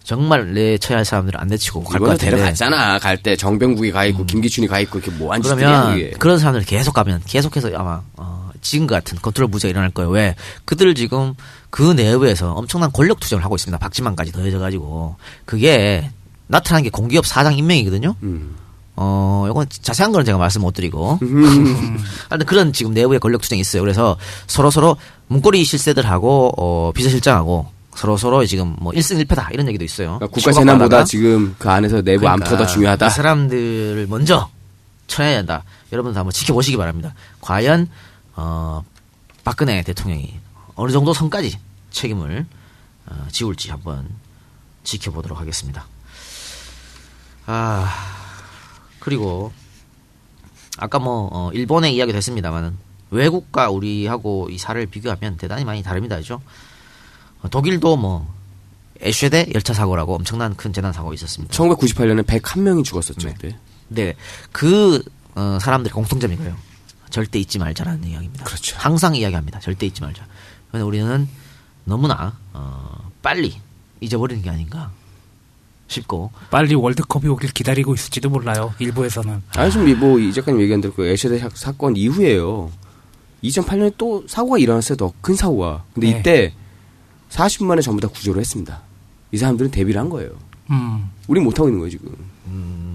정말 0.05 0.53
내쳐야 0.55 0.99
할 0.99 1.05
사람들은 1.05 1.41
안 1.41 1.49
내치고 1.49 1.83
갈 1.85 1.99
것 1.99 2.07
같아요. 2.11 2.31
데려갔잖아 2.33 2.99
갈 2.99 3.17
때 3.23 3.35
정병국이 3.37 3.91
가 3.91 4.05
있고 4.05 4.25
김기춘이 4.27 4.67
가 4.69 4.79
있고 4.81 4.99
이렇게 5.01 5.11
짓들이야 5.43 5.69
그러면 5.83 5.99
그런 6.19 6.39
사람들 6.39 6.65
계속 6.67 6.93
가면 6.93 7.23
계속해서 7.27 7.71
아마 7.75 8.03
어, 8.17 8.44
지금 8.65 8.87
같은 8.89 9.19
컨트롤 9.21 9.49
부재가 9.49 9.71
일어날 9.71 9.91
거예요. 9.91 10.11
왜? 10.11 10.35
그들 10.65 10.95
지금 10.95 11.35
그 11.71 11.83
내부에서 11.93 12.53
엄청난 12.53 12.91
권력 12.91 13.21
투쟁을 13.21 13.45
하고 13.45 13.55
있습니다. 13.55 13.79
박지만까지 13.79 14.33
더해져 14.33 14.59
가지고 14.59 15.17
그게 15.45 16.11
나타난 16.47 16.83
게 16.83 16.91
공기업 16.91 17.27
사장 17.27 17.57
임명이거든요. 17.57 18.17
음. 18.23 18.57
어, 18.97 19.47
이건 19.51 19.67
자세한 19.69 20.13
거는 20.13 20.25
제가 20.25 20.39
말씀 20.39 20.63
못 20.63 20.73
드리고. 20.73 21.19
하여튼 22.31 22.47
그런 22.47 22.73
지금 22.73 22.95
내부의 22.95 23.21
권력 23.21 23.43
투쟁이 23.43 23.61
있어요. 23.61 23.83
그래서 23.83 24.17
서로 24.47 24.71
서로 24.71 24.97
문고리 25.29 25.63
실세들하고 25.65 26.55
어, 26.57 26.93
비서실장하고 26.95 27.67
서로 27.95 28.17
서로 28.17 28.45
지금 28.47 28.77
뭐 28.81 28.93
1승 28.93 29.23
1패다 29.25 29.53
이런 29.53 29.69
얘기도 29.69 29.85
있어요. 29.85 30.19
그러니까 30.19 30.29
국가 30.29 30.53
재난보다 30.53 31.05
지금 31.05 31.55
그 31.59 31.69
안에서 31.71 32.03
내부 32.03 32.27
안보가 32.29 32.57
더 32.57 32.67
중요하다 32.67 33.09
그 33.09 33.15
사람들을 33.15 34.07
먼저 34.09 34.49
쳐야 35.07 35.39
한다. 35.39 35.65
여러분들 35.93 36.19
한번 36.19 36.33
지켜보시기 36.33 36.77
바랍니다. 36.77 37.15
과연 37.41 37.89
어, 38.37 38.85
박근혜 39.45 39.83
대통령이 39.83 40.39
어느 40.75 40.93
정도 40.93 41.13
선까지 41.13 41.59
책임을 41.91 42.47
어, 43.07 43.27
지울지 43.31 43.71
한번 43.71 44.09
지켜보도록 44.83 45.39
하겠습니다. 45.39 45.87
아 47.47 47.93
그리고 48.99 49.53
아까 50.79 50.99
뭐 50.99 51.29
어, 51.33 51.51
일본의 51.53 51.95
이야기도 51.95 52.17
했습니다만은 52.17 52.77
외국과 53.11 53.71
우리하고 53.71 54.49
이 54.51 54.59
사례를 54.59 54.87
비교하면 54.87 55.37
대단히 55.37 55.65
많이 55.65 55.83
다릅니다, 55.83 56.17
그죠? 56.17 56.41
어, 57.43 57.49
독일도 57.49 57.97
뭐 57.97 58.33
에쉐데 59.01 59.53
열차 59.55 59.75
사고라고 59.75 60.15
엄청난 60.15 60.57
큰 60.57 60.73
재난 60.73 60.93
사고가 60.93 61.15
있었습니다. 61.15 61.55
1998년에 61.55 62.25
101명이 62.25 62.85
죽었었죠. 62.85 63.29
그때. 63.29 63.57
네, 63.89 64.15
그 64.51 65.03
어, 65.35 65.59
사람들의 65.61 65.93
공통점이 65.93 66.37
거예요. 66.37 66.57
절대 67.15 67.39
잊지 67.39 67.61
말자라는 67.61 68.03
이야기입니다. 68.09 68.45
그렇죠. 68.45 68.77
항상 68.77 69.15
이야기합니다. 69.15 69.61
절대 69.61 69.87
잊지 69.87 70.03
말자. 70.03 70.27
그런데 70.69 70.85
우리는 70.85 71.29
너무나 71.85 72.37
어, 72.53 73.09
빨리 73.23 73.55
잊어버리는 74.01 74.43
게 74.43 74.51
아닌가 74.51 74.91
싶고 75.87 76.33
빨리 76.51 76.75
월드컵이 76.75 77.29
오길 77.29 77.53
기다리고 77.53 77.95
있을지도 77.95 78.31
몰라요. 78.31 78.75
일부에서는. 78.81 79.43
아니 79.55 79.71
지금 79.71 79.97
뭐이 80.01 80.33
작가님 80.33 80.61
얘기한 80.63 80.81
대로 80.81 80.93
그 80.93 81.17
사- 81.17 81.49
사건 81.55 81.95
이후에요. 81.97 82.73
2008년에 83.45 83.95
또 83.97 84.25
사고가 84.27 84.59
일어났어요. 84.59 84.97
더 84.97 85.13
큰 85.21 85.37
사고가. 85.37 85.85
근데 85.95 86.11
네. 86.15 86.19
이때 86.19 86.53
40만에 87.31 87.81
전부 87.81 88.01
다 88.01 88.09
구조를 88.09 88.41
했습니다. 88.41 88.83
이 89.31 89.37
사람들은 89.37 89.71
대비를 89.71 90.01
한 90.01 90.09
거예요. 90.11 90.31
음. 90.71 91.11
우린 91.29 91.45
못하고 91.45 91.69
있는 91.69 91.79
거예요 91.79 91.91
지금. 91.91 92.13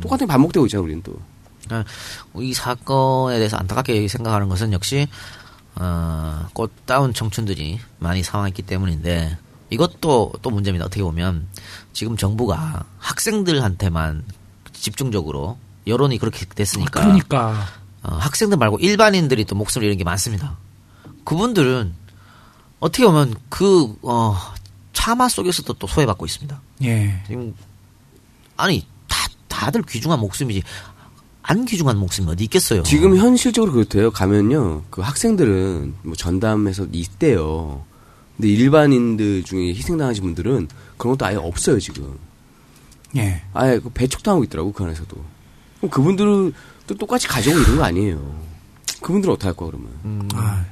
똑같은 0.01 0.27
게 0.27 0.31
반복되고 0.31 0.65
있잖아 0.65 0.81
우리는 0.83 1.01
또. 1.03 1.17
어, 1.71 1.83
이 2.41 2.53
사건에 2.53 3.37
대해서 3.37 3.57
안타깝게 3.57 4.07
생각하는 4.07 4.49
것은 4.49 4.73
역시 4.73 5.07
어, 5.75 6.47
꽃다운 6.53 7.13
청춘들이 7.13 7.79
많이 7.99 8.23
사망했기 8.23 8.63
때문인데 8.63 9.37
이것도 9.69 10.33
또 10.41 10.49
문제입니다. 10.49 10.85
어떻게 10.85 11.03
보면 11.03 11.47
지금 11.93 12.17
정부가 12.17 12.85
학생들한테만 12.97 14.23
집중적으로 14.73 15.57
여론이 15.87 16.17
그렇게 16.17 16.45
됐으니까 16.45 17.01
그러니까. 17.01 17.65
어, 18.03 18.15
학생들 18.15 18.57
말고 18.57 18.79
일반인들이 18.79 19.45
또 19.45 19.55
목소리 19.55 19.85
잃은 19.87 19.97
게 19.97 20.03
많습니다. 20.03 20.57
그분들은 21.25 21.93
어떻게 22.79 23.05
보면 23.05 23.35
그 23.49 23.95
어, 24.01 24.35
차마 24.93 25.27
속에서도 25.27 25.73
또 25.73 25.87
소외받고 25.87 26.25
있습니다. 26.25 26.61
예. 26.83 27.23
지금 27.27 27.53
아니 28.57 28.85
다 29.07 29.27
다들 29.47 29.81
귀중한 29.83 30.19
목숨이지 30.19 30.63
안 31.49 31.65
귀중한 31.65 31.97
목숨이 31.97 32.29
어디 32.29 32.43
있겠어요. 32.43 32.83
지금 32.83 33.17
현실적으로 33.17 33.71
그렇대요. 33.71 34.11
가면요. 34.11 34.83
그 34.91 35.01
학생들은 35.01 35.95
뭐 36.03 36.15
전담해서 36.15 36.85
있대요. 36.91 37.83
근데 38.37 38.49
일반인들 38.49 39.43
중에 39.45 39.69
희생당하신 39.69 40.23
분들은 40.25 40.67
그런 40.97 41.17
것도 41.17 41.25
아예 41.25 41.37
없어요 41.37 41.79
지금. 41.79 42.19
예. 43.15 43.41
아예 43.55 43.79
그 43.79 43.89
배척당하고 43.89 44.43
있더라고 44.43 44.71
그 44.71 44.83
안에서도. 44.83 45.17
그럼 45.77 45.89
그분들은 45.89 46.53
또 46.85 46.95
똑같이 46.95 47.27
가져오고 47.27 47.59
이런 47.59 47.77
거 47.77 47.83
아니에요. 47.83 48.39
그분들은 49.01 49.33
어떡할 49.33 49.55
거야 49.55 49.71
그러면. 49.71 50.29
아, 50.35 50.65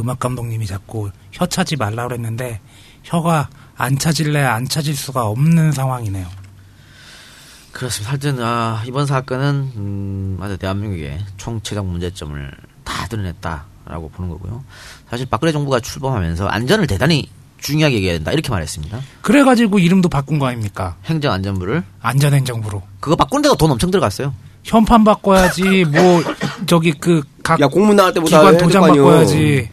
음악 0.00 0.18
감독님이 0.18 0.66
자꾸 0.66 1.10
혀 1.30 1.44
차지 1.44 1.76
말라 1.76 2.08
그랬는데 2.08 2.62
혀가 3.02 3.50
안 3.76 3.98
차질래 3.98 4.40
안 4.40 4.64
차질 4.64 4.96
수가 4.96 5.26
없는 5.26 5.72
상황이네요. 5.72 6.26
그렇습니다. 7.72 8.10
하여튼 8.10 8.42
아, 8.42 8.82
이번 8.86 9.06
사건은 9.06 9.72
음, 9.76 10.38
아주 10.40 10.56
대한민국의 10.58 11.18
총체적 11.36 11.86
문제점을 11.86 12.50
다 12.84 13.06
드러냈다라고 13.08 14.10
보는 14.14 14.30
거고요. 14.30 14.62
사실 15.10 15.26
박근혜 15.28 15.52
정부가 15.52 15.80
출범하면서 15.80 16.46
안전을 16.48 16.86
대단히 16.86 17.28
중요하게 17.58 17.96
얘기해야 17.96 18.16
된다 18.18 18.32
이렇게 18.32 18.50
말했습니다. 18.50 19.00
그래가지고 19.22 19.78
이름도 19.78 20.08
바꾼 20.08 20.38
거 20.38 20.46
아닙니까? 20.46 20.96
행정안전부를 21.04 21.82
안전행정부로. 22.00 22.82
그거 23.00 23.16
바꾼데도 23.16 23.56
돈 23.56 23.70
엄청 23.70 23.90
들어갔어요. 23.90 24.34
현판 24.64 25.04
바꿔야지 25.04 25.84
뭐 25.84 26.22
저기 26.66 26.92
그각야 26.92 27.66
공문 27.68 27.96
나갈 27.96 28.12
때보다 28.14 28.38
기관 28.38 28.58
도장. 28.58 28.82
바꿔야지. 28.82 29.68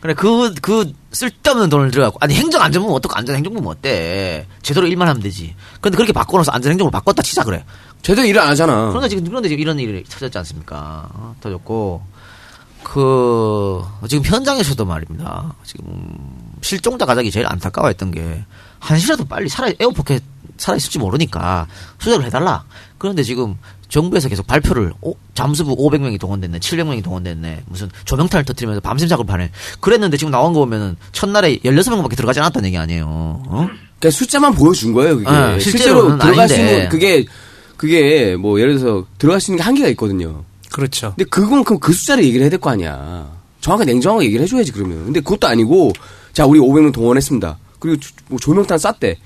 그래 0.00 0.14
그 0.14 0.54
그 0.62 0.92
쓸데없는 1.12 1.68
돈을 1.68 1.90
들어가고 1.90 2.18
아니 2.20 2.34
행정안전부는 2.34 2.94
어떻고 2.94 3.16
안전행정부는 3.16 3.68
어때? 3.68 4.46
제대로 4.62 4.86
일만 4.86 5.08
하면 5.08 5.22
되지. 5.22 5.54
근데 5.80 5.96
그렇게 5.96 6.12
바꿔놓어서 6.12 6.52
안전행정부를 6.52 6.92
바꿨다 6.92 7.22
치자 7.22 7.42
그래. 7.44 7.64
제대로 8.02 8.26
일을 8.26 8.40
안 8.40 8.48
하잖아. 8.48 8.88
그러니까 8.88 9.08
지금 9.08 9.24
그런데 9.24 9.48
지금 9.48 9.60
이런 9.60 9.78
일이 9.78 10.04
터졌지 10.04 10.38
않습니까? 10.38 11.08
어, 11.12 11.34
터졌고 11.40 12.02
그 12.84 13.82
지금 14.08 14.24
현장에서도 14.24 14.84
말입니다. 14.84 15.54
지금 15.64 15.84
실종자 16.62 17.04
가족이 17.04 17.30
제일 17.30 17.46
안타까워했던 17.48 18.10
게 18.12 18.44
한시라도 18.78 19.24
빨리 19.24 19.48
살아 19.48 19.70
에어포켓 19.78 20.22
살아 20.56 20.76
있을지 20.76 20.98
모르니까 20.98 21.66
수색을 21.98 22.24
해달라. 22.24 22.64
그런데 22.98 23.22
지금 23.22 23.56
정부에서 23.90 24.28
계속 24.28 24.46
발표를 24.46 24.92
오, 25.02 25.14
잠수부 25.34 25.76
500명이 25.76 26.18
동원됐네, 26.18 26.58
700명이 26.60 27.02
동원됐네, 27.04 27.64
무슨 27.66 27.90
조명탄을 28.04 28.44
터뜨리면서 28.44 28.80
밤샘 28.80 29.08
작업하네. 29.08 29.50
그랬는데 29.80 30.16
지금 30.16 30.30
나온 30.30 30.52
거 30.52 30.60
보면은 30.60 30.96
첫날에 31.12 31.58
16명밖에 31.58 32.16
들어가지 32.16 32.40
않았다는 32.40 32.68
얘기 32.68 32.78
아니에요. 32.78 33.04
어? 33.06 33.68
그러니까 33.98 34.16
숫자만 34.16 34.54
보여준 34.54 34.92
거예요. 34.94 35.16
그게 35.16 35.28
아, 35.28 35.58
실제로 35.58 36.16
들어갈 36.18 36.48
수 36.48 36.54
아닌데. 36.54 36.72
있는 36.74 36.88
그게 36.88 37.24
그게 37.76 38.36
뭐 38.36 38.60
예를 38.60 38.78
들어서 38.78 39.06
들어갈 39.18 39.40
수 39.40 39.50
있는 39.50 39.58
게 39.58 39.62
한계가 39.64 39.88
있거든요. 39.90 40.44
그렇죠. 40.72 41.14
근데 41.16 41.28
그건 41.28 41.64
그럼 41.64 41.80
그 41.80 41.92
숫자를 41.92 42.24
얘기를 42.24 42.42
해야 42.44 42.50
될 42.50 42.58
거 42.60 42.70
아니야. 42.70 43.28
정확하게 43.60 43.92
냉정하게 43.92 44.26
얘기를 44.26 44.44
해줘야지 44.44 44.72
그러면. 44.72 45.04
근데 45.06 45.20
그것도 45.20 45.46
아니고 45.48 45.92
자 46.32 46.46
우리 46.46 46.60
500명 46.60 46.92
동원했습니다. 46.92 47.58
그리고 47.78 47.98
조- 48.00 48.14
뭐 48.28 48.38
조명탄 48.38 48.78
쐈대. 48.78 49.16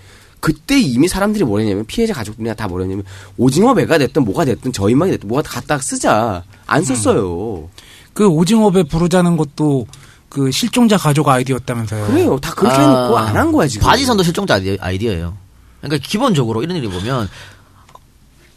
그때 0.44 0.78
이미 0.78 1.08
사람들이 1.08 1.42
뭐랬냐면 1.42 1.86
피해자 1.86 2.12
가족들이나 2.12 2.52
다 2.52 2.68
뭐랬냐면 2.68 3.02
오징어 3.38 3.72
배가 3.72 3.96
됐든 3.96 4.24
뭐가 4.26 4.44
됐든 4.44 4.74
저희만이 4.74 5.12
됐든 5.12 5.26
뭐가 5.26 5.42
갖다 5.48 5.78
쓰자 5.78 6.44
안 6.66 6.84
썼어요. 6.84 7.70
그 8.12 8.26
오징어 8.28 8.70
배 8.70 8.82
부르자는 8.82 9.38
것도 9.38 9.86
그 10.28 10.50
실종자 10.50 10.98
가족 10.98 11.28
아이디였다면서요. 11.30 12.06
그래요. 12.08 12.38
다 12.40 12.52
그렇게 12.52 12.76
아, 12.76 12.80
해놓고 12.82 13.16
안 13.18 13.34
한 13.36 13.52
거야 13.52 13.66
지금. 13.66 13.86
바지선도 13.86 14.22
실종자 14.22 14.56
아이디- 14.56 14.76
아이디어 14.82 15.12
예요. 15.12 15.34
그러니까 15.80 16.06
기본적으로 16.06 16.62
이런 16.62 16.76
일이 16.76 16.88
보면 16.88 17.26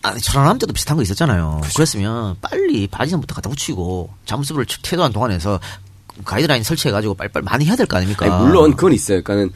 아니 0.02 0.20
천안함 0.20 0.58
때도 0.60 0.74
비슷한 0.74 0.98
거 0.98 1.04
있었잖아요. 1.04 1.62
그랬으면 1.74 2.36
빨리 2.42 2.88
바지선부터 2.88 3.34
갖다 3.34 3.50
붙이고 3.50 4.10
잠수부를 4.26 4.66
태도한 4.84 5.14
동안에서 5.14 5.60
가이드라인 6.26 6.64
설치해가지고 6.64 7.14
빨리빨리 7.14 7.46
많이 7.46 7.66
해야 7.66 7.78
될 7.78 7.86
거 7.88 7.96
아닙니까? 7.96 8.26
아니, 8.26 8.44
물론 8.46 8.72
그건 8.76 8.92
있어요. 8.92 9.24
그러니까는 9.24 9.54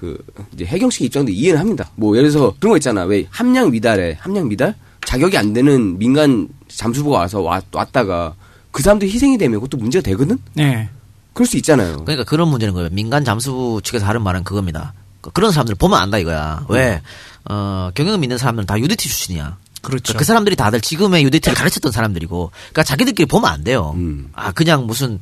그 0.00 0.16
이제 0.54 0.64
해경식 0.64 1.02
입장도 1.04 1.30
이해는 1.30 1.60
합니다. 1.60 1.90
뭐 1.94 2.16
예를 2.16 2.30
들어서 2.30 2.54
그런 2.58 2.70
거 2.72 2.76
있잖아. 2.78 3.02
왜 3.04 3.26
함량 3.30 3.70
미달에 3.70 4.16
함량 4.20 4.48
미달 4.48 4.74
자격이 5.06 5.36
안 5.36 5.52
되는 5.52 5.98
민간 5.98 6.48
잠수부가 6.68 7.18
와서 7.18 7.40
왔, 7.42 7.64
왔다가 7.72 8.34
그 8.70 8.82
사람들이 8.82 9.10
희생이 9.10 9.36
되면 9.36 9.60
그것도 9.60 9.76
문제가 9.76 10.02
되거든. 10.02 10.38
네. 10.54 10.88
그럴 11.34 11.46
수 11.46 11.56
있잖아요. 11.58 12.04
그러니까 12.04 12.24
그런 12.24 12.48
문제는 12.48 12.72
거예요. 12.74 12.88
민간 12.92 13.24
잠수부 13.24 13.80
측에서 13.84 14.06
하는 14.06 14.22
말은 14.22 14.42
그겁니다. 14.44 14.94
그- 15.20 15.30
그런 15.30 15.52
사람들 15.52 15.74
보면 15.74 15.98
안다 15.98 16.18
이거야. 16.18 16.64
왜? 16.68 17.02
어, 17.48 17.90
경영 17.94 18.18
믿는 18.20 18.38
사람들은 18.38 18.66
다 18.66 18.78
UDT 18.78 18.96
출신이야. 19.08 19.56
그렇죠. 19.82 20.14
그 20.16 20.24
사람들이 20.24 20.56
다들 20.56 20.80
지금의 20.80 21.24
UDT를 21.24 21.56
가르쳤던 21.56 21.90
사람들이고, 21.92 22.50
그러니까 22.52 22.82
자기들끼리 22.82 23.26
보면 23.26 23.50
안 23.50 23.64
돼요. 23.64 23.92
음. 23.96 24.28
아 24.34 24.52
그냥 24.52 24.86
무슨 24.86 25.14
어, 25.14 25.18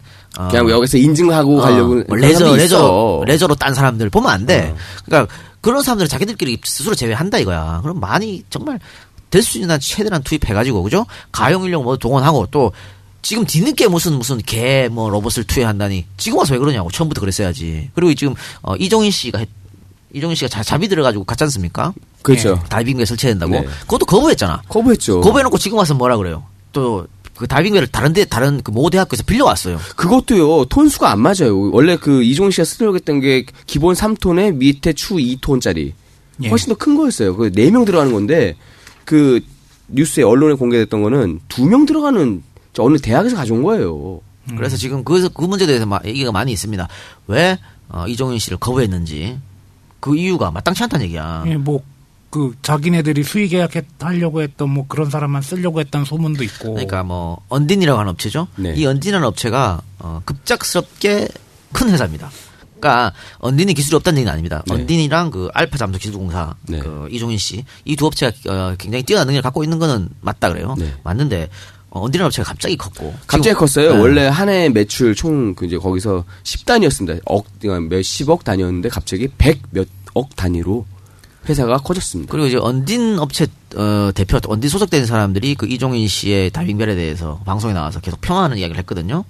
그냥 0.51 0.71
여기서 0.71 0.99
인증하고 0.99 1.59
어, 1.59 1.63
가려고 1.63 1.95
뭐 1.95 2.05
그런 2.09 2.21
레저 2.21 2.55
레저. 2.57 3.23
레저로 3.27 3.55
딴 3.57 3.75
사람들 3.75 4.11
보면 4.11 4.31
안 4.31 4.47
돼. 4.47 4.73
어. 4.73 4.77
그러니까 5.05 5.33
그런 5.61 5.83
사람들은 5.83 6.09
자기들끼리 6.09 6.59
스스로 6.65 6.95
제외한다 6.95 7.39
이거야. 7.39 7.81
그럼 7.83 7.99
많이 8.01 8.43
정말 8.51 8.79
될 9.31 9.43
수 9.43 9.59
있는 9.59 9.71
한 9.71 9.81
최대한 9.81 10.23
투입해가지고 10.23 10.83
그죠? 10.83 11.05
가용 11.33 11.65
인력 11.65 11.83
뭐 11.83 11.97
동원하고 11.97 12.47
또 12.51 12.73
지금 13.21 13.45
뒤늦게 13.45 13.89
무슨 13.89 14.15
무슨 14.15 14.39
개 14.39 14.89
뭐 14.91 15.11
로봇을 15.11 15.45
투여한다니 15.45 16.07
지금 16.17 16.39
와서 16.39 16.55
왜 16.55 16.59
그러냐고 16.61 16.91
처음부터 16.91 17.21
그랬어야지. 17.21 17.91
그리고 17.95 18.15
지금 18.15 18.35
어, 18.63 18.75
이종인 18.77 19.11
씨가 19.11 19.39
했- 19.41 19.49
이종인 20.15 20.35
씨가 20.37 20.49
자, 20.49 20.63
자비 20.63 20.89
들어가지고 20.89 21.25
갔지 21.25 21.45
않습니까? 21.45 21.93
그렇죠. 22.23 22.59
다이빙배 22.71 23.05
설치해야 23.05 23.35
된다고. 23.35 23.53
네. 23.53 23.67
그것도 23.83 24.07
거부했잖아. 24.07 24.63
거부했죠. 24.69 25.21
거부해놓고 25.21 25.59
지금 25.59 25.77
와서 25.79 25.93
뭐라 25.95 26.17
그래요? 26.17 26.45
또 26.73 27.07
그 27.39 27.47
다이빙배를 27.47 27.89
다른데 27.89 28.25
다른 28.27 28.61
그 28.63 28.73
모 28.73 28.91
대학교에서 28.91 29.23
빌려왔어요. 29.25 29.79
그것도요 29.97 30.65
톤수가 30.67 31.11
안 31.11 31.21
맞아요. 31.21 31.71
원래 31.71 31.97
그 31.97 32.23
이종희 32.23 32.51
씨가 32.53 32.65
쓰려고 32.65 32.97
했던 32.97 33.21
게 33.21 33.45
기본 33.67 33.95
3톤에 33.95 34.55
밑에 34.57 34.93
추 34.93 35.15
2톤짜리 35.17 35.93
예. 36.43 36.49
훨씬 36.49 36.69
더 36.69 36.75
큰 36.77 36.97
거였어요. 36.97 37.37
그 37.37 37.51
4명 37.51 37.85
들어가는 37.87 38.13
건데 38.13 38.57
그 39.05 39.41
뉴스에 39.89 40.23
언론에 40.25 40.55
공개됐던 40.55 41.03
거는 41.03 41.41
2명 41.49 41.87
들어가는 41.87 42.43
저 42.73 42.83
어느 42.83 42.99
대학에서 42.99 43.37
가져온 43.37 43.63
거예요. 43.63 44.21
그래서 44.57 44.77
지금 44.77 45.05
그, 45.05 45.29
그 45.31 45.45
문제에 45.45 45.67
대해서 45.67 45.85
마- 45.87 46.01
얘기가 46.05 46.33
많이 46.33 46.53
있습니다. 46.53 46.89
왜 47.27 47.59
어, 47.89 48.05
이종인 48.07 48.39
씨를 48.39 48.59
거부했는지 48.59 49.39
그 50.01 50.17
이유가 50.17 50.51
마땅치 50.51 50.83
않다는 50.85 51.07
얘기야. 51.07 51.45
예, 51.49 51.57
뭐, 51.57 51.83
그, 52.31 52.55
자기네들이 52.63 53.23
수의 53.23 53.49
계약 53.49 53.71
하려고 54.01 54.43
했던 54.43 54.69
뭐 54.71 54.85
그런 54.87 55.09
사람만 55.11 55.41
쓰려고 55.43 55.81
했던 55.81 56.05
소문도 56.05 56.45
있고. 56.45 56.75
그러니까 56.75 57.03
뭐 57.03 57.41
언딘이라고 57.49 57.99
하는 57.99 58.11
업체죠. 58.11 58.49
네. 58.57 58.75
이 58.77 58.85
언딘이라는 58.87 59.27
업체가 59.27 59.81
어, 59.99 60.21
급작스럽게 60.25 61.29
큰 61.73 61.91
회사입니다. 61.91 62.31
그러니까 62.81 63.13
언딘이 63.39 63.75
기술이 63.75 63.97
없다는 63.97 64.19
얘기는 64.19 64.31
아닙니다. 64.33 64.63
네. 64.67 64.75
언딘이랑 64.75 65.31
그 65.31 65.49
알파 65.55 65.77
잠수 65.79 65.99
기술공사 65.99 66.55
네. 66.69 66.79
그 66.79 67.09
이종인 67.11 67.37
씨 67.39 67.65
이 67.85 67.97
두 67.97 68.07
업체가 68.07 68.33
어, 68.49 68.75
굉장히 68.79 69.03
뛰어난 69.03 69.27
능력을 69.27 69.43
갖고 69.43 69.65
있는 69.65 69.79
거는 69.79 70.09
맞다 70.21 70.51
그래요. 70.53 70.77
네. 70.79 70.93
맞는데 71.03 71.49
어, 71.91 72.03
언딘 72.05 72.21
업체가 72.23 72.47
갑자기 72.47 72.77
컸고 72.77 73.13
갑자기 73.27 73.43
지금- 73.45 73.59
컸어요. 73.59 73.95
네. 73.95 74.01
원래 74.01 74.27
한 74.29 74.49
해 74.49 74.69
매출 74.69 75.15
총그 75.15 75.65
이제 75.67 75.77
거기서 75.79 76.25
10단위였습니다. 76.45 77.21
억 77.25 77.47
몇십억 77.89 78.45
단위였는데 78.45 78.91
갑자기 78.91 79.29
100 79.39 79.61
몇 79.71 79.89
억 80.15 80.35
단위로 80.37 80.85
회사가 81.49 81.79
커졌습니다. 81.79 82.31
그리고 82.31 82.47
이제 82.47 82.57
언딘 82.59 83.19
업체 83.19 83.47
어, 83.77 84.11
대표 84.15 84.39
언딘 84.47 84.69
소속된 84.71 85.07
사람들이 85.07 85.55
그 85.55 85.67
이종인 85.67 86.07
씨의 86.09 86.51
다빙벨에 86.51 86.95
대해서 86.95 87.41
방송에 87.47 87.73
나와서 87.75 88.01
계속 88.01 88.21
평하는 88.21 88.59
이야기를 88.59 88.79
했거든요. 88.81 89.25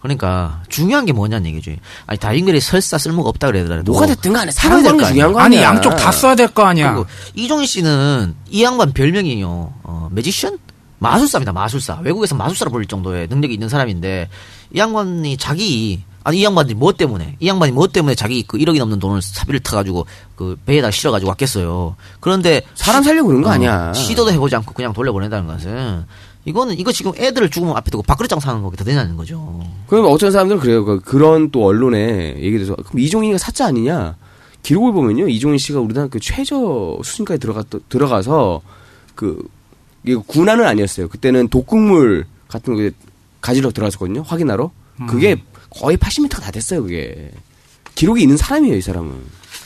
그러니까 0.00 0.62
중요한 0.68 1.04
게 1.06 1.12
뭐냐는 1.12 1.50
얘기죠. 1.50 1.72
아니 2.06 2.18
다빙벨이 2.18 2.60
설사 2.60 2.96
쓸모가 2.98 3.28
없다 3.30 3.48
그래더라도 3.48 3.90
뭐가 3.90 4.06
됐든 4.06 4.32
간에 4.32 4.50
살아야 4.52 4.82
될건거 4.82 5.04
아니야. 5.06 5.12
중요한 5.12 5.32
거 5.32 5.40
아니. 5.40 5.56
양쪽 5.56 5.96
다 5.96 6.12
써야 6.12 6.34
될 6.36 6.48
거 6.48 6.62
아니야. 6.64 6.92
그리고 6.94 7.06
이종인 7.34 7.66
씨는 7.66 8.34
이 8.50 8.62
양반 8.62 8.92
별명이요. 8.92 9.72
어, 9.82 10.08
매지션? 10.12 10.58
마술사입니다. 10.98 11.52
마술사. 11.52 12.00
외국에서 12.02 12.34
마술사로 12.36 12.70
불릴 12.70 12.86
정도의 12.88 13.26
능력이 13.28 13.52
있는 13.54 13.68
사람인데 13.68 14.28
이 14.74 14.78
양반이 14.78 15.36
자기 15.38 16.02
아니 16.26 16.40
이 16.40 16.44
양반이 16.44 16.74
뭐 16.74 16.92
때문에 16.92 17.36
이 17.38 17.46
양반이 17.46 17.70
뭐 17.70 17.86
때문에 17.86 18.16
자기 18.16 18.42
그 18.42 18.58
1억이 18.58 18.78
넘는 18.80 18.98
돈을 18.98 19.22
사비를 19.22 19.60
타가지고 19.60 20.06
그 20.34 20.56
배에다 20.66 20.90
실어가지고 20.90 21.28
왔겠어요. 21.28 21.94
그런데 22.18 22.62
사람 22.74 23.04
살려고 23.04 23.28
그런 23.28 23.42
거 23.42 23.48
어, 23.48 23.52
아니야. 23.52 23.92
시도도 23.92 24.32
해보지 24.32 24.56
않고 24.56 24.74
그냥 24.74 24.92
돌려보낸다는 24.92 25.46
것은 25.46 26.04
이거는 26.44 26.76
이거 26.80 26.90
지금 26.90 27.12
애들을 27.16 27.48
죽으면 27.50 27.76
앞에 27.76 27.92
두고 27.92 28.02
밥그릇 28.02 28.28
장사하는 28.28 28.60
거게 28.64 28.76
더 28.76 28.82
되냐는 28.82 29.16
거죠. 29.16 29.62
그럼 29.86 30.06
어떤 30.10 30.32
사람들은 30.32 30.60
그래요. 30.60 30.84
그- 30.84 30.98
그런 30.98 31.50
또 31.52 31.64
언론에 31.64 32.34
얘기돼서 32.40 32.74
그럼 32.74 32.98
이종인이가 32.98 33.38
사자 33.38 33.66
아니냐? 33.66 34.16
기록을 34.64 34.92
보면요, 34.94 35.28
이종인 35.28 35.58
씨가 35.58 35.78
우리나라 35.78 36.08
그 36.08 36.18
최저 36.18 36.98
수준까지 37.04 37.38
들어가 37.38 37.62
들어가서 37.88 38.62
그 39.14 39.46
이게 40.02 40.16
군안은 40.16 40.64
아니었어요. 40.66 41.06
그때는 41.06 41.46
독극물 41.48 42.26
같은 42.48 42.74
거 42.74 42.90
가지러 43.40 43.70
들어갔었거든요. 43.70 44.22
확인하러. 44.26 44.72
그게 45.08 45.36
거의 45.70 45.96
80m가 45.96 46.40
다 46.40 46.50
됐어요. 46.50 46.82
그게 46.82 47.30
기록이 47.94 48.22
있는 48.22 48.36
사람이에요, 48.36 48.76
이 48.76 48.80
사람은. 48.82 49.22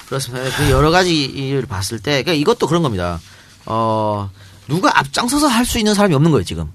그렇습니다. 0.08 0.48
그 0.56 0.70
여러 0.70 0.90
가지 0.90 1.24
일을 1.24 1.66
봤을 1.66 1.98
때, 1.98 2.22
그러니까 2.22 2.32
이것도 2.34 2.66
그런 2.66 2.82
겁니다. 2.82 3.20
어, 3.66 4.30
누가 4.68 4.98
앞장서서 4.98 5.46
할 5.46 5.64
수 5.64 5.78
있는 5.78 5.94
사람이 5.94 6.14
없는 6.14 6.30
거예요, 6.30 6.44
지금. 6.44 6.70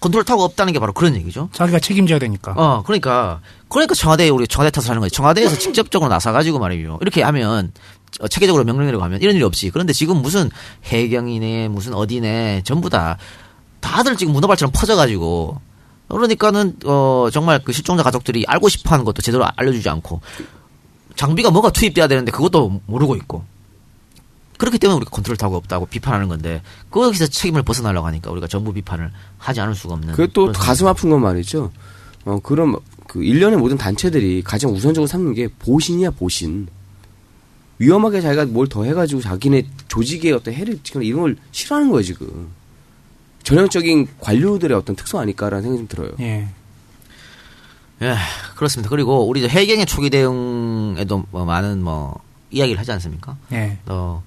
컨트롤 0.00 0.24
타고 0.24 0.42
없다는 0.44 0.72
게 0.74 0.78
바로 0.78 0.92
그런 0.92 1.16
얘기죠. 1.16 1.48
자기가 1.52 1.78
책임져야 1.78 2.18
되니까. 2.18 2.52
어, 2.56 2.82
그러니까, 2.84 3.40
그러니까 3.68 3.94
청와대에 3.94 4.28
우리 4.28 4.46
청와대 4.46 4.70
탓을 4.70 4.90
하는 4.90 5.00
거예요. 5.00 5.08
청와대에서 5.10 5.56
직접적으로 5.58 6.10
나서가지고 6.10 6.58
말이에요. 6.58 6.98
이렇게 7.00 7.22
하면, 7.22 7.72
어, 8.20 8.28
체계적으로 8.28 8.64
명령 8.64 8.86
내리고 8.86 9.02
하면 9.04 9.20
이런 9.22 9.34
일이 9.36 9.44
없지. 9.44 9.70
그런데 9.70 9.92
지금 9.94 10.20
무슨 10.20 10.50
해경이네, 10.84 11.68
무슨 11.68 11.94
어디네, 11.94 12.62
전부 12.64 12.90
다, 12.90 13.16
다들 13.80 14.16
지금 14.16 14.34
문어발처럼 14.34 14.72
퍼져가지고, 14.74 15.60
그러니까는, 16.08 16.76
어, 16.84 17.28
정말 17.32 17.62
그 17.64 17.72
실종자 17.72 18.02
가족들이 18.02 18.44
알고 18.46 18.68
싶어 18.68 18.90
하는 18.92 19.04
것도 19.04 19.22
제대로 19.22 19.44
알려주지 19.56 19.88
않고, 19.88 20.20
장비가 21.16 21.50
뭐가 21.50 21.70
투입돼야 21.70 22.06
되는데 22.06 22.30
그것도 22.30 22.80
모르고 22.86 23.16
있고, 23.16 23.44
그렇기 24.58 24.78
때문에 24.78 24.96
우리가 24.98 25.10
컨트롤 25.10 25.36
타고 25.36 25.56
없다고 25.56 25.86
비판하는 25.86 26.28
건데, 26.28 26.62
거기서 26.90 27.26
책임을 27.26 27.62
벗어나려고 27.62 28.06
하니까 28.06 28.30
우리가 28.30 28.46
전부 28.46 28.72
비판을 28.72 29.10
하지 29.38 29.60
않을 29.60 29.74
수가 29.74 29.94
없는. 29.94 30.14
그게 30.14 30.30
또 30.32 30.52
가슴 30.52 30.86
아픈 30.86 31.10
건 31.10 31.20
말이죠. 31.22 31.72
어, 32.24 32.38
그런 32.42 32.76
그 33.06 33.22
일련의 33.22 33.58
모든 33.58 33.76
단체들이 33.76 34.42
가장 34.42 34.70
우선적으로 34.72 35.06
삼는 35.06 35.34
게 35.34 35.48
보신이야 35.48 36.10
보신. 36.12 36.68
위험하게 37.78 38.20
자기가 38.22 38.46
뭘 38.46 38.66
더 38.68 38.84
해가지고 38.84 39.20
자기네 39.20 39.66
조직에 39.88 40.32
어떤 40.32 40.54
해를 40.54 40.78
지금 40.82 41.02
이런 41.02 41.20
걸 41.20 41.36
싫어하는 41.52 41.90
거예요 41.90 42.02
지금. 42.02 42.48
전형적인 43.46 44.08
관료들의 44.18 44.76
어떤 44.76 44.96
특성 44.96 45.20
아닐까라는 45.20 45.62
생각이 45.62 45.78
좀 45.78 45.88
들어요. 45.88 46.10
예. 46.18 46.48
예, 48.02 48.16
그렇습니다. 48.56 48.90
그리고 48.90 49.28
우리 49.28 49.46
해경의 49.46 49.86
초기 49.86 50.10
대응에도 50.10 51.24
뭐 51.30 51.44
많은 51.44 51.80
뭐 51.80 52.20
이야기를 52.50 52.80
하지 52.80 52.90
않습니까? 52.90 53.36
예. 53.52 53.78
어, 53.86 54.24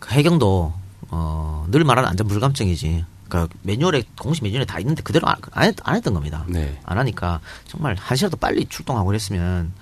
그 0.00 0.12
해경도 0.12 0.74
어, 1.10 1.66
늘 1.70 1.84
말하는 1.84 2.10
안전 2.10 2.26
불감증이지. 2.26 3.04
그러니까 3.28 3.56
매뉴얼에 3.62 4.02
공식 4.20 4.42
매뉴얼에 4.42 4.64
다 4.64 4.80
있는데 4.80 5.02
그대로 5.02 5.28
안, 5.28 5.36
안, 5.52 5.68
했, 5.68 5.76
안 5.84 5.94
했던 5.94 6.12
겁니다. 6.12 6.44
네. 6.48 6.80
안 6.84 6.98
하니까 6.98 7.38
정말 7.68 7.94
한 7.96 8.16
시라도 8.16 8.36
빨리 8.36 8.66
출동하고 8.66 9.06
그랬으면 9.06 9.72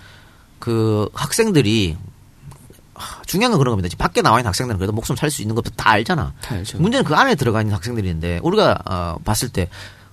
그 0.58 1.08
학생들이 1.14 1.96
하, 2.94 3.22
중요한 3.22 3.50
건 3.52 3.58
그런 3.58 3.72
겁니다. 3.72 3.88
지금 3.88 4.02
밖에 4.02 4.22
나와 4.22 4.38
있는 4.38 4.48
학생들은 4.48 4.78
그래도 4.78 4.92
목숨 4.92 5.16
살 5.16 5.30
수 5.30 5.42
있는 5.42 5.54
것도 5.54 5.70
다 5.76 5.90
알잖아. 5.90 6.32
다. 6.40 6.56
문제는 6.78 7.04
그 7.04 7.14
안에 7.14 7.34
들어가 7.34 7.60
있는 7.60 7.74
학생들인데 7.74 8.40
우리가 8.42 8.78
어, 8.86 9.16
봤을 9.24 9.48
때 9.48 9.68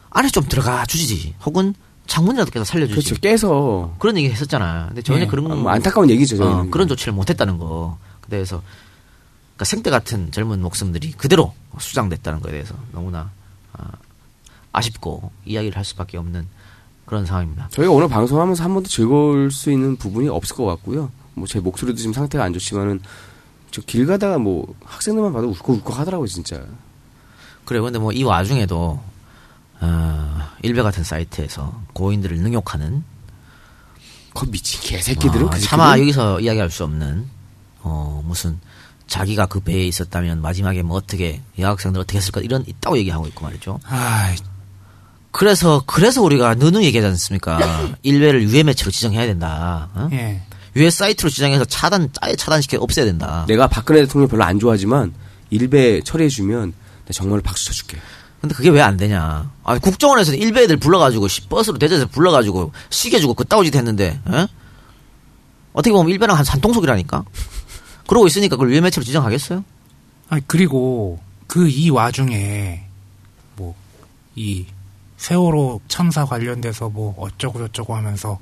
안에 0.10 0.30
좀 0.30 0.44
들어가 0.48 0.86
주지. 0.86 1.36
혹은 1.46 1.74
창문이라도 2.08 2.52
깨서 2.52 2.66
살려주지. 2.66 2.94
그렇죠. 3.10 3.22
깨서 3.22 3.96
그런 4.00 4.18
얘기 4.18 4.30
했었잖아요. 4.30 4.88
근데 4.90 5.02
전혀 5.02 5.22
예. 5.22 5.28
그런 5.28 5.52
아, 5.52 5.56
뭐 5.56 5.72
안타까운 5.72 6.10
얘기죠. 6.10 6.44
어. 6.44 6.68
그런 6.70 6.88
조치를 6.88 7.14
못했다는 7.14 7.58
거. 7.58 7.98
그래서 8.22 8.62
그러니까 9.56 9.66
생때 9.66 9.90
같은 9.90 10.32
젊은 10.32 10.62
목숨들이 10.62 11.12
그대로 11.14 11.54
수장됐다는 11.80 12.42
거에 12.42 12.52
대해서 12.52 12.74
너무나 12.92 13.30
아, 13.74 13.86
아쉽고 14.74 15.32
이야기를 15.46 15.78
할 15.78 15.86
수밖에 15.86 16.18
없는 16.18 16.48
그런 17.06 17.26
상황입니다. 17.26 17.68
저희가 17.72 17.92
오늘 17.94 18.08
방송하면서 18.10 18.64
한 18.64 18.74
번도 18.74 18.90
즐거울 18.90 19.52
수 19.52 19.72
있는 19.72 19.96
부분이 19.98 20.28
없을 20.30 20.56
것 20.56 20.66
같고요. 20.66 21.12
뭐 21.34 21.48
제 21.48 21.60
목소리도 21.60 21.98
지금 21.98 22.14
상태가 22.14 22.44
안 22.44 22.54
좋지만은 22.54 23.02
저 23.72 23.82
길 23.84 24.06
가다가 24.06 24.38
뭐 24.38 24.74
학생들만 24.84 25.32
봐도 25.34 25.48
울컥울컥 25.50 25.98
하더라고요 26.00 26.28
진짜. 26.28 26.62
그래요. 27.66 27.84
근데 27.84 28.00
뭐 28.00 28.12
이 28.12 28.24
와중에도 28.24 29.02
어, 29.80 30.42
일베 30.62 30.82
같은 30.82 31.04
사이트에서 31.04 31.82
고인들을 31.94 32.38
능욕하는 32.38 33.04
그 34.34 34.46
미친 34.52 34.80
개새끼들은 34.82 35.48
어, 35.48 35.50
그 35.50 35.60
차마 35.60 35.98
여기서 36.00 36.40
이야기할 36.42 36.70
수 36.70 36.84
없는 36.84 37.28
어 37.82 38.22
무슨 38.26 38.60
자기가 39.08 39.48
그 39.48 39.60
배에 39.60 39.86
있었다면 39.88 40.42
마지막에 40.42 40.84
뭐 40.84 40.98
어떻게 40.98 41.42
여학생들 41.58 42.00
어떻게 42.02 42.18
했을까 42.18 42.42
이런 42.42 42.64
있다고 42.68 42.98
얘기하고 43.00 43.28
있고 43.28 43.44
말이죠. 43.46 43.80
아, 43.86 44.34
그래서 45.32 45.82
그래서 45.86 46.22
우리가 46.22 46.56
누누이 46.56 46.86
얘기하지 46.86 47.08
않습니까? 47.08 47.60
일베를 48.04 48.44
유해 48.44 48.64
매체로 48.64 48.92
지정해야 48.92 49.26
된다. 49.26 49.90
어? 49.96 50.10
예. 50.12 50.42
유해 50.76 50.90
사이트로 50.90 51.30
지정해서 51.30 51.66
차단 51.66 52.10
아예 52.22 52.36
차단시켜 52.36 52.78
없애야 52.80 53.06
된다. 53.06 53.46
내가 53.48 53.68
박근혜 53.68 54.02
대통령 54.02 54.30
별로 54.30 54.44
안 54.44 54.60
좋아하지만 54.60 55.14
일배 55.50 56.02
처리해주면 56.02 56.74
정말 57.12 57.42
박수 57.42 57.66
쳐줄게. 57.66 57.98
근데 58.40 58.56
그게 58.56 58.70
왜 58.70 58.82
안 58.82 58.98
되냐? 58.98 59.52
아 59.64 59.78
국정원에서 59.80 60.34
일베 60.34 60.64
애들 60.64 60.78
불러가지고 60.78 61.28
시- 61.28 61.48
버스로 61.48 61.78
대전에서 61.78 62.08
불러가지고 62.08 62.72
시켜주고 62.90 63.34
짓 63.64 63.76
했는데 63.76 64.20
에? 64.32 64.48
어떻게 65.74 65.92
보면 65.94 66.10
일베랑 66.12 66.38
한 66.38 66.44
산통속이라니까. 66.46 67.24
그러고 68.08 68.28
있으니까 68.28 68.56
그걸 68.56 68.72
유해 68.72 68.82
매체로 68.82 69.04
지정하겠어요? 69.06 69.64
아니 70.30 70.42
그리고 70.48 71.20
그 71.48 71.68
이 71.68 71.90
와중에 71.90 72.86
뭐 73.58 73.76
이 74.36 74.66
세월호 75.18 75.82
참사 75.90 76.26
관련돼서 76.26 76.90
뭐 76.90 77.14
어쩌고 77.18 77.60
저쩌고 77.60 77.96
하면서 77.96 78.40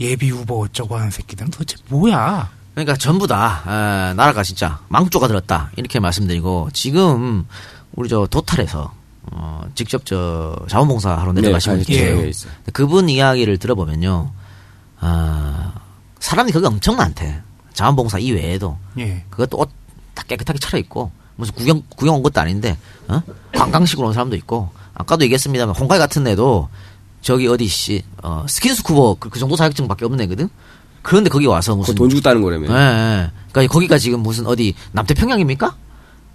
예비 0.00 0.30
후보 0.30 0.62
어쩌고 0.64 0.96
하는 0.96 1.10
새끼들은 1.10 1.50
도대체 1.50 1.76
뭐야? 1.88 2.50
그러니까 2.74 2.96
전부 2.96 3.26
다 3.26 3.62
에, 3.66 4.14
나라가 4.14 4.42
진짜 4.42 4.80
망조가 4.88 5.28
들었다 5.28 5.70
이렇게 5.76 6.00
말씀드리고 6.00 6.70
지금 6.72 7.46
우리 7.94 8.08
저 8.08 8.26
도탈에서 8.26 8.92
어, 9.32 9.62
직접 9.74 10.04
저 10.04 10.56
자원봉사하러 10.68 11.32
내려가신 11.32 11.78
네, 11.78 11.82
분이 11.84 11.98
예, 11.98 12.32
그분 12.72 13.08
이야기를 13.08 13.56
들어보면요, 13.56 14.30
아 15.00 15.72
사람이 16.20 16.52
거기 16.52 16.66
엄청 16.66 16.96
많대. 16.96 17.40
자원봉사 17.72 18.18
이외에도 18.18 18.78
예. 18.98 19.24
그것도 19.30 19.58
옷 19.58 19.84
다 20.14 20.22
깨끗하게 20.22 20.58
차려입고 20.58 21.10
무슨 21.36 21.54
구경 21.54 21.82
구경 21.96 22.14
온 22.16 22.22
것도 22.22 22.40
아닌데 22.40 22.78
어? 23.08 23.20
관광식으로 23.52 24.08
온 24.08 24.12
사람도 24.14 24.36
있고 24.36 24.70
아까도 24.94 25.24
얘기했습니다만 25.24 25.74
홍가혜 25.74 25.98
같은 25.98 26.26
애도 26.26 26.68
저기 27.24 27.48
어디 27.48 27.66
씨 27.66 28.02
어, 28.22 28.44
스킨스쿠버 28.46 29.16
그, 29.18 29.30
그 29.30 29.38
정도 29.38 29.56
자격증밖에 29.56 30.04
없는 30.04 30.20
애거든. 30.26 30.48
그런데 31.02 31.30
거기 31.30 31.46
와서 31.46 31.74
무슨 31.74 31.94
그돈 31.94 32.10
주고 32.10 32.20
따는 32.20 32.42
거라며. 32.42 32.66
예, 32.68 32.72
예. 32.72 33.30
그러니까 33.50 33.72
거기가 33.72 33.98
지금 33.98 34.20
무슨 34.20 34.46
어디 34.46 34.74
남태평양입니까? 34.92 35.74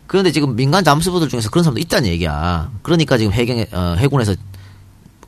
그런데 0.07 0.31
지금 0.31 0.55
민간 0.55 0.83
잠수부들 0.83 1.29
중에서 1.29 1.51
그런 1.51 1.63
사람도 1.63 1.79
있다는 1.79 2.09
얘기야. 2.09 2.71
그러니까 2.81 3.19
지금 3.19 3.31
해경 3.31 3.63
어, 3.71 3.95
해군에서 3.99 4.35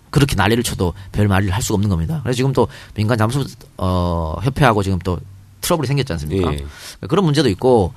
그렇게 0.09 0.35
난리를 0.35 0.63
쳐도 0.63 0.93
별 1.11 1.27
말을 1.27 1.51
할 1.51 1.61
수가 1.61 1.75
없는 1.75 1.89
겁니다. 1.89 2.21
그래서 2.23 2.37
지금 2.37 2.53
또 2.53 2.67
민간 2.95 3.17
잠수 3.19 3.45
어, 3.77 4.35
협회하고 4.41 4.81
지금 4.81 4.97
또 4.99 5.19
트러블이 5.61 5.87
생겼지 5.87 6.11
않습니까? 6.13 6.53
예. 6.53 6.65
그런 7.07 7.23
문제도 7.23 7.47
있고 7.49 7.93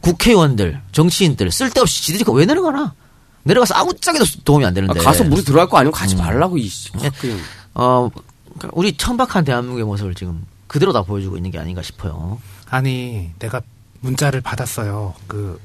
국회의원들, 0.00 0.80
정치인들 0.90 1.52
쓸데없이 1.52 2.02
지들이 2.02 2.24
왜 2.34 2.46
내려가나? 2.46 2.94
내려가서 3.42 3.74
아무짝에도 3.74 4.24
도움이 4.44 4.64
안 4.64 4.72
아, 4.72 4.74
되는데. 4.74 5.00
가서 5.00 5.24
물에 5.24 5.42
들어갈 5.42 5.68
거 5.68 5.78
아니면 5.78 5.92
가지 5.92 6.14
음. 6.14 6.18
말라고 6.18 6.58
이 6.58 6.68
씨. 6.68 6.90
확 6.94 7.12
그냥. 7.18 7.38
어, 7.74 8.10
그러니까 8.44 8.70
우리 8.72 8.96
천박한 8.96 9.44
대한민국의 9.44 9.84
모습을 9.84 10.14
지금 10.14 10.44
그대로 10.66 10.92
다 10.92 11.02
보여주고 11.02 11.36
있는 11.36 11.50
게 11.50 11.58
아닌가 11.58 11.82
싶어요. 11.82 12.40
아니 12.68 13.30
내가 13.38 13.62
문자를 14.00 14.40
받았어요. 14.40 15.14
그 15.26 15.60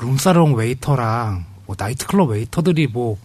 룸사롱 0.00 0.54
웨이터랑 0.54 1.46
뭐 1.66 1.76
나이트클럽 1.78 2.30
웨이터들이 2.30 2.88
뭐 2.88 3.18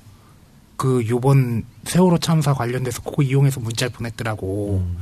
그 0.82 1.06
요번 1.10 1.64
세월호 1.84 2.18
참사 2.18 2.56
관련돼서 2.56 3.04
그거 3.04 3.22
이용해서 3.22 3.60
문자를 3.60 3.94
보냈더라고. 3.94 4.84
음. 4.84 4.98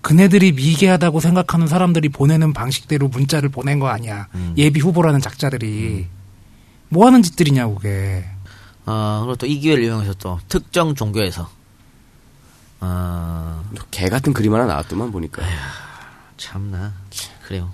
그네들이 0.00 0.50
미개하다고 0.50 1.20
생각하는 1.20 1.68
사람들이 1.68 2.08
보내는 2.08 2.52
방식대로 2.52 3.06
문자를 3.06 3.48
보낸 3.48 3.78
거 3.78 3.86
아니야. 3.86 4.26
음. 4.34 4.52
예비 4.58 4.80
후보라는 4.80 5.20
작자들이 5.20 6.08
뭐 6.92 7.06
하는 7.06 7.22
짓들이냐고 7.22 7.76
그게. 7.76 8.24
어, 8.84 9.20
그리고 9.24 9.36
또 9.36 9.46
이 9.46 9.58
기회를 9.60 9.84
이용해서 9.84 10.14
또 10.14 10.38
특정 10.48 10.94
종교에서 10.94 11.48
어, 12.80 13.64
개 13.90 14.08
같은 14.08 14.32
그림 14.32 14.52
하나 14.54 14.66
나왔더만 14.66 15.12
보니까. 15.12 15.42
참나 16.36 16.92
그래요. 17.46 17.70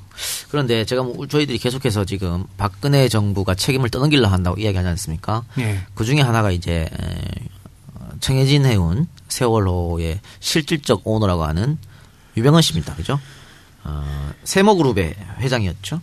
그런데 0.50 0.84
제가 0.84 1.02
뭐 1.02 1.26
저희들이 1.26 1.58
계속해서 1.58 2.04
지금 2.04 2.44
박근혜 2.56 3.08
정부가 3.08 3.54
책임을 3.54 3.88
떠넘기려 3.90 4.26
한다고 4.28 4.58
이야기하지 4.60 4.88
않습니까? 4.90 5.44
예. 5.58 5.80
그 5.94 6.04
중에 6.04 6.20
하나가 6.20 6.50
이제 6.50 6.88
에, 6.92 7.30
어, 7.94 8.08
청해진 8.20 8.66
해운 8.66 9.08
세월호의 9.28 10.20
실질적 10.40 11.02
오너라고 11.04 11.44
하는 11.44 11.78
유병헌 12.36 12.60
씨입니다. 12.62 12.94
그죠? 12.94 13.18
어, 13.84 14.30
세모그룹의 14.44 15.14
회장이었죠. 15.38 16.00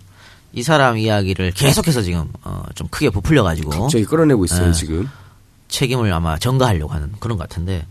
이 0.56 0.64
사람 0.64 0.98
이야기를 0.98 1.52
계속해서 1.52 2.02
지금 2.02 2.32
어, 2.44 2.64
좀 2.74 2.88
크게 2.88 3.10
부풀려 3.10 3.44
가지고 3.44 3.70
갑자기 3.72 4.06
끌어내고 4.06 4.46
있어요 4.46 4.68
네. 4.68 4.72
지금. 4.74 5.10
책임을 5.68 6.12
아마 6.14 6.38
전가하려고 6.40 6.94
하는 6.94 7.12
그런 7.20 7.38
것 7.38 7.48
같은데 7.48 7.86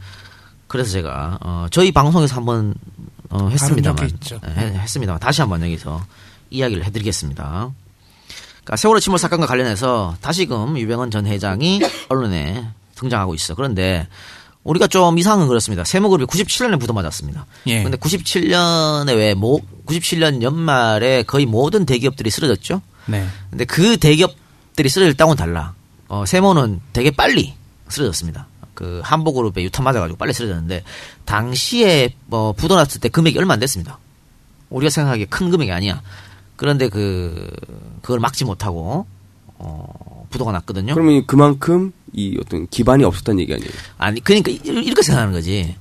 그래서 0.67 0.91
제가 0.93 1.39
어, 1.43 1.67
저희 1.71 1.93
방송에서 1.93 2.37
한번 2.37 2.75
어, 3.31 3.49
했습니다만. 3.49 4.09
예, 4.33 4.51
했- 4.61 4.75
했습니다만 4.77 5.21
다시 5.21 5.41
한번 5.43 5.63
여기서 5.63 6.03
이야기를 6.51 6.85
해드리겠습니다. 6.85 7.71
그러니까 8.63 8.77
세월호 8.77 9.01
침몰 9.01 9.19
사건과 9.19 9.47
관련해서 9.47 10.17
다시금 10.23 10.79
유병헌 10.79 11.11
전 11.11 11.27
회장이 11.27 11.83
언론에 12.09 12.67
등장하고 12.95 13.35
있어. 13.35 13.55
그런데 13.55 14.09
우리가 14.65 14.87
좀 14.87 15.19
이상은 15.19 15.47
그렇습니다. 15.47 15.85
세모그룹이 15.85 16.27
97년에 16.27 16.81
부도맞았습니다. 16.81 17.47
예. 17.67 17.83
근데 17.83 17.99
97년에 17.99 19.15
왜 19.15 19.35
모, 19.35 19.61
97년 19.87 20.43
연말에 20.43 21.23
거의 21.23 21.45
모든 21.47 21.85
대기업들이 21.85 22.31
쓰러졌죠. 22.31 22.81
네. 23.07 23.27
근데 23.51 23.67
그 23.67 23.99
대기업들이 23.99 24.89
쓰러질 24.89 25.15
땅은 25.17 25.37
달라. 25.37 25.75
어, 26.09 26.25
세모는 26.27 26.81
되게 26.93 27.11
빨리 27.11 27.55
쓰러졌습니다. 27.89 28.47
그 28.73 29.01
한보그룹에 29.05 29.63
유탄 29.63 29.85
맞아가지고 29.85 30.17
빨리 30.17 30.33
쓰러졌는데 30.33 30.83
당시에 31.25 32.15
뭐 32.27 32.53
부도났을 32.53 33.01
때 33.01 33.09
금액이 33.09 33.39
얼마 33.39 33.55
안 33.55 33.61
됐습니다. 33.61 33.99
우리가 34.71 34.91
생각하기에 34.91 35.27
큰 35.27 35.51
금액이 35.51 35.71
아니야. 35.71 36.03
그런데 36.57 36.89
그 36.89 37.51
그걸 38.03 38.19
막지 38.19 38.45
못하고 38.45 39.07
어, 39.59 40.24
부도가 40.35 40.51
났거든요. 40.53 40.95
그러면 40.95 41.25
그만큼 41.27 41.93
이 42.13 42.37
어떤 42.41 42.67
기반이 42.67 43.05
없었다는 43.05 43.41
얘기 43.41 43.55
아니에요? 43.55 43.71
아니 43.99 44.21
그러니까 44.23 44.51
이- 44.51 44.61
이렇게 44.65 45.03
생각하는 45.03 45.33
거지. 45.33 45.77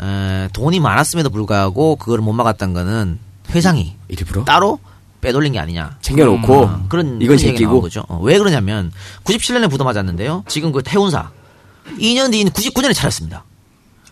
에, 0.00 0.48
돈이 0.52 0.78
많았음에도 0.80 1.30
불구하고 1.30 1.96
그걸 1.96 2.20
못 2.20 2.32
막았던 2.34 2.74
거는 2.74 3.18
회장이 3.50 3.94
일부러 4.08 4.44
따로 4.44 4.78
빼돌린 5.22 5.54
게 5.54 5.58
아니냐. 5.58 5.96
챙겨놓고 6.02 6.64
음, 6.64 6.84
그런 6.88 7.06
이건 7.06 7.18
그런 7.18 7.28
나온 7.28 7.38
제끼고 7.38 7.80
거죠. 7.80 8.04
어, 8.08 8.20
왜 8.22 8.36
그러냐면 8.38 8.92
97년에 9.24 9.70
부도 9.70 9.84
맞았는데요. 9.84 10.44
지금 10.46 10.72
그 10.72 10.82
해운사 10.86 11.30
2년 11.98 12.30
뒤인 12.30 12.48
99년에 12.50 12.94
차렸습니다. 12.94 13.44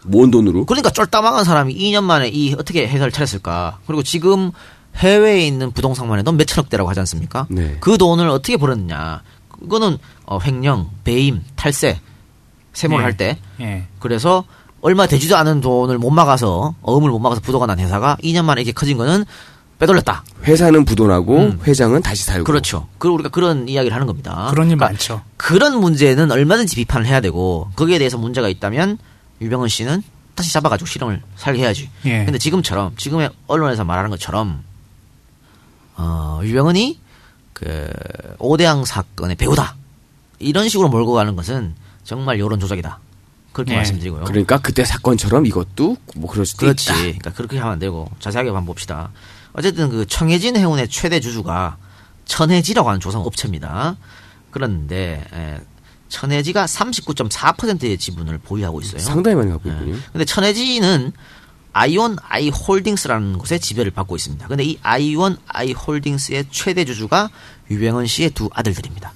모은 0.05 0.31
돈으로 0.31 0.65
그러니까 0.65 0.91
쫄따망한 0.91 1.45
사람이 1.45 1.75
2년 1.77 2.05
만에 2.05 2.29
이 2.29 2.55
어떻게 2.55 2.89
회사를 2.89 3.13
차렸을까? 3.13 3.79
그리고 3.87 4.03
지금 4.03 4.51
해외에 4.97 5.47
있는 5.47 5.73
부동산만 5.73 6.19
해도 6.21 6.31
몇천억대라고 6.33 6.89
하지 6.89 7.01
않습니까? 7.01 7.47
네. 7.51 7.77
그 7.81 7.99
돈을 7.99 8.29
어떻게 8.29 8.57
벌었느냐? 8.57 9.23
그거는 9.65 9.99
어, 10.27 10.39
횡령, 10.39 10.91
배임, 11.05 11.43
탈세, 11.57 12.01
세모를 12.73 13.03
예. 13.03 13.05
할 13.05 13.17
때. 13.17 13.39
예. 13.61 13.87
그래서 13.99 14.45
얼마 14.81 15.07
되지도 15.07 15.37
않은 15.39 15.61
돈을 15.61 15.99
못 15.99 16.11
막아서 16.11 16.75
어음을 16.83 17.11
못 17.11 17.19
막아서 17.19 17.41
부도가 17.41 17.67
난 17.67 17.79
회사가 17.79 18.19
2년 18.23 18.45
만에 18.45 18.61
이렇게 18.61 18.73
커진 18.73 18.99
거는 18.99 19.25
빼돌렸다. 19.79 20.25
회사는 20.45 20.85
부도나고 20.85 21.37
음. 21.39 21.61
회장은 21.67 22.03
다시 22.03 22.25
살고 22.25 22.45
그렇죠. 22.45 22.87
그 22.99 23.09
우리가 23.09 23.31
그런 23.31 23.69
이야기를 23.69 23.95
하는 23.95 24.07
겁니다. 24.07 24.49
그런 24.51 24.69
일 24.69 24.77
그러니까 24.77 24.87
많죠. 24.87 25.23
그런 25.37 25.81
문제는 25.81 26.31
얼마든지 26.31 26.77
비판을 26.77 27.07
해야 27.07 27.21
되고 27.21 27.71
거기에 27.77 27.99
대해서 27.99 28.19
문제가 28.19 28.49
있다면 28.49 28.99
유병헌 29.41 29.69
씨는 29.69 30.03
다시 30.35 30.53
잡아가지고 30.53 30.87
실형을 30.87 31.23
살게 31.37 31.63
해야지. 31.63 31.91
예. 32.05 32.25
근데 32.25 32.39
지금처럼 32.39 32.95
지금의 32.97 33.31
언론에서 33.47 33.85
말하는 33.85 34.11
것처럼 34.11 34.63
어, 35.97 36.41
유병헌이 36.43 37.01
그 37.55 37.91
오대양 38.39 38.85
사건의 38.85 39.37
배우다 39.37 39.77
이런 40.39 40.69
식으로 40.69 40.89
몰고 40.89 41.13
가는 41.13 41.35
것은 41.37 41.75
정말 42.05 42.39
여론 42.39 42.61
조작이다. 42.61 42.99
그렇게 43.53 43.73
예. 43.73 43.77
말씀드리고요. 43.77 44.25
그러니까 44.25 44.59
그때 44.59 44.85
사건처럼 44.85 45.47
이것도 45.47 45.97
뭐 46.17 46.31
그럴 46.31 46.45
수도 46.45 46.67
그렇지. 46.67 46.91
있다. 46.91 46.99
그러니까 46.99 47.33
그렇게 47.33 47.57
하면 47.59 47.73
안 47.73 47.79
되고 47.79 48.11
자세하게 48.19 48.51
한번 48.51 48.67
봅시다. 48.67 49.11
어쨌든 49.53 49.89
그 49.89 50.05
청해진 50.07 50.57
해운의 50.57 50.89
최대 50.89 51.21
주주가 51.21 51.77
천해지라고 52.27 52.89
하는 52.89 53.01
조성 53.01 53.23
업체입니다. 53.23 53.97
그런데 54.51 55.25
에, 55.33 55.61
천해지가 56.09 56.67
39.4%의 56.67 57.97
지분을 57.97 58.39
보유하고 58.39 58.81
있어요. 58.81 58.99
상당히 59.01 59.37
많이 59.37 59.51
갖고 59.51 59.69
예. 59.69 59.75
있군요. 59.75 59.97
근데 60.13 60.25
천해지는 60.25 61.13
아이온 61.75 62.17
아이 62.23 62.49
홀딩스라는 62.51 63.37
곳에 63.37 63.59
지배를 63.59 63.91
받고 63.91 64.15
있습니다. 64.17 64.47
근데 64.47 64.65
이 64.65 64.79
아이온 64.83 65.37
아이 65.49 65.73
홀딩스의 65.73 66.47
최대 66.51 66.85
주주가 66.85 67.31
유병헌 67.71 68.07
씨의 68.07 68.31
두 68.31 68.49
아들들입니다. 68.55 69.13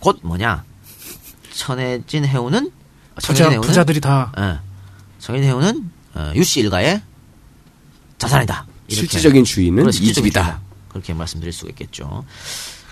곧 0.00 0.18
뭐냐? 0.22 0.64
천해진 1.52 2.24
해운은 2.24 2.70
부자, 3.14 3.26
천해진 3.28 3.52
해운은 3.52 3.68
부자들이 3.68 4.00
다 4.00 4.32
예. 4.38 4.58
정인 5.18 5.44
해운은 5.44 5.90
어, 6.14 6.32
유씨 6.34 6.60
일가의 6.60 7.02
자산이다. 8.18 8.66
이렇게. 8.88 8.94
실질적인 8.96 9.44
주인은 9.44 9.76
그런 9.76 9.88
이 9.90 9.92
실질적인 9.92 10.30
집이다. 10.30 10.42
주인이다. 10.42 10.60
그렇게 10.88 11.12
말씀드릴 11.12 11.52
수가 11.52 11.70
있겠죠. 11.70 12.24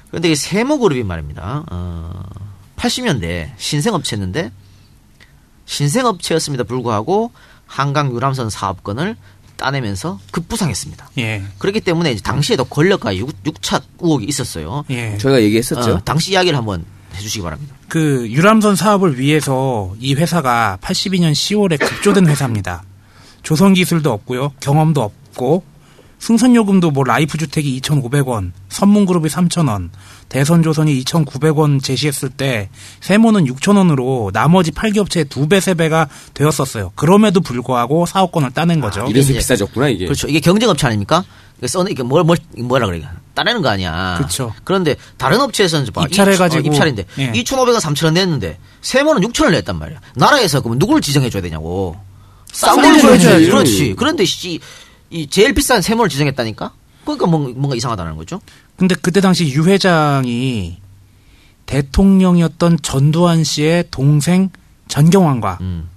그런데 0.08 0.30
이 0.30 0.36
세모그룹이 0.36 1.04
말입니다. 1.04 1.64
어, 1.70 2.22
80년대 2.76 3.52
신생업체였는데 3.56 4.52
신생업체였음에도 5.64 6.64
불구하고 6.64 7.32
한강 7.74 8.14
유람선 8.14 8.50
사업권을 8.50 9.16
따내면서 9.56 10.20
급부상했습니다. 10.30 11.10
예. 11.18 11.42
그렇기 11.58 11.80
때문에 11.80 12.12
이제 12.12 12.22
당시에도 12.22 12.64
권력과 12.64 13.16
육, 13.16 13.32
육착 13.44 13.84
의혹이 14.00 14.26
있었어요. 14.26 14.84
예. 14.90 15.18
저희가 15.18 15.42
얘기했었죠. 15.42 15.94
어, 15.94 16.00
당시 16.04 16.32
이야기를 16.32 16.56
한번 16.56 16.84
해주시기 17.16 17.42
바랍니다. 17.42 17.74
그 17.88 18.28
유람선 18.30 18.76
사업을 18.76 19.18
위해서 19.18 19.92
이 19.98 20.14
회사가 20.14 20.78
82년 20.82 21.32
10월에 21.32 21.78
급조된 21.78 22.28
회사입니다. 22.28 22.84
조선 23.42 23.74
기술도 23.74 24.12
없고요. 24.12 24.52
경험도 24.60 25.02
없고 25.02 25.64
승선 26.24 26.54
요금도 26.56 26.90
뭐 26.90 27.04
라이프 27.04 27.36
주택이 27.36 27.78
2,500원, 27.82 28.52
선문그룹이 28.70 29.28
3,000원, 29.28 29.90
대선조선이 30.30 31.04
2,900원 31.04 31.82
제시했을 31.82 32.30
때 32.30 32.70
세모는 33.02 33.44
6,000원으로 33.44 34.32
나머지 34.32 34.70
8개 34.70 34.96
업체의 34.96 35.26
두 35.26 35.46
배, 35.48 35.60
세 35.60 35.74
배가 35.74 36.08
되었었어요. 36.32 36.92
그럼에도 36.94 37.42
불구하고 37.42 38.06
사업권을 38.06 38.52
따낸 38.52 38.80
거죠. 38.80 39.04
이래서 39.10 39.32
이게- 39.32 39.38
비싸졌구나 39.40 39.88
이게. 39.90 40.06
그렇죠. 40.06 40.26
이게 40.26 40.40
경쟁업체 40.40 40.86
아닙니까? 40.86 41.26
이게 41.58 41.66
써는 41.66 41.92
이게 41.92 42.02
뭘, 42.02 42.24
뭘, 42.24 42.38
뭐라 42.56 42.86
그래. 42.86 43.02
따내는 43.34 43.60
거 43.60 43.68
아니야. 43.68 44.16
그쵸. 44.22 44.54
그런데 44.64 44.96
다른 45.18 45.42
업체에서는 45.42 45.92
봐. 45.92 46.04
입찰해가지고. 46.04 46.62
이- 46.62 46.68
어, 46.70 46.72
입찰인데. 46.72 47.04
예. 47.18 47.32
2,500원, 47.32 47.80
3,000원 47.80 48.14
냈는데, 48.14 48.58
세모는 48.80 49.20
6,000원 49.28 49.50
냈단 49.50 49.78
말이야. 49.78 49.98
나라에서 50.16 50.62
그러면 50.62 50.78
누구를 50.78 51.02
지정해줘야 51.02 51.42
되냐고. 51.42 51.98
싼걸걸 52.50 53.00
줘야지. 53.00 53.24
줘야지. 53.24 53.46
그렇지. 53.50 53.94
그런데 53.98 54.24
씨, 54.24 54.60
이 55.10 55.26
제일 55.28 55.54
비싼 55.54 55.80
세모를 55.82 56.08
지정했다니까? 56.10 56.72
그러니까 57.04 57.26
뭔- 57.26 57.54
뭔가 57.56 57.76
이상하다는 57.76 58.16
거죠. 58.16 58.40
근데 58.76 58.94
그때 59.00 59.20
당시 59.20 59.46
유 59.52 59.64
회장이 59.64 60.78
대통령이었던 61.66 62.78
전두환 62.82 63.44
씨의 63.44 63.84
동생 63.90 64.50
전경환과 64.88 65.58
음. 65.60 65.88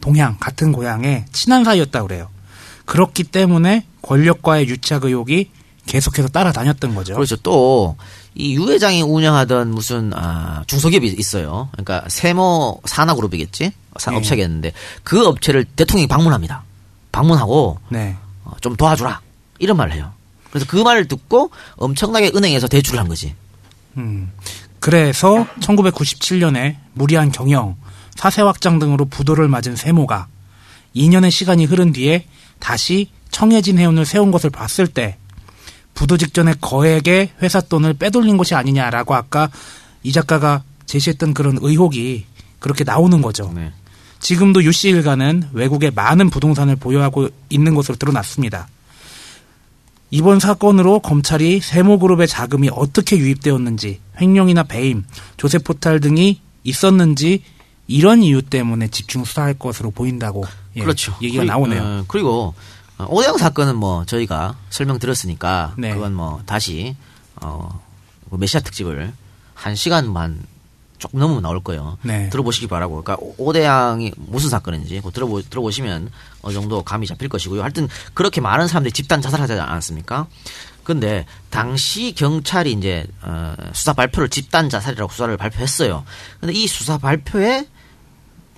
동양 0.00 0.36
같은 0.38 0.72
고향의 0.72 1.24
친한 1.32 1.64
사이였다 1.64 2.02
그래요. 2.02 2.28
그렇기 2.84 3.24
때문에 3.24 3.86
권력과의 4.02 4.68
유착 4.68 5.04
의혹이 5.04 5.50
계속해서 5.86 6.28
따라다녔던 6.28 6.94
거죠. 6.94 7.14
그렇죠. 7.14 7.36
또, 7.36 7.96
이 8.34 8.54
유 8.54 8.68
회장이 8.70 9.02
운영하던 9.02 9.70
무슨, 9.70 10.12
아, 10.14 10.64
중소기업이 10.66 11.06
있어요. 11.18 11.68
그러니까 11.72 12.04
세모 12.08 12.80
산하그룹이겠지? 12.84 13.72
사- 13.98 14.12
예. 14.12 14.16
업체겠는데, 14.16 14.72
그 15.04 15.26
업체를 15.26 15.64
대통령이 15.64 16.06
방문합니다. 16.08 16.64
방문하고, 17.12 17.78
네. 17.90 18.16
어, 18.64 18.70
좀 18.70 18.76
도와주라. 18.76 19.20
이런 19.58 19.76
말을 19.76 19.92
해요. 19.92 20.12
그래서 20.50 20.66
그 20.66 20.76
말을 20.76 21.06
듣고 21.06 21.50
엄청나게 21.76 22.32
은행에서 22.34 22.68
대출을 22.68 22.98
한 22.98 23.08
거지. 23.08 23.34
음. 23.98 24.32
그래서 24.80 25.46
1997년에 25.60 26.76
무리한 26.94 27.30
경영, 27.30 27.76
사세 28.14 28.42
확장 28.42 28.78
등으로 28.78 29.04
부도를 29.04 29.48
맞은 29.48 29.76
세모가 29.76 30.28
2년의 30.96 31.30
시간이 31.30 31.64
흐른 31.64 31.92
뒤에 31.92 32.26
다시 32.58 33.10
청해진 33.30 33.78
해운을 33.78 34.06
세운 34.06 34.30
것을 34.30 34.50
봤을 34.50 34.86
때 34.86 35.18
부도 35.94 36.16
직전에 36.16 36.54
거액의 36.60 37.32
회사 37.42 37.60
돈을 37.60 37.94
빼돌린 37.94 38.36
것이 38.36 38.54
아니냐라고 38.54 39.14
아까 39.14 39.50
이 40.02 40.12
작가가 40.12 40.62
제시했던 40.86 41.34
그런 41.34 41.58
의혹이 41.60 42.26
그렇게 42.58 42.84
나오는 42.84 43.20
거죠. 43.20 43.52
네. 43.54 43.72
지금도 44.24 44.64
유 44.64 44.72
씨 44.72 44.88
일가는 44.88 45.50
외국에 45.52 45.90
많은 45.90 46.30
부동산을 46.30 46.76
보유하고 46.76 47.28
있는 47.50 47.74
것으로 47.74 47.96
드러났습니다. 47.96 48.68
이번 50.10 50.38
사건으로 50.40 51.00
검찰이 51.00 51.60
세모그룹의 51.60 52.26
자금이 52.26 52.70
어떻게 52.72 53.18
유입되었는지, 53.18 54.00
횡령이나 54.18 54.62
배임, 54.62 55.04
조세 55.36 55.58
포탈 55.58 56.00
등이 56.00 56.40
있었는지 56.62 57.42
이런 57.86 58.22
이유 58.22 58.40
때문에 58.40 58.88
집중 58.88 59.24
수사할 59.24 59.54
것으로 59.54 59.90
보인다고 59.90 60.44
예, 60.76 60.80
그렇죠. 60.80 61.14
얘기가 61.20 61.40
그리- 61.42 61.48
나오네요. 61.48 61.82
어, 61.82 62.04
그리고 62.08 62.54
어, 62.96 63.06
오대양 63.10 63.36
사건은 63.36 63.76
뭐 63.76 64.06
저희가 64.06 64.56
설명드렸으니까 64.70 65.74
네. 65.76 65.92
그건 65.92 66.14
뭐 66.14 66.40
다시 66.46 66.96
어, 67.42 67.82
뭐 68.30 68.38
메시아 68.38 68.60
특집을 68.60 69.12
한 69.52 69.74
시간만 69.74 70.38
조금 70.98 71.18
넘으면 71.20 71.42
나올 71.42 71.60
거예요. 71.62 71.98
네. 72.02 72.28
들어보시기 72.30 72.66
바라고. 72.68 73.02
그러니까 73.02 73.16
오- 73.20 73.34
오대양이 73.48 74.12
무슨 74.16 74.48
사건인지 74.50 74.96
그거 74.96 75.10
들어보 75.10 75.42
들어보시면 75.42 76.10
어느 76.42 76.54
정도 76.54 76.82
감이 76.82 77.06
잡힐 77.06 77.28
것이고요. 77.28 77.62
하여튼 77.62 77.88
그렇게 78.14 78.40
많은 78.40 78.68
사람들이 78.68 78.92
집단 78.92 79.20
자살하지 79.20 79.52
않았습니까? 79.54 80.26
근데 80.84 81.24
당시 81.50 82.14
경찰이 82.14 82.72
이제 82.72 83.06
어, 83.22 83.54
수사 83.72 83.92
발표를 83.94 84.28
집단 84.28 84.68
자살이라고 84.68 85.10
수사를 85.10 85.34
발표했어요. 85.36 86.04
근데 86.40 86.52
이 86.52 86.66
수사 86.66 86.98
발표에 86.98 87.66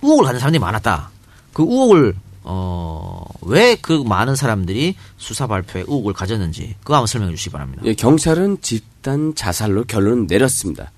의혹을 0.03 0.25
가진 0.25 0.41
사람들이 0.41 0.61
많았다. 0.61 1.11
그 1.53 1.63
의혹을 1.63 2.15
어, 2.49 3.25
왜 3.43 3.77
그 3.81 4.03
많은 4.07 4.37
사람들이 4.37 4.95
수사 5.17 5.47
발표에 5.47 5.83
의혹을 5.83 6.13
가졌는지 6.13 6.75
그거 6.81 6.95
한번 6.95 7.07
설명해 7.07 7.35
주시기 7.35 7.51
바랍니다. 7.51 7.83
예, 7.87 7.95
경찰은 7.95 8.59
집단 8.61 9.35
자살로 9.35 9.85
결론을 9.85 10.27
내렸습니다. 10.29 10.93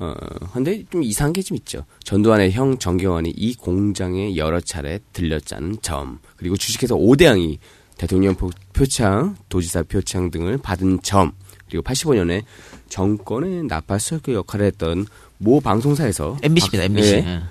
어, 0.00 0.14
근데 0.52 0.82
좀 0.90 1.02
이상한 1.02 1.32
게 1.32 1.42
좀 1.42 1.56
있죠. 1.58 1.84
전두환의 2.04 2.52
형 2.52 2.78
정경환이 2.78 3.30
이 3.36 3.54
공장에 3.54 4.34
여러 4.36 4.60
차례 4.60 4.98
들렸다는 5.12 5.76
점, 5.82 6.18
그리고 6.36 6.56
주식회사 6.56 6.94
오대양이 6.94 7.58
대통령 7.98 8.34
표- 8.34 8.50
표창, 8.72 9.36
도지사 9.50 9.82
표창 9.82 10.30
등을 10.30 10.56
받은 10.58 11.02
점, 11.02 11.32
그리고 11.68 11.82
85년에 11.84 12.42
정권의 12.88 13.64
나팔설교 13.64 14.32
역할을 14.34 14.66
했던 14.66 15.06
모 15.38 15.60
방송사에서 15.60 16.38
MBC입니다. 16.42 16.78
박- 16.78 16.84
MBC. 16.84 17.12
예, 17.14 17.26
예. 17.26 17.42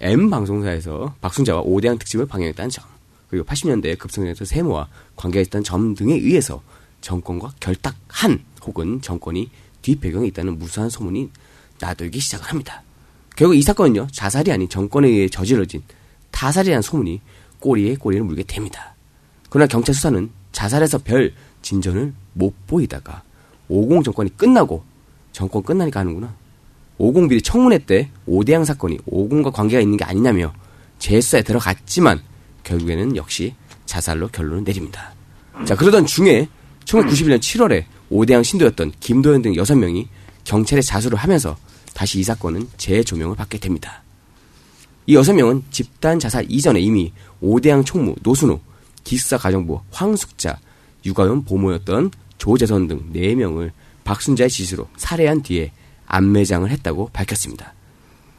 M 0.00 0.28
방송사에서 0.30 1.14
박순자와 1.20 1.62
오대양 1.62 1.98
특집을 1.98 2.26
방영했다는 2.26 2.70
점, 2.70 2.84
그리고 3.28 3.44
80년대에 3.46 3.98
급성장해서 3.98 4.44
세모와 4.44 4.88
관계가 5.16 5.42
있다는 5.42 5.64
점 5.64 5.94
등에 5.94 6.14
의해서 6.14 6.62
정권과 7.00 7.52
결탁한 7.60 8.42
혹은 8.64 9.00
정권이 9.00 9.50
뒷배경에 9.82 10.26
있다는 10.28 10.58
무수한 10.58 10.90
소문이 10.90 11.30
나돌기 11.80 12.20
시작을 12.20 12.46
합니다. 12.46 12.82
결국 13.36 13.54
이 13.54 13.62
사건은요, 13.62 14.08
자살이 14.12 14.50
아닌 14.50 14.68
정권에 14.68 15.08
의해 15.08 15.28
저질러진 15.28 15.82
타살이라는 16.30 16.82
소문이 16.82 17.20
꼬리에 17.60 17.96
꼬리를 17.96 18.24
물게 18.24 18.44
됩니다. 18.44 18.94
그러나 19.50 19.66
경찰 19.66 19.94
수사는 19.94 20.30
자살에서 20.52 20.98
별 20.98 21.32
진전을 21.62 22.12
못 22.32 22.54
보이다가 22.66 23.22
50 23.68 24.04
정권이 24.04 24.36
끝나고 24.36 24.84
정권 25.32 25.62
끝나니까 25.62 26.00
하는구나. 26.00 26.34
50 26.98 27.28
비리 27.28 27.42
청문회 27.42 27.78
때 27.78 28.10
오대양 28.26 28.64
사건이 28.64 28.98
50과 28.98 29.52
관계가 29.52 29.80
있는 29.80 29.96
게 29.96 30.04
아니냐며 30.04 30.52
재수사에 30.98 31.42
들어갔지만 31.42 32.20
결국에는 32.64 33.16
역시 33.16 33.54
자살로 33.84 34.28
결론을 34.28 34.64
내립니다. 34.64 35.14
자 35.64 35.76
그러던 35.76 36.06
중에 36.06 36.48
1991년 36.84 37.38
7월에 37.38 37.84
오대양 38.10 38.42
신도였던 38.42 38.92
김도현 39.00 39.42
등 39.42 39.52
6명이 39.52 40.06
경찰에 40.44 40.80
자수를 40.80 41.18
하면서 41.18 41.56
다시 41.96 42.20
이 42.20 42.22
사건은 42.22 42.68
재조명을 42.76 43.36
받게 43.36 43.56
됩니다. 43.56 44.02
이 45.06 45.14
여섯 45.14 45.32
명은 45.32 45.64
집단 45.70 46.18
자살 46.20 46.44
이전에 46.46 46.78
이미 46.78 47.10
오대양 47.40 47.84
총무 47.84 48.16
노순호, 48.22 48.60
기숙사 49.02 49.38
가정부 49.38 49.80
황숙자, 49.90 50.58
육아원 51.06 51.46
보모였던 51.46 52.10
조재선 52.36 52.86
등 52.86 53.08
네명을 53.14 53.72
박순자의 54.04 54.50
지시로 54.50 54.88
살해한 54.98 55.42
뒤에 55.42 55.72
안매장을 56.04 56.70
했다고 56.70 57.08
밝혔습니다. 57.14 57.72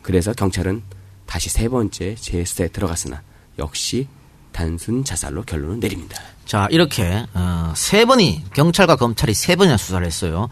그래서 0.03 0.33
경찰은 0.33 0.83
다시 1.25 1.49
세 1.49 1.67
번째 1.67 2.13
재수사에 2.13 2.67
들어갔으나 2.67 3.23
역시 3.57 4.07
단순 4.51 5.03
자살로 5.03 5.41
결론을 5.41 5.79
내립니다. 5.79 6.21
자 6.45 6.67
이렇게 6.69 7.25
어, 7.33 7.73
세 7.75 8.05
번이 8.05 8.43
경찰과 8.53 8.97
검찰이 8.97 9.33
세 9.33 9.55
번이나 9.55 9.77
수사를 9.77 10.05
했어요. 10.05 10.47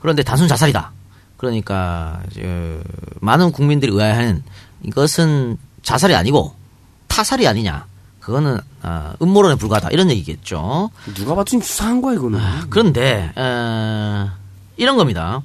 그런데 0.00 0.22
단순 0.22 0.48
자살이다. 0.48 0.95
그러니까 1.36 2.22
어, 2.38 2.80
많은 3.20 3.52
국민들이 3.52 3.92
의아해하는 3.92 4.42
이것은 4.82 5.58
자살이 5.82 6.14
아니고 6.14 6.54
타살이 7.08 7.46
아니냐. 7.46 7.86
그거는 8.20 8.58
어, 8.82 9.12
음모론에 9.22 9.54
불과하다 9.54 9.90
이런 9.90 10.10
얘기겠죠. 10.10 10.90
누가 11.14 11.34
봐도 11.34 11.50
좀 11.50 11.60
수상한 11.60 12.02
거야 12.02 12.14
이거는. 12.14 12.40
그런데 12.70 13.32
어, 13.36 14.30
이런 14.76 14.96
겁니다. 14.96 15.42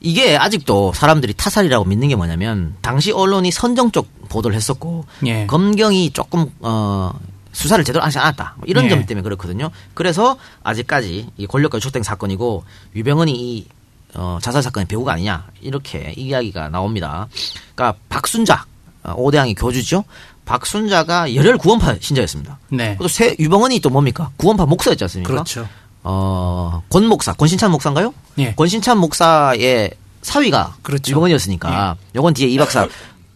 이게 0.00 0.36
아직도 0.36 0.92
사람들이 0.92 1.32
타살이라고 1.32 1.86
믿는 1.86 2.08
게 2.08 2.16
뭐냐면 2.16 2.74
당시 2.82 3.10
언론이 3.10 3.50
선정적 3.50 4.28
보도를 4.28 4.54
했었고 4.54 5.06
예. 5.26 5.46
검경이 5.46 6.10
조금 6.10 6.50
어 6.60 7.10
수사를 7.52 7.82
제대로 7.84 8.04
하지 8.04 8.18
않았다 8.18 8.56
뭐 8.58 8.64
이런 8.66 8.84
예. 8.84 8.88
점 8.90 9.06
때문에 9.06 9.22
그렇거든요. 9.22 9.70
그래서 9.94 10.36
아직까지 10.62 11.30
이 11.38 11.46
권력과 11.46 11.78
유착된 11.78 12.02
사건이고 12.02 12.64
유병헌이 12.94 13.32
이 13.32 13.66
어, 14.14 14.38
자살 14.40 14.62
사건의 14.62 14.86
배우가 14.86 15.12
아니냐 15.12 15.46
이렇게 15.60 16.14
이야기가 16.16 16.68
나옵니다. 16.68 17.28
그러니까 17.74 17.98
박순자 18.08 18.64
어, 19.02 19.14
오대양이 19.16 19.54
교주죠. 19.54 20.04
박순자가 20.44 21.34
열혈 21.34 21.58
구원파 21.58 21.96
신자였습니다. 22.00 22.58
네. 22.70 22.96
또새 22.98 23.36
유병헌이 23.38 23.80
또 23.80 23.90
뭡니까 23.90 24.30
구원파 24.36 24.66
목사였지 24.66 25.04
않습니까? 25.04 25.32
그렇죠. 25.32 25.66
어, 26.02 26.82
권 26.90 27.06
목사, 27.06 27.32
권신찬 27.32 27.70
목사인가요? 27.70 28.12
예. 28.38 28.54
권신찬 28.54 28.98
목사의 28.98 29.90
사위가 30.22 30.76
그렇죠. 30.82 31.10
유병헌이었으니까 31.12 31.96
요건 32.14 32.34
뒤에 32.34 32.48
이 32.48 32.58
박사 32.58 32.86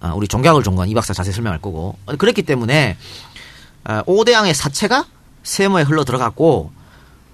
아, 0.01 0.13
우리 0.15 0.29
종교학을 0.29 0.63
전공한 0.63 0.89
이 0.89 0.95
박사 0.95 1.13
자세히 1.13 1.35
설명할 1.35 1.61
거고 1.61 1.97
어, 2.07 2.17
그랬기 2.17 2.43
때문에 2.43 2.97
아, 3.85 4.03
오대양의 4.07 4.55
사체가 4.55 5.07
세모에 5.43 5.83
흘러 5.83 6.05
들어갔고 6.05 6.71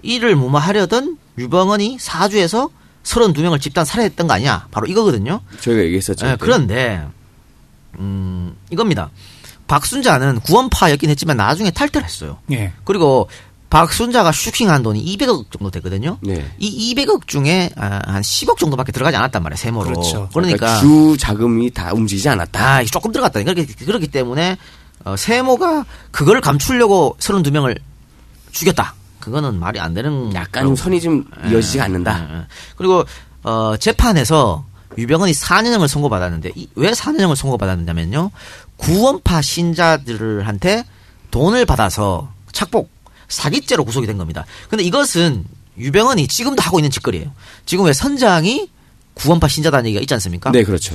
이를 0.02 0.36
무마하려던 0.36 1.18
유병헌이 1.38 1.98
사주에서 1.98 2.70
32명을 3.04 3.60
집단 3.60 3.84
살해했던 3.84 4.26
거 4.26 4.34
아니야? 4.34 4.66
바로 4.70 4.86
이거거든요. 4.86 5.40
저희가 5.60 5.82
얘기했었죠. 5.84 6.26
예, 6.26 6.30
그때. 6.32 6.44
그런데 6.44 7.06
음, 7.98 8.56
이겁니다. 8.70 9.10
박순자는 9.66 10.40
구원파였긴 10.40 11.08
했지만 11.10 11.36
나중에 11.36 11.70
탈퇴를 11.70 12.04
했어요. 12.04 12.38
예. 12.50 12.72
그리고 12.84 13.28
박순자가 13.70 14.30
슈킹한 14.30 14.82
돈이 14.82 15.04
200억 15.16 15.50
정도 15.50 15.70
되거든요. 15.70 16.18
네. 16.22 16.48
이 16.58 16.94
200억 16.94 17.26
중에 17.26 17.70
아, 17.76 18.00
한 18.06 18.22
10억 18.22 18.58
정도밖에 18.58 18.92
들어가지 18.92 19.16
않았단 19.16 19.42
말이에요. 19.42 19.56
세모로. 19.56 19.88
그렇죠. 19.90 20.28
그러니까 20.32 20.78
주 20.78 21.16
자금이 21.18 21.70
다 21.72 21.92
움직이지 21.92 22.28
않았다. 22.28 22.76
아, 22.76 22.84
조금 22.84 23.10
들어갔다. 23.10 23.42
그렇기, 23.42 23.66
그렇기 23.66 24.08
때문에 24.08 24.56
어, 25.04 25.16
세모가 25.16 25.86
그걸 26.10 26.40
감추려고 26.40 27.16
32명을 27.18 27.78
죽였다. 28.52 28.94
그거는 29.24 29.58
말이 29.58 29.80
안 29.80 29.94
되는 29.94 30.32
약간 30.34 30.64
좀 30.64 30.76
선이 30.76 31.00
좀 31.00 31.24
이어지지가 31.50 31.84
않는다. 31.84 32.26
예, 32.30 32.34
예. 32.36 32.42
그리고 32.76 33.04
어, 33.42 33.76
재판에서 33.78 34.64
유병헌이 34.98 35.32
4년형을 35.32 35.88
선고받았는데 35.88 36.52
이- 36.54 36.68
왜 36.76 36.90
4년형을 36.92 37.34
선고받았느냐면요. 37.36 38.30
구원파 38.76 39.42
신자들한테 39.42 40.84
돈을 41.30 41.66
받아서 41.66 42.32
착복 42.52 42.90
사기죄로 43.28 43.84
구속이 43.84 44.06
된 44.06 44.18
겁니다. 44.18 44.44
근데 44.68 44.84
이것은 44.84 45.44
유병헌이 45.78 46.28
지금도 46.28 46.62
하고 46.62 46.78
있는 46.78 46.90
짓거리예요. 46.90 47.30
지금 47.66 47.84
왜 47.86 47.92
선장이 47.92 48.70
구원파 49.14 49.48
신자다는 49.48 49.86
얘기가 49.86 50.00
있지 50.02 50.14
않습니까? 50.14 50.50
네, 50.52 50.62
그렇죠. 50.62 50.94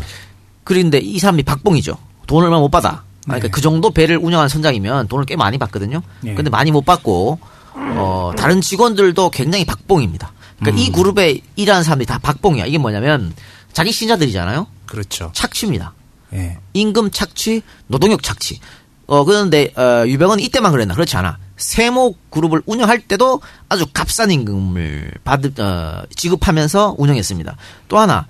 그런데 0.64 1.00
이 1.00 1.20
사람이 1.20 1.44
박봉이죠. 1.44 1.98
돈을 2.28 2.46
얼마 2.46 2.60
못 2.60 2.70
받아. 2.70 3.04
그러니까 3.26 3.48
네. 3.48 3.52
그 3.52 3.60
정도 3.62 3.90
배를 3.92 4.18
운영한 4.18 4.48
선장이면 4.50 5.08
돈을 5.08 5.26
꽤 5.26 5.36
많이 5.36 5.58
받거든요. 5.58 6.02
네. 6.22 6.34
근데 6.36 6.50
많이 6.50 6.72
못 6.72 6.86
받고 6.86 7.40
어 7.76 8.32
다른 8.38 8.61
직원들도 8.61 9.30
굉장히 9.32 9.65
박봉입니다. 9.65 10.32
그러니까 10.59 10.82
음. 10.82 10.86
이 10.86 10.91
그룹에 10.91 11.39
일하는 11.55 11.84
사람들이 11.84 12.05
다 12.05 12.20
박봉이야. 12.20 12.65
이게 12.65 12.78
뭐냐면 12.78 13.34
자기 13.74 13.91
신자들이잖아요. 13.91 14.67
그렇죠. 14.86 15.32
착취입니다. 15.34 15.93
예. 16.34 16.57
임금 16.74 17.11
착취, 17.11 17.61
노동력 17.88 18.24
착취. 18.24 18.59
어 19.07 19.24
그런데 19.26 19.74
어, 19.76 20.05
유병헌이 20.05 20.43
이때만 20.43 20.72
그랬나? 20.72 20.93
그렇지 20.93 21.17
않아. 21.17 21.38
세모 21.57 22.15
그룹을 22.30 22.61
운영할 22.65 23.01
때도 23.01 23.41
아주 23.67 23.86
값싼 23.91 24.32
임금을 24.32 25.13
받 25.24 25.41
어, 25.59 26.03
지급하면서 26.15 26.95
운영했습니다. 26.97 27.57
또 27.88 27.97
하나 27.97 28.28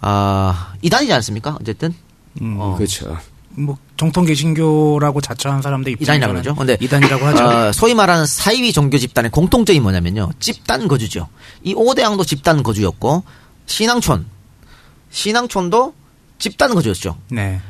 아 0.00 0.74
이단이지 0.82 1.12
않습니까? 1.12 1.56
어쨌든 1.60 1.94
음, 2.40 2.56
어, 2.60 2.76
그렇죠. 2.76 3.16
뭐 3.56 3.78
정통 3.96 4.24
개신교라고 4.26 5.20
자처한 5.20 5.62
사람들 5.62 5.96
이단이라고 6.00 6.32
그러죠. 6.32 6.54
근데 6.54 6.76
이단이라고 6.80 7.26
하죠. 7.26 7.44
어, 7.44 7.72
소위 7.72 7.94
말하는 7.94 8.26
사이비 8.26 8.72
종교 8.72 8.98
집단의 8.98 9.30
공통점이 9.30 9.80
뭐냐면요. 9.80 10.30
집단 10.40 10.86
거주죠. 10.88 11.28
이 11.62 11.72
오대양도 11.74 12.24
집단 12.24 12.62
거주였고 12.62 13.24
신앙촌 13.66 14.26
신앙촌도 15.10 15.94
집단 16.38 16.74
거주였죠. 16.74 17.16
네. 17.30 17.60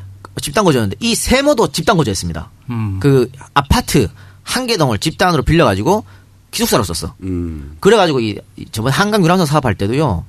집단 0.43 0.65
거주였는데 0.65 0.97
이 1.01 1.15
세모도 1.15 1.73
집단 1.73 1.97
거주했습니다. 1.97 2.51
음. 2.71 2.99
그 3.01 3.31
아파트 3.55 4.09
한 4.43 4.67
개 4.67 4.77
동을 4.77 4.99
집단으로 4.99 5.43
빌려 5.43 5.65
가지고 5.65 6.05
기숙사로 6.51 6.83
썼어. 6.85 7.15
음. 7.23 7.77
그래 7.81 7.97
가지고 7.97 8.21
이, 8.21 8.39
이 8.57 8.67
저번 8.73 8.93
한강 8.93 9.23
유람선 9.23 9.47
사업할 9.47 9.75
때도요. 9.77 10.25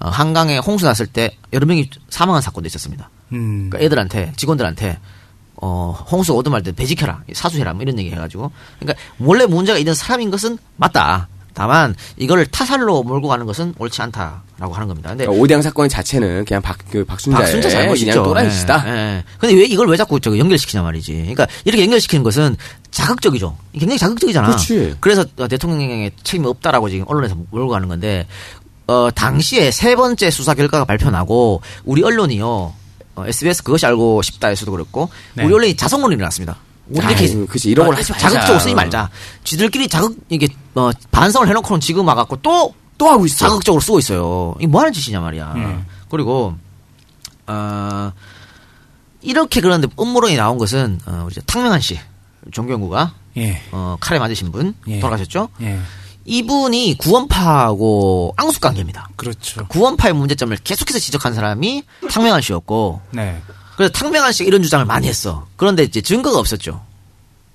어, 0.00 0.08
한강에 0.08 0.58
홍수 0.58 0.84
났을 0.86 1.06
때 1.06 1.36
여러 1.52 1.66
명이 1.66 1.90
사망한 2.08 2.42
사건도 2.42 2.66
있었습니다. 2.66 3.10
음. 3.32 3.68
그러니까 3.70 3.84
애들한테 3.84 4.32
직원들한테 4.36 4.98
어 5.56 5.94
홍수 6.10 6.32
오듬할 6.32 6.62
때 6.62 6.72
배지켜라 6.72 7.22
사수해라 7.32 7.74
뭐 7.74 7.82
이런 7.82 7.98
얘기 7.98 8.10
해가지고 8.10 8.50
그러니까 8.78 9.02
원래 9.18 9.44
문제가 9.46 9.78
있는 9.78 9.94
사람인 9.94 10.30
것은 10.30 10.58
맞다. 10.76 11.28
다만 11.52 11.94
이거를 12.16 12.46
타살로 12.46 13.02
몰고 13.02 13.28
가는 13.28 13.44
것은 13.44 13.74
옳지 13.78 14.00
않다라고 14.02 14.72
하는 14.72 14.88
겁니다. 14.88 15.10
근데 15.10 15.24
그러니까 15.24 15.42
오대양 15.42 15.62
사건 15.62 15.88
자체는 15.88 16.44
그냥 16.44 16.62
박, 16.62 16.78
그 16.90 17.04
박순자의 17.04 17.44
박순자 17.44 17.68
잘못이죠. 17.68 18.10
그냥 18.12 18.24
또라이시다. 18.24 18.84
예, 18.86 18.90
예. 18.90 19.24
근데 19.38 19.54
왜 19.54 19.64
이걸 19.64 19.88
왜 19.88 19.96
자꾸 19.96 20.20
저기 20.20 20.38
연결시키냐 20.38 20.82
말이지. 20.82 21.12
그러니까 21.12 21.46
이렇게 21.64 21.82
연결시키는 21.82 22.22
것은 22.22 22.56
자극적이죠. 22.90 23.56
굉장히 23.72 23.98
자극적이잖아. 23.98 24.46
그렇지. 24.46 24.96
그래서 25.00 25.24
어, 25.38 25.48
대통령의 25.48 26.12
책임이 26.22 26.46
없다라고 26.46 26.88
지금 26.88 27.04
언론에서 27.08 27.36
몰고 27.50 27.68
가는 27.68 27.88
건데 27.88 28.26
어 28.86 29.10
당시에 29.14 29.70
세 29.70 29.96
번째 29.96 30.30
수사 30.30 30.54
결과가 30.54 30.84
발표나고 30.84 31.60
우리 31.84 32.02
언론이요. 32.02 32.72
어, 33.16 33.26
SBS 33.26 33.62
그것이 33.62 33.86
알고 33.86 34.22
싶다에서도 34.22 34.70
그렇고 34.72 35.10
네. 35.34 35.44
우리 35.44 35.54
언론이 35.54 35.76
자성론이 35.76 36.14
일어났습니다. 36.14 36.56
우리 36.88 36.98
이렇게 37.06 37.24
아유, 37.26 37.46
그치. 37.46 37.70
이런 37.70 37.86
걸 37.86 37.94
말자. 37.96 38.16
자극적으로 38.18 38.58
쓰지 38.58 38.74
말자. 38.74 39.10
지들끼리 39.44 39.88
자극 39.88 40.16
이게 40.28 40.48
어, 40.74 40.90
반성을 41.10 41.46
해놓고는 41.48 41.80
지금 41.80 42.06
와갖고 42.06 42.36
또 42.36 42.74
또 43.00 43.08
하고 43.08 43.24
있어. 43.24 43.48
자극적으로 43.48 43.80
쓰고 43.80 43.98
있어요. 43.98 44.54
이게 44.58 44.66
뭐 44.66 44.82
하는 44.82 44.92
짓이냐 44.92 45.20
말이야. 45.20 45.54
예. 45.56 45.78
그리고 46.10 46.54
어 47.46 48.12
이렇게 49.22 49.62
그런데 49.62 49.88
음모론이 49.98 50.36
나온 50.36 50.58
것은 50.58 51.00
어, 51.06 51.22
우리 51.24 51.34
탕명한 51.46 51.80
씨 51.80 51.98
종교연구가 52.52 53.14
예. 53.38 53.62
어, 53.72 53.96
칼에 54.00 54.18
맞으신 54.18 54.52
분 54.52 54.74
예. 54.86 55.00
돌아가셨죠. 55.00 55.48
예. 55.62 55.80
이분이 56.30 56.96
구원파하고 56.98 58.34
앙숙관계입니다. 58.36 59.08
그렇죠. 59.16 59.66
구원파의 59.66 60.14
문제점을 60.14 60.56
계속해서 60.62 61.00
지적한 61.00 61.34
사람이 61.34 61.82
탕명한 62.08 62.40
씨였고 62.40 63.00
네. 63.10 63.42
그래서 63.76 63.92
탕명한 63.92 64.32
씨가 64.32 64.46
이런 64.46 64.62
주장을 64.62 64.84
많이 64.84 65.08
했어. 65.08 65.48
그런데 65.56 65.82
이제 65.82 66.00
증거가 66.00 66.38
없었죠. 66.38 66.80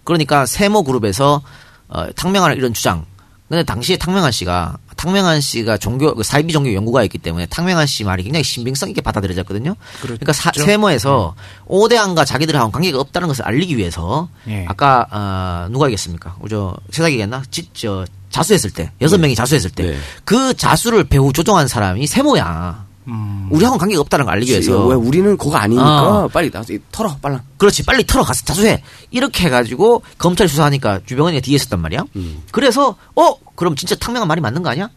그러니까 0.03 0.45
세모 0.45 0.83
그룹에서 0.83 1.41
어, 1.87 2.11
탕명한 2.11 2.57
이런 2.57 2.73
주장. 2.73 3.05
근데 3.47 3.63
당시에 3.63 3.95
탕명한 3.95 4.33
씨가 4.33 4.77
탕명한 4.95 5.41
씨가 5.41 5.77
종교 5.77 6.13
그 6.15 6.23
사이비 6.23 6.53
종교 6.53 6.73
연구가였기 6.73 7.17
때문에 7.17 7.45
탕명한 7.47 7.85
씨 7.87 8.03
말이 8.03 8.23
굉장히 8.23 8.43
신빙성 8.43 8.89
있게 8.89 9.01
받아들여졌거든요. 9.01 9.75
그렇죠. 10.01 10.19
러니까 10.25 10.33
세모에서 10.53 11.35
오대항과 11.65 12.25
자기들하고 12.25 12.71
관계가 12.71 12.99
없다는 12.99 13.27
것을 13.27 13.45
알리기 13.45 13.77
위해서 13.77 14.29
예. 14.47 14.65
아까 14.67 15.07
어, 15.11 15.67
누가 15.71 15.87
얘기했습니까? 15.87 16.37
저 16.49 16.75
세상이겠나? 16.91 17.43
지, 17.51 17.69
저 17.73 18.05
자수했을 18.29 18.71
때 18.71 18.91
여섯 19.01 19.17
명이 19.17 19.35
자수했을 19.35 19.69
때 19.69 19.91
네. 19.91 19.97
그 20.23 20.53
자수를 20.53 21.05
배후 21.05 21.31
조종한 21.31 21.67
사람이 21.67 22.05
세모야. 22.07 22.84
음. 23.07 23.47
우리하고는 23.51 23.79
관계가 23.79 24.01
없다는 24.01 24.25
걸 24.25 24.33
알리기 24.35 24.51
위해서 24.51 24.87
왜 24.87 24.95
우리는 24.95 25.37
그거 25.37 25.55
아니니까 25.57 26.23
어. 26.23 26.27
빨리 26.27 26.49
나서 26.49 26.73
털어 26.91 27.17
빨라. 27.21 27.41
그렇지 27.57 27.83
빨리 27.83 28.05
털어 28.05 28.23
가서 28.23 28.43
자수해 28.45 28.81
이렇게 29.11 29.45
해가지고 29.45 30.03
검찰이 30.17 30.47
수사하니까 30.47 31.01
주병헌이가 31.05 31.41
뒤에 31.41 31.55
있었단 31.55 31.79
말이야 31.81 32.03
음. 32.15 32.43
그래서 32.51 32.95
어 33.15 33.35
그럼 33.55 33.75
진짜 33.75 33.95
탕명한 33.95 34.27
말이 34.27 34.41
맞는 34.41 34.63
거 34.63 34.69
아니야 34.69 34.89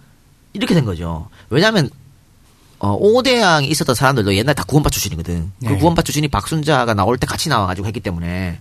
이렇게 0.53 0.75
된 0.75 0.85
거죠 0.85 1.29
왜냐하면 1.51 1.91
어, 2.79 2.97
오대양이 2.99 3.67
있었던 3.69 3.95
사람들도 3.95 4.35
옛날 4.37 4.55
다 4.55 4.63
구원파 4.65 4.89
출신이거든 4.91 5.53
그 5.61 5.67
네. 5.67 5.77
구원파 5.79 6.03
출신이 6.03 6.29
박순자가 6.29 6.95
나올 6.95 7.19
때 7.19 7.27
같이 7.27 7.49
나와가지고 7.49 7.87
했기 7.87 8.01
때문에 8.01 8.59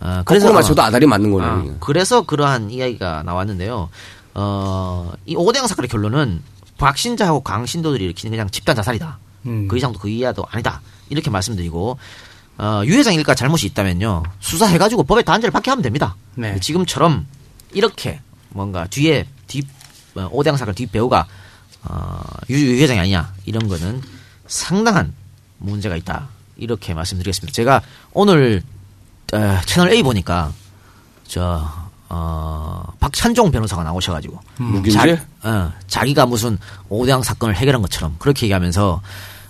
어, 0.00 0.22
그래서 0.24 0.46
그래서 0.46 0.52
맞춰도 0.52 0.82
아다리 0.82 1.06
맞는 1.06 1.30
거네. 1.30 1.44
아, 1.44 1.64
그래서 1.78 2.22
그러한 2.22 2.70
이야기가 2.70 3.22
나왔는데요. 3.22 3.90
어, 4.34 5.12
이 5.26 5.36
오대양 5.36 5.66
사건의 5.66 5.88
결론은 5.88 6.42
박신자하고 6.80 7.42
강신도들이 7.42 8.04
일으키는 8.04 8.30
그냥 8.30 8.50
집단 8.50 8.74
자살이다. 8.74 9.18
음. 9.46 9.68
그 9.68 9.76
이상도 9.76 9.98
그 9.98 10.08
이하도 10.08 10.44
아니다. 10.50 10.80
이렇게 11.10 11.30
말씀드리고 11.30 11.98
어, 12.58 12.82
유 12.84 12.94
회장 12.94 13.14
일가 13.14 13.34
잘못이 13.34 13.66
있다면요 13.66 14.22
수사해가지고 14.40 15.04
법에 15.04 15.22
단죄를 15.22 15.50
받게 15.50 15.70
하면 15.70 15.82
됩니다. 15.82 16.16
네. 16.34 16.58
지금처럼 16.60 17.26
이렇게 17.72 18.20
뭔가 18.48 18.86
뒤에 18.86 19.26
뒷 19.46 19.66
어, 20.14 20.28
오대양 20.32 20.56
사건 20.56 20.74
뒷 20.74 20.90
배우가 20.90 21.26
어, 21.84 22.20
유, 22.50 22.58
유 22.58 22.82
회장이 22.82 22.98
아니냐 22.98 23.32
이런 23.44 23.68
거는 23.68 24.02
상당한 24.46 25.14
문제가 25.58 25.96
있다. 25.96 26.28
이렇게 26.56 26.94
말씀드리겠습니다. 26.94 27.54
제가 27.54 27.82
오늘 28.12 28.62
어, 29.32 29.60
채널 29.66 29.90
A 29.92 30.02
보니까 30.02 30.52
저 31.26 31.79
어, 32.12 32.82
박찬종 32.98 33.50
변호사가 33.52 33.84
나오셔가지고 33.84 34.38
묵인죄? 34.58 35.16
자, 35.16 35.48
어, 35.48 35.72
자기가 35.86 36.26
무슨 36.26 36.58
오대양 36.88 37.22
사건을 37.22 37.56
해결한 37.56 37.80
것처럼 37.82 38.16
그렇게 38.18 38.46
얘기하면서 38.46 39.00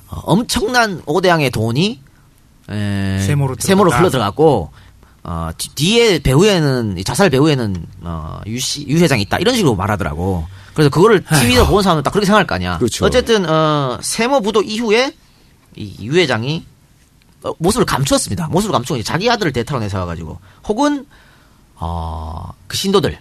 어, 0.09 0.17
엄청난 0.25 1.03
오대양의 1.07 1.51
돈이 1.51 2.01
에, 2.71 3.19
세모로 3.27 3.57
세모로. 3.59 3.91
흘러 3.91 4.11
들어갔고 4.11 4.71
어, 5.25 5.51
뒤- 5.57 5.69
뒤에 5.75 6.19
배후에는 6.21 6.99
이 6.99 7.05
자살 7.05 7.31
배후에는 7.31 7.87
어, 8.03 8.41
유씨 8.47 8.87
유 8.89 8.99
회장이 8.99 9.23
있다 9.23 9.39
이런 9.39 9.55
식으로 9.55 9.75
말하더라고. 9.75 10.47
그래서 10.75 10.89
그거를 10.91 11.25
TV에서 11.25 11.67
보는 11.67 11.83
사람은 11.83 12.03
딱 12.03 12.11
그렇게 12.11 12.27
생각할 12.27 12.47
거 12.47 12.55
아니야. 12.55 12.77
그렇죠. 12.79 13.05
어쨌든 13.07 13.49
어, 13.49 13.99
세모 14.03 14.41
부도 14.43 14.63
이후에 14.63 15.15
이유 15.77 16.13
회장이 16.19 16.65
어, 17.43 17.53
모습을 17.59 17.87
감추었습니다. 17.87 18.49
모습을 18.49 18.73
감추고 18.73 19.03
자기 19.03 19.31
아들을 19.31 19.53
대타로 19.53 19.81
내세워가지고 19.81 20.39
혹은 20.69 21.07
어, 21.81 22.53
그 22.67 22.77
신도들 22.77 23.19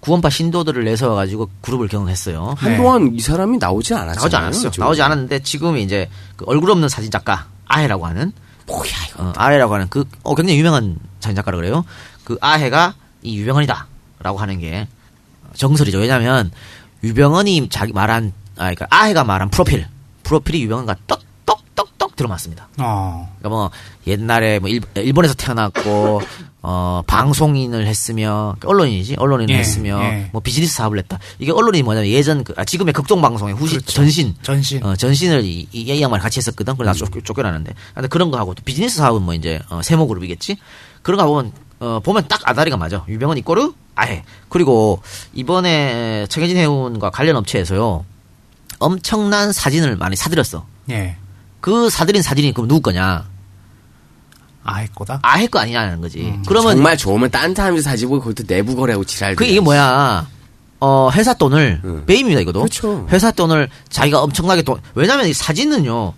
구원파 0.00 0.30
신도들을 0.30 0.84
내세워 0.84 1.14
가지고 1.16 1.50
그룹을 1.62 1.88
경영했어요. 1.88 2.54
한동안 2.56 3.14
이 3.14 3.20
사람이 3.20 3.58
나오지 3.58 3.94
않았잖아요. 3.94 4.20
나오지 4.20 4.36
않았어. 4.36 4.70
좀. 4.70 4.84
나오지 4.84 5.02
않았는데 5.02 5.40
지금 5.40 5.76
이제 5.76 6.08
그 6.36 6.44
얼굴 6.46 6.70
없는 6.70 6.88
사진 6.88 7.10
작가 7.10 7.46
아해라고 7.66 8.06
하는 8.06 8.32
뭐야 8.66 8.90
이거. 9.08 9.24
어, 9.24 9.32
아해라고 9.36 9.74
하는 9.74 9.88
그 9.88 10.04
어, 10.22 10.34
굉장히 10.34 10.58
유명한 10.58 10.98
사진 11.20 11.34
작가라 11.34 11.56
그래요. 11.56 11.84
그 12.24 12.38
아해가 12.40 12.94
이 13.22 13.38
유병헌이다라고 13.38 14.38
하는 14.38 14.60
게 14.60 14.86
정설이죠. 15.54 15.98
왜냐하면 15.98 16.52
유병헌이 17.02 17.68
자기 17.70 17.92
말한 17.92 18.32
아 18.56 18.60
그러니까 18.72 18.86
아해가 18.90 19.24
말한 19.24 19.50
프로필 19.50 19.86
프로필이 20.22 20.62
유병헌과 20.62 20.94
떡떡떡떡 21.06 21.27
들어맞습니다. 22.18 22.68
어. 22.78 23.34
그러니까 23.38 23.48
뭐 23.48 23.70
옛날에 24.06 24.58
뭐 24.58 24.68
일, 24.68 24.82
일본에서 24.94 25.34
태어났고 25.34 26.20
어 26.60 27.02
방송인을 27.06 27.86
했으며 27.86 28.56
언론인이지 28.64 29.14
언론인을 29.16 29.54
예, 29.54 29.58
했으며 29.58 30.00
예. 30.02 30.28
뭐 30.32 30.42
비즈니스 30.42 30.74
사업을 30.74 30.98
했다. 30.98 31.18
이게 31.38 31.52
언론이 31.52 31.82
뭐냐면 31.82 32.10
예전 32.10 32.44
그 32.44 32.52
아, 32.56 32.64
지금의 32.64 32.92
극동 32.92 33.22
방송의 33.22 33.54
후시 33.54 33.76
그렇죠. 33.76 33.92
전신 33.92 34.34
전신. 34.42 34.84
어, 34.84 34.94
전신을 34.96 35.44
이, 35.44 35.66
이, 35.72 35.80
이 35.80 36.02
양반이 36.02 36.22
같이 36.22 36.38
했었거든. 36.38 36.76
그래서 36.76 36.92
나 36.92 37.10
쫓, 37.10 37.24
쫓겨나는데. 37.24 37.72
근데 37.94 38.08
그런 38.08 38.30
거 38.30 38.38
하고 38.38 38.54
또 38.54 38.62
비즈니스 38.64 38.98
사업은 38.98 39.22
뭐 39.22 39.32
이제 39.34 39.60
어, 39.70 39.80
세모 39.82 40.08
그룹이겠지. 40.08 40.58
그런 41.02 41.18
거 41.18 41.26
보면 41.26 41.52
어, 41.80 42.00
보면 42.02 42.26
딱 42.28 42.40
아다리가 42.44 42.76
맞아. 42.76 43.04
유병헌 43.08 43.38
이꼬르 43.38 43.72
아해. 43.94 44.24
그리고 44.48 45.00
이번에 45.32 46.26
최계진 46.28 46.56
해운과 46.56 47.10
관련 47.10 47.36
업체에서요 47.36 48.04
엄청난 48.80 49.52
사진을 49.52 49.96
많이 49.96 50.16
사들였어. 50.16 50.66
예. 50.90 51.16
그 51.60 51.90
사들인 51.90 52.22
사진이 52.22 52.52
그럼 52.54 52.68
누구 52.68 52.80
거냐? 52.82 53.26
아이 54.64 54.86
거다. 54.94 55.18
아해 55.22 55.46
거 55.46 55.58
아니냐는 55.58 56.00
거지. 56.00 56.38
그러면 56.46 56.74
정말 56.76 56.96
좋으면 56.96 57.30
딴 57.30 57.54
사람들 57.54 57.82
사지고 57.82 58.20
그것도 58.20 58.46
내부 58.46 58.76
거래하고 58.76 59.04
지랄. 59.04 59.34
그 59.36 59.44
이게 59.44 59.60
뭐야? 59.60 60.26
어 60.80 61.10
회사 61.12 61.34
돈을 61.34 61.80
응. 61.84 62.04
배임입니다 62.06 62.40
이거도. 62.42 62.60
그렇죠. 62.60 63.06
회사 63.10 63.30
돈을 63.30 63.68
자기가 63.88 64.20
엄청나게 64.22 64.62
돈. 64.62 64.80
왜냐면 64.94 65.26
이 65.26 65.32
사진은요. 65.32 66.12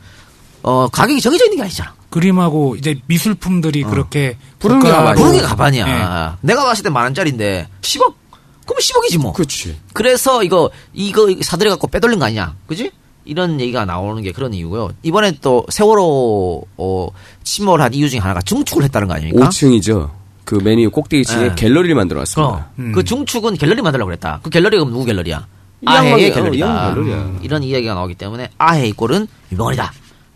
어 0.63 0.89
가격이 0.89 1.21
정해져 1.21 1.45
있는 1.45 1.59
게 1.59 1.63
아니잖아. 1.63 1.95
그림하고 2.11 2.75
이제 2.77 3.01
미술품들이 3.07 3.85
그렇게 3.85 4.37
부르는 4.59 4.83
게 4.83 4.91
가만히 4.91 5.15
부르는 5.17 5.33
게 5.33 5.39
아니요. 5.39 5.49
가반이야. 5.49 6.39
내가 6.43 6.65
봤을 6.65 6.83
때 6.83 6.91
만 6.91 7.05
원짜리인데 7.05 7.69
10억? 7.83 8.15
그럼 8.67 8.79
10억이지 8.81 9.19
뭐. 9.19 9.33
그렇지. 9.33 9.79
그래서 9.93 10.43
이거 10.43 10.71
이거 10.93 11.29
사들여 11.41 11.71
갖고 11.71 11.87
빼돌린 11.87 12.19
거 12.19 12.25
아니냐, 12.27 12.57
그지? 12.67 12.91
이런 13.25 13.61
얘기가 13.61 13.85
나오는 13.85 14.23
게 14.23 14.33
그런 14.33 14.55
이유고요. 14.55 14.91
이번에 15.03 15.33
또 15.41 15.65
세월호 15.69 16.67
어, 16.77 17.09
침몰한 17.45 17.95
이유 17.95 18.09
중에 18.09 18.21
하나가 18.21 18.41
중축을 18.41 18.83
했다는 18.85 19.09
거 19.09 19.15
아닙니까? 19.15 19.49
5층이죠. 19.49 20.11
그 20.45 20.57
메뉴 20.57 20.91
꼭대기층에 20.91 21.49
네. 21.51 21.55
갤러리를 21.55 21.95
만들어놨습니다. 21.95 22.71
그럼 22.75 22.93
그 22.93 23.05
중축은 23.05 23.55
갤러리 23.55 23.83
만들려고 23.83 24.09
그랬다. 24.09 24.41
그 24.43 24.51
갤러리가 24.51 24.85
누구 24.85 25.05
갤러리야? 25.05 25.47
아해의 25.85 26.31
어, 26.31 26.35
갤러리다. 26.35 26.93
음, 26.95 27.39
이런 27.43 27.63
이야기가 27.63 27.95
나오기 27.95 28.15
때문에 28.15 28.51
아해의 28.59 28.93
꼴은 28.93 29.29
유병헌이다. 29.53 29.93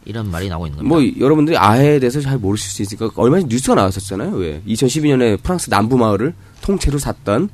이런 0.07 0.31
말이 0.31 0.49
나오고 0.49 0.67
있는 0.67 0.79
겁니다. 0.79 0.95
뭐 0.95 1.25
여러분들이 1.25 1.57
아해에 1.57 1.99
대해서 1.99 2.21
잘 2.21 2.39
모르실 2.39 2.71
수 2.71 2.83
있으니까 2.83 3.11
얼마 3.17 3.41
전에 3.41 3.49
뉴스가 3.49 3.75
나왔었잖아요. 3.75 4.33
왜 4.37 4.63
2012년에 4.67 5.43
프랑스 5.43 5.71
남부 5.71 5.97
마을을 5.97 6.35
통째로 6.61 6.99
샀던 6.99 7.49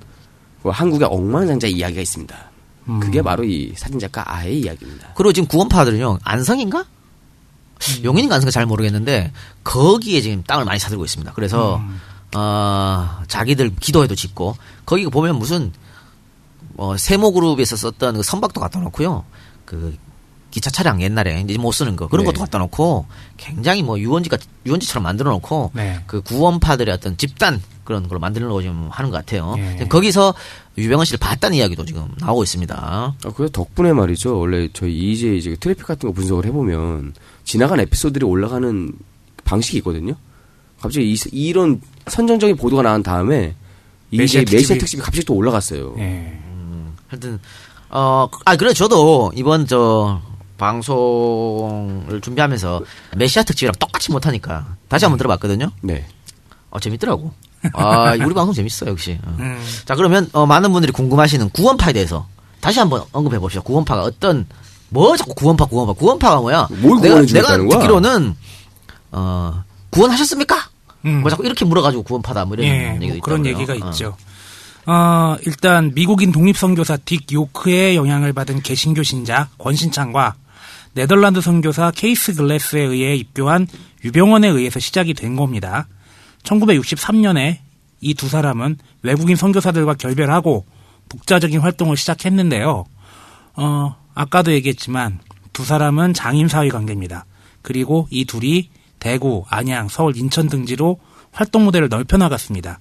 그 0.63 0.69
한국의 0.69 1.09
억만장자 1.11 1.69
이야기가 1.69 2.01
있습니다. 2.01 2.50
음. 2.91 3.01
그게 3.01 3.23
바로 3.23 3.45
이 3.45 3.73
사진작가 3.77 4.25
아해의 4.35 4.61
이야기입니다. 4.61 5.13
그리고 5.15 5.33
지금 5.33 5.49
구원파들은요 5.49 6.19
안성인가? 6.23 6.85
용인인가 8.05 8.35
안성인가 8.35 8.51
잘 8.51 8.67
모르겠는데 8.67 9.33
거기에 9.65 10.21
지금 10.21 10.43
땅을 10.43 10.65
많이 10.65 10.79
사들고 10.79 11.05
있습니다. 11.05 11.33
그래서 11.35 11.81
어, 12.37 13.23
자기들 13.27 13.75
기도회도 13.77 14.15
짓고 14.15 14.57
거기 14.85 15.07
보면 15.07 15.39
무슨 15.39 15.73
어, 16.77 16.97
세모그룹에서 16.97 17.77
썼던 17.77 18.17
그 18.17 18.23
선박도 18.23 18.61
갖다 18.61 18.81
놓고요. 18.81 19.25
그 19.65 19.97
기차 20.51 20.71
차량 20.71 21.01
옛날에 21.01 21.41
이제 21.43 21.57
못 21.59 21.73
쓰는 21.73 21.95
거 21.97 22.09
그런 22.09 22.25
네. 22.25 22.33
것도 22.33 22.41
갖다 22.41 22.59
놓고 22.59 23.07
굉장히 23.37 23.83
뭐 23.83 23.99
유원지가 23.99 24.37
유원지처럼 24.67 25.03
만들어 25.05 25.31
놓고 25.33 25.71
네. 25.75 26.01
그 26.07 26.21
구원파들의 26.23 26.93
어떤 26.93 27.17
집단 27.17 27.61
그런 27.85 28.09
걸 28.09 28.19
만들려고 28.19 28.61
지금 28.63 28.89
하는 28.91 29.11
것 29.11 29.17
같아요. 29.19 29.55
예. 29.59 29.87
거기서 29.89 30.35
유병헌 30.79 31.05
씨를 31.07 31.19
봤다는 31.19 31.57
이야기도 31.57 31.85
지금 31.85 32.09
나오고 32.19 32.43
있습니다. 32.45 32.75
아, 32.79 33.15
그 33.35 33.51
덕분에 33.51 33.93
말이죠. 33.93 34.39
원래 34.39 34.69
저희 34.73 35.13
이제 35.13 35.35
이제 35.37 35.57
트래픽 35.59 35.87
같은 35.87 36.09
거 36.09 36.13
분석을 36.15 36.47
해보면 36.47 37.15
지나간 37.45 37.81
에피소드들이 37.81 38.25
올라가는 38.25 38.93
방식이 39.45 39.79
있거든요. 39.79 40.15
갑자기 40.81 41.13
이, 41.13 41.17
이런 41.33 41.81
선정적인 42.07 42.57
보도가 42.57 42.83
나온 42.83 43.03
다음에 43.03 43.55
이제 44.11 44.45
메시아 44.51 44.77
특집이- 44.77 45.01
갑자기 45.03 45.25
또 45.25 45.35
올라갔어요. 45.35 45.95
예. 45.99 46.39
하여튼 47.09 47.39
어 47.91 48.29
아 48.45 48.57
그래 48.57 48.73
저도 48.73 49.33
이번 49.35 49.67
저 49.67 50.23
방송을 50.61 52.21
준비하면서 52.21 52.83
메시아 53.17 53.43
특집이랑 53.43 53.75
똑같이 53.79 54.13
못하니까 54.13 54.77
다시 54.89 55.05
한번 55.07 55.19
들어봤거든요. 55.19 55.71
네. 55.81 56.07
어 56.71 56.79
재밌더라고. 56.79 57.33
아 57.73 58.13
우리 58.25 58.35
방송 58.35 58.53
재밌어 58.53 58.87
역시. 58.87 59.19
어. 59.25 59.37
음. 59.39 59.59
자 59.85 59.95
그러면 59.95 60.29
어, 60.33 60.47
많은 60.47 60.71
분들이 60.73 60.93
궁금하시는 60.93 61.51
구원파에 61.51 61.93
대해서 61.93 62.29
다시 62.61 62.79
한번 62.79 63.03
언급해 63.13 63.39
봅시다. 63.39 63.63
구원파가 63.63 64.03
어떤 64.03 64.47
뭐 64.91 65.17
자꾸 65.17 65.35
구원파 65.35 65.67
구원파 65.67 65.95
구원파가 65.95 66.41
뭐야? 66.41 66.69
뭘 66.81 67.01
내가 67.01 67.23
내가? 67.23 67.57
듣기로는 67.57 68.37
어 69.13 69.65
구원하셨습니까? 69.91 70.57
음. 71.07 71.23
뭐 71.23 71.31
자꾸 71.31 71.45
이렇게 71.45 71.65
물어가지고 71.65 72.03
구원파다 72.03 72.45
뭐 72.45 72.55
이런 72.57 72.67
예, 72.67 72.95
얘기도 72.97 73.15
뭐 73.15 73.21
그런 73.23 73.45
있다고요. 73.45 73.63
얘기가 73.63 73.87
어. 73.87 73.91
있죠. 73.91 74.17
어, 74.87 75.37
일단 75.47 75.93
미국인 75.95 76.33
독립선교사 76.33 76.97
딕 76.99 77.33
요크의 77.33 77.97
영향을 77.97 78.33
받은 78.33 78.63
개신교 78.63 79.03
신자 79.03 79.49
권신창과 79.59 80.35
네덜란드 80.95 81.41
선교사 81.41 81.91
케이스 81.91 82.35
글래스에 82.35 82.81
의해 82.81 83.15
입교한 83.15 83.67
유병원에 84.05 84.49
의해서 84.49 84.81
시작이 84.81 85.15
된 85.15 85.37
겁니다. 85.37 85.89
1963년에 86.43 87.59
이 88.01 88.15
두 88.15 88.29
사람은 88.29 88.79
외국인 89.03 89.37
선교사들과 89.37 89.95
결별하고 89.95 90.67
독자적인 91.09 91.61
활동을 91.61 91.97
시작했는데요. 91.97 92.85
어, 93.57 93.97
아까도 94.15 94.53
얘기했지만 94.53 95.21
두 95.53 95.65
사람은 95.65 96.15
장인 96.15 96.49
사위 96.49 96.71
관계입니다. 96.71 97.27
그리고 97.63 98.09
이 98.11 98.25
둘이 98.25 98.71
대구, 98.99 99.45
안양, 99.49 99.89
서울, 99.89 100.17
인천 100.17 100.49
등지로 100.49 100.99
활동 101.33 101.65
무대를 101.65 101.89
넓혀 101.89 102.17
나갔습니다. 102.17 102.79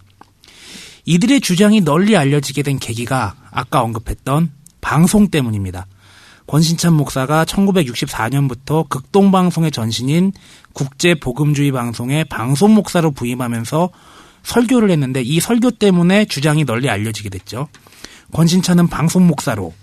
이들의 1.05 1.41
주장이 1.41 1.81
널리 1.81 2.15
알려지게 2.15 2.63
된 2.63 2.77
계기가 2.77 3.35
아까 3.51 3.81
언급했던 3.81 4.51
방송 4.81 5.29
때문입니다. 5.29 5.87
권신찬 6.49 6.93
목사가 6.93 7.45
1964년부터 7.45 8.89
극동방송의 8.89 9.69
전신인 9.69 10.33
국제복음주의 10.73 11.71
방송의 11.71 12.25
방송 12.25 12.73
목사로 12.73 13.11
부임하면서 13.11 13.91
설교를 14.41 14.89
했는데 14.89 15.21
이 15.21 15.39
설교 15.39 15.69
때문에 15.71 16.25
주장이 16.25 16.65
널리 16.65 16.89
알려지게 16.89 17.29
됐죠. 17.29 17.67
권신찬은 18.33 18.87
방송 18.87 19.27
목사로 19.27 19.75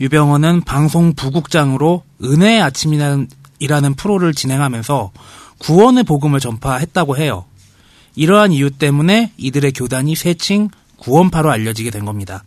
유병헌은 0.00 0.62
방송 0.62 1.14
부국장으로 1.14 2.02
은혜의 2.24 2.60
아침이라는 2.62 3.28
이라는 3.60 3.94
프로를 3.94 4.34
진행하면서 4.34 5.12
구원의 5.58 6.04
복음을 6.04 6.40
전파했다고 6.40 7.18
해요. 7.18 7.44
이러한 8.16 8.50
이유 8.50 8.72
때문에 8.72 9.32
이들의 9.36 9.74
교단이 9.74 10.16
세칭 10.16 10.70
구원파로 10.96 11.52
알려지게 11.52 11.90
된 11.90 12.04
겁니다. 12.04 12.42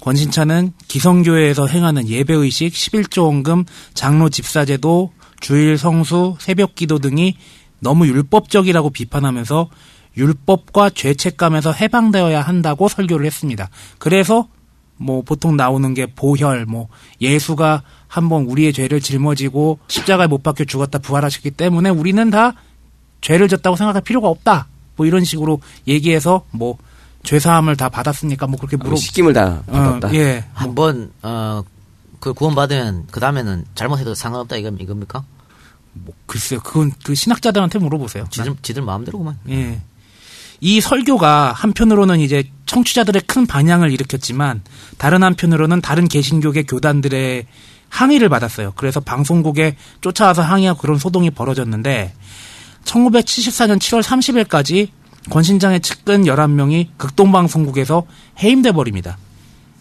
권신찬은 0.00 0.72
기성교회에서 0.86 1.66
행하는 1.66 2.08
예배의식, 2.08 2.72
11조 2.72 3.24
원금, 3.24 3.64
장로 3.94 4.28
집사제도, 4.28 5.12
주일 5.40 5.78
성수, 5.78 6.36
새벽 6.40 6.74
기도 6.74 6.98
등이 6.98 7.36
너무 7.80 8.06
율법적이라고 8.06 8.90
비판하면서 8.90 9.68
율법과 10.16 10.90
죄책감에서 10.90 11.72
해방되어야 11.72 12.40
한다고 12.40 12.88
설교를 12.88 13.24
했습니다. 13.26 13.70
그래서 13.98 14.48
뭐 14.96 15.22
보통 15.22 15.56
나오는 15.56 15.94
게 15.94 16.06
보혈, 16.06 16.66
뭐 16.66 16.88
예수가 17.20 17.82
한번 18.08 18.44
우리의 18.46 18.72
죄를 18.72 19.00
짊어지고 19.00 19.78
십자가에 19.86 20.26
못 20.26 20.42
박혀 20.42 20.64
죽었다 20.64 20.98
부활하셨기 20.98 21.52
때문에 21.52 21.90
우리는 21.90 22.30
다 22.30 22.54
죄를 23.20 23.48
졌다고 23.48 23.76
생각할 23.76 24.02
필요가 24.02 24.28
없다. 24.28 24.66
뭐 24.96 25.06
이런 25.06 25.24
식으로 25.24 25.60
얘기해서 25.86 26.44
뭐 26.50 26.76
죄사함을 27.28 27.76
다 27.76 27.88
받았습니까? 27.88 28.46
뭐 28.46 28.58
그렇게 28.58 28.76
물어. 28.76 28.96
식김을 28.96 29.32
다 29.32 29.62
어, 29.66 29.72
받았다. 29.72 30.14
예. 30.14 30.44
한번 30.54 31.10
어 31.22 31.62
그 32.20 32.34
구원 32.34 32.54
받으면 32.54 33.06
그 33.10 33.20
다음에는 33.20 33.64
잘못해도 33.74 34.14
상관없다 34.14 34.56
이거 34.56 34.70
이겁니까? 34.78 35.24
뭐 35.92 36.14
글쎄요. 36.26 36.60
그건 36.60 36.92
그 37.04 37.14
신학자들한테 37.14 37.78
물어보세요. 37.78 38.26
지들 38.30 38.56
지들 38.62 38.82
마음대로구만. 38.82 39.38
예. 39.50 39.80
이 40.60 40.80
설교가 40.80 41.52
한편으로는 41.52 42.18
이제 42.18 42.50
청취자들의 42.66 43.22
큰 43.26 43.46
반향을 43.46 43.92
일으켰지만 43.92 44.62
다른 44.98 45.22
한편으로는 45.22 45.80
다른 45.80 46.08
개신교계 46.08 46.64
교단들의 46.64 47.46
항의를 47.88 48.28
받았어요. 48.28 48.72
그래서 48.76 49.00
방송국에 49.00 49.76
쫓아와서 50.00 50.42
항의하고 50.42 50.80
그런 50.80 50.98
소동이 50.98 51.30
벌어졌는데 51.30 52.12
1974년 52.84 53.78
7월 53.78 54.02
30일까지 54.02 54.88
권신장의 55.30 55.80
측근 55.80 56.24
11명이 56.24 56.88
극동방송국에서 56.96 58.04
해임돼 58.42 58.72
버립니다. 58.72 59.18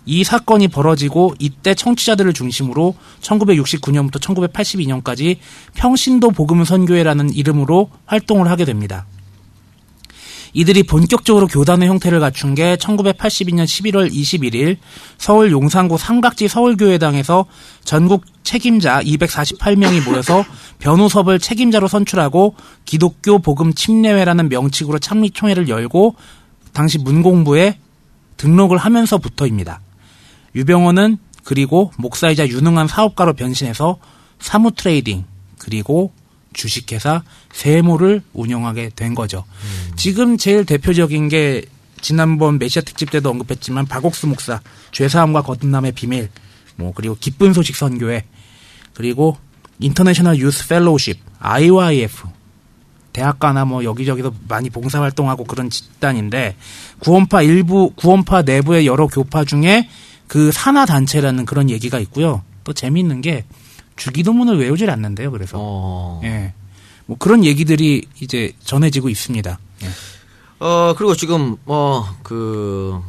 이 0.05 0.23
사건이 0.23 0.69
벌어지고 0.69 1.35
이때 1.37 1.75
청취자들을 1.75 2.33
중심으로 2.33 2.95
1969년부터 3.21 4.21
1982년까지 4.21 5.37
평신도 5.75 6.31
복음 6.31 6.63
선교회라는 6.63 7.33
이름으로 7.33 7.89
활동을 8.05 8.49
하게 8.49 8.63
됩니다. 8.63 9.05
이들이 10.57 10.81
본격적으로 10.81 11.45
교단의 11.45 11.87
형태를 11.87 12.19
갖춘 12.19 12.55
게 12.55 12.77
1982년 12.77 13.65
11월 13.65 14.11
21일 14.11 14.77
서울 15.19 15.51
용산구 15.51 15.99
삼각지 15.99 16.47
서울교회당에서 16.47 17.45
전국 17.83 18.23
책임자 18.41 18.99
248명이 19.01 20.03
모여서 20.03 20.43
변호섭을 20.79 21.37
책임자로 21.37 21.87
선출하고 21.87 22.55
기독교 22.85 23.37
복음 23.37 23.71
침례회라는 23.71 24.49
명칭으로 24.49 24.97
창립총회를 24.97 25.69
열고 25.69 26.15
당시 26.73 26.97
문공부에 26.97 27.77
등록을 28.37 28.79
하면서부터입니다. 28.79 29.81
유병언은 30.55 31.19
그리고 31.43 31.91
목사이자 31.99 32.47
유능한 32.47 32.87
사업가로 32.87 33.33
변신해서 33.33 33.99
삼우 34.39 34.71
트레이딩 34.71 35.23
그리고 35.59 36.11
주식회사 36.57 37.23
세모를 37.53 38.21
운영하게 38.33 38.91
된 38.95 39.15
거죠. 39.15 39.45
지금 39.95 40.37
제일 40.37 40.65
대표적인 40.65 41.29
게 41.29 41.63
지난번 42.01 42.59
메시아 42.59 42.81
특집 42.81 43.11
때도 43.11 43.29
언급했지만 43.29 43.85
박옥수 43.85 44.27
목사 44.27 44.59
죄사함과 44.91 45.43
거듭남의 45.43 45.93
비밀 45.93 46.29
뭐 46.75 46.91
그리고 46.93 47.15
기쁜 47.19 47.53
소식 47.53 47.75
선교회 47.75 48.25
그리고 48.93 49.37
International 49.79 50.37
Youth 50.37 50.67
Fellowship 50.67 51.19
IYF 51.39 52.27
대학가나 53.13 53.65
뭐 53.65 53.83
여기저기서 53.83 54.33
많이 54.47 54.69
봉사활동하고 54.69 55.43
그런 55.45 55.69
집단인데 55.69 56.55
구원파 56.99 57.41
일부 57.43 57.91
구원파 57.95 58.43
내부의 58.43 58.85
여러 58.85 59.07
교파 59.07 59.43
중에 59.43 59.89
그 60.27 60.51
산하 60.51 60.85
단체라는 60.85 61.45
그런 61.45 61.69
얘기가 61.69 61.99
있고요. 61.99 62.43
또 62.63 62.73
재미있는 62.73 63.21
게 63.21 63.45
주기도문을 63.97 64.59
외우질 64.59 64.89
않는데요. 64.89 65.31
그래서 65.31 65.57
어. 65.59 66.21
예. 66.23 66.53
뭐 67.05 67.17
그런 67.17 67.43
얘기들이 67.43 68.07
이제 68.21 68.53
전해지고 68.63 69.09
있습니다. 69.09 69.59
예. 69.83 69.87
어 70.59 70.95
그리고 70.97 71.15
지금 71.15 71.57
뭐그 71.65 73.01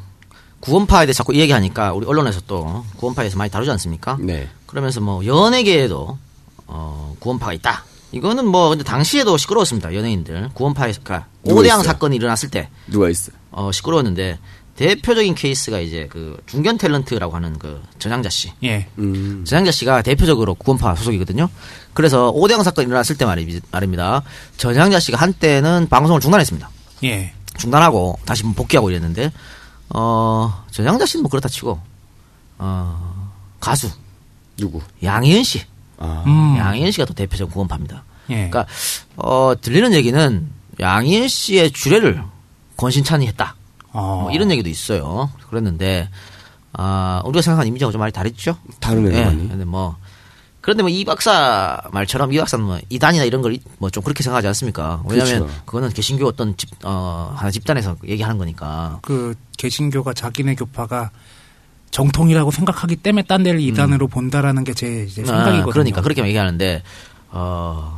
구원파에 0.61 1.07
대해 1.07 1.12
서 1.12 1.18
자꾸 1.18 1.34
얘기하니까 1.34 1.93
우리 1.93 2.07
언론에서 2.07 2.41
또 2.47 2.84
구원파에서 2.97 3.39
많이 3.39 3.51
다루지 3.51 3.70
않습니까? 3.70 4.18
네. 4.20 4.49
그러면서 4.66 5.01
뭐 5.01 5.24
연예계에도 5.24 6.18
어 6.66 7.16
구원파가 7.20 7.53
있다. 7.55 7.84
이거는 8.12 8.47
뭐 8.47 8.70
근데 8.70 8.84
당시에도 8.84 9.36
시끄러웠습니다. 9.36 9.95
연예인들 9.95 10.51
구원파에서 10.55 11.01
그러니까 11.03 11.28
오대양 11.43 11.80
있어요? 11.80 11.93
사건이 11.93 12.16
일어났을 12.16 12.51
때 12.51 12.70
누가 12.86 13.09
있어? 13.09 13.32
어, 13.51 13.70
시끄러웠는데 13.72 14.39
대표적인 14.78 15.34
케이스가 15.34 15.80
이제 15.80 16.06
그 16.08 16.40
중견 16.46 16.78
탤런트라고 16.78 17.32
하는 17.32 17.58
그 17.58 17.82
전향자 17.98 18.28
씨. 18.28 18.52
예. 18.62 18.86
음. 18.98 19.44
전향자 19.44 19.72
씨가 19.72 20.02
대표적으로 20.02 20.54
구원파 20.54 20.94
소속이거든요. 20.94 21.48
그래서 21.94 22.30
오대강 22.30 22.62
사건이 22.62 22.86
일어났을 22.86 23.16
때 23.18 23.24
말이- 23.24 23.60
말입니다. 23.72 24.22
전향자 24.56 25.00
씨가 25.00 25.18
한때는 25.18 25.88
방송을 25.90 26.20
중단했습니다. 26.20 26.70
예. 27.02 27.32
중단하고 27.56 28.20
다시 28.24 28.44
복귀하고 28.44 28.90
이랬는데 28.90 29.32
어 29.88 30.64
전향자 30.70 31.06
씨는 31.06 31.24
뭐 31.24 31.30
그렇다 31.30 31.48
치고 31.48 31.80
어 32.58 33.30
가수 33.58 33.90
누구? 34.56 34.80
양희은 35.02 35.42
씨, 35.42 35.62
아. 35.98 36.22
음. 36.24 36.56
양희은 36.56 36.92
씨가 36.92 37.04
또 37.04 37.14
대표적 37.14 37.50
구원파입니다. 37.50 38.04
예. 38.30 38.34
그러니까 38.48 38.66
어 39.16 39.54
들리는 39.60 39.92
얘기는 39.92 40.48
양희은 40.78 41.26
씨의 41.26 41.72
주례를 41.72 42.22
권신찬이 42.76 43.26
했다. 43.26 43.56
어. 43.99 44.20
뭐 44.22 44.30
이런 44.30 44.51
얘기도 44.51 44.68
있어요. 44.68 45.30
그랬는데 45.51 46.09
아 46.72 47.22
우리가 47.24 47.42
생각하는 47.42 47.68
이미지하고 47.68 47.92
좀 47.92 47.99
많이 48.01 48.12
다르죠. 48.12 48.57
다르네요, 48.80 49.12
예. 49.18 49.24
많이. 49.24 49.49
근데 49.49 49.64
뭐 49.64 49.96
그런데 50.61 50.82
뭐 50.82 50.90
이 50.90 51.05
박사 51.05 51.80
말처럼 51.92 52.32
이 52.32 52.36
박사는 52.38 52.64
뭐 52.64 52.78
이단이나 52.90 53.24
이런 53.24 53.40
걸 53.42 53.57
뭐 53.78 53.90
좀 53.90 54.03
그렇게 54.03 54.22
생각하지 54.22 54.46
않습니까? 54.49 55.03
왜냐하면 55.09 55.40
그렇죠. 55.46 55.61
그거는 55.64 55.88
개신교 55.90 56.26
어떤 56.26 56.57
집, 56.57 56.68
어, 56.84 57.32
하나 57.36 57.51
집단에서 57.51 57.96
얘기하는 58.07 58.38
거니까. 58.38 58.99
그 59.03 59.34
개신교가 59.57 60.12
자기네 60.14 60.55
교파가 60.57 61.11
정통이라고 61.90 62.51
생각하기 62.51 62.96
때문에 62.96 63.22
딴 63.24 63.42
데를 63.42 63.61
이단으로 63.61 64.09
본다라는 64.09 64.64
게 64.64 64.74
제 64.74 65.05
이제 65.09 65.24
생각이거든요. 65.24 65.62
아, 65.70 65.72
그러니까 65.72 66.03
그렇게 66.03 66.22
얘기하는데 66.26 66.82
어 67.30 67.97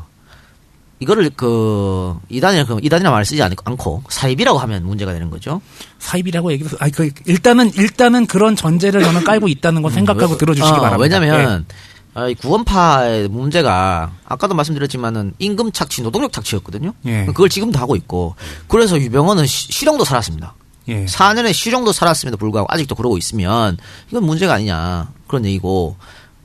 이거를 1.01 1.31
그 1.35 2.15
이단이라 2.29 2.65
그 2.67 2.79
이단이라 2.83 3.11
말을 3.11 3.25
쓰지 3.25 3.43
않- 3.43 3.53
않고 3.65 4.05
사입이라고 4.09 4.59
하면 4.59 4.85
문제가 4.87 5.13
되는 5.13 5.31
거죠. 5.31 5.61
사입이라고 5.99 6.53
얘기해서 6.53 6.77
아니 6.79 6.93
그 6.93 7.11
일단은 7.27 7.73
일단은 7.75 8.27
그런 8.27 8.55
전제를 8.55 9.03
저는 9.03 9.25
깔고 9.25 9.49
있다는 9.49 9.83
걸 9.83 9.91
생각하고 9.93 10.37
들어주시기 10.37 10.79
어, 10.79 10.81
바랍니다. 10.81 11.19
왜냐면 11.19 11.67
아, 12.13 12.27
이 12.29 12.35
구원파의 12.35 13.29
문제가 13.29 14.13
아까도 14.27 14.55
말씀드렸지만은 14.55 15.33
임금 15.39 15.73
착취, 15.73 16.03
노동력 16.03 16.33
착취였거든요. 16.33 16.93
예. 17.07 17.25
그걸 17.27 17.49
지금도 17.49 17.79
하고 17.79 17.97
있고 17.97 18.35
그래서 18.69 18.99
유병헌은 19.01 19.47
시- 19.47 19.73
실형도 19.73 20.05
살았습니다. 20.05 20.55
예. 20.89 21.03
예. 21.03 21.05
4년의 21.07 21.53
실형도 21.55 21.93
살았음에도 21.93 22.37
불구하고 22.37 22.67
아직도 22.71 22.95
그러고 22.95 23.17
있으면 23.17 23.79
이건 24.11 24.25
문제가 24.25 24.55
아니냐 24.55 25.09
그런 25.29 25.45
얘기고 25.47 25.97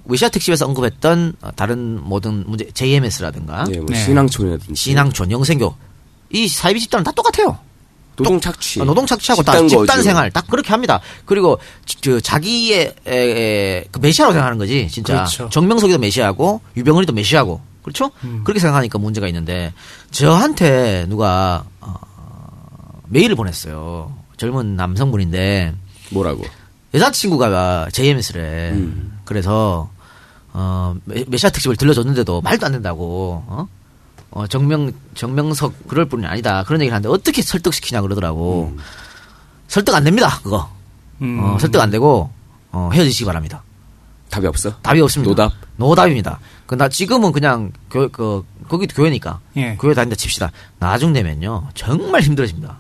위시아 0.08 0.30
특집에서 0.30 0.66
언급했던 0.68 1.36
어, 1.41 1.49
다른 1.56 1.99
모든 2.03 2.43
문제 2.47 2.70
JMS라든가 2.72 3.66
예, 3.74 3.78
뭐 3.78 3.86
네. 3.89 3.95
신앙촌이라든지 4.03 4.76
신앙촌, 4.82 5.32
영생교 5.32 5.76
이 6.32 6.47
사이비 6.47 6.80
집단은 6.82 7.03
다 7.03 7.12
똑같아요. 7.12 7.58
노동 8.18 8.39
착취, 8.39 8.80
어, 8.82 8.86
노동 8.86 9.06
착취하고 9.06 9.43
다 9.43 9.53
집단 9.53 9.68
집단 9.68 9.86
거주. 9.88 10.03
생활 10.03 10.32
딱 10.32 10.47
그렇게 10.47 10.70
합니다. 10.70 11.01
그리고 11.26 11.60
지- 11.86 11.97
그 12.01 12.22
자기의 12.22 12.95
에, 13.06 13.14
에, 13.14 13.84
그 13.91 13.99
메시아로 13.99 14.32
생각하는 14.32 14.58
거지 14.58 14.88
진짜. 14.89 15.16
그렇죠. 15.16 15.49
정명석이도 15.49 15.99
메시아고 15.99 16.62
유병헌이도 16.78 17.12
메시아고 17.14 17.60
그렇죠? 17.84 18.12
음. 18.24 18.41
그렇게 18.45 18.60
생각하니까 18.60 18.97
문제가 18.99 19.28
있는데 19.28 19.74
저한테 20.12 21.06
누가 21.10 21.66
어, 21.82 21.93
메일을 23.10 23.36
보냈어요. 23.36 24.16
젊은 24.38 24.76
남성분인데 24.76 25.74
뭐라고? 26.12 26.43
여자친구가 26.93 27.89
JMS래. 27.91 28.72
음. 28.72 29.20
그래서 29.26 29.89
어 30.58 30.95
메- 31.03 31.26
메시아 31.28 31.49
특집을 31.49 31.76
들려줬는데도 31.76 32.39
말도 32.41 32.66
안 32.66 32.72
된다고. 32.72 33.43
어? 33.47 33.68
어, 34.32 34.47
정명 34.47 34.91
정명석 35.14 35.88
그럴 35.88 36.06
뿐이 36.06 36.26
아니다. 36.26 36.64
그런 36.64 36.80
얘기를 36.82 36.93
하는데 36.95 37.10
어떻게 37.10 37.41
설득시키냐 37.41 38.01
그러더라고. 38.01 38.76
설득 39.68 39.93
안 39.95 40.03
됩니다. 40.06 40.39
그거. 40.43 40.70
음. 41.22 41.39
어, 41.43 41.58
설득 41.60 41.80
안 41.82 41.89
되고 41.89 42.30
어, 42.72 42.89
헤어지시기 42.93 43.26
바랍니다. 43.26 43.64
답이 44.30 44.47
없어? 44.47 44.76
답이 44.82 44.99
없습니다. 45.01 45.30
노답? 45.30 45.53
노답입니다. 45.78 46.39
그 46.68 46.76
나 46.76 46.89
지금은 46.89 47.32
그냥 47.32 47.72
교, 47.89 48.10
그 48.10 48.43
거기 48.68 48.88
교회니까 48.88 49.39
예. 49.58 49.76
교회 49.80 49.93
다닌다 49.93 50.16
칩시다. 50.16 50.51
나중 50.80 51.12
되면요 51.14 51.68
정말 51.76 52.22
힘들어집니다. 52.22 52.78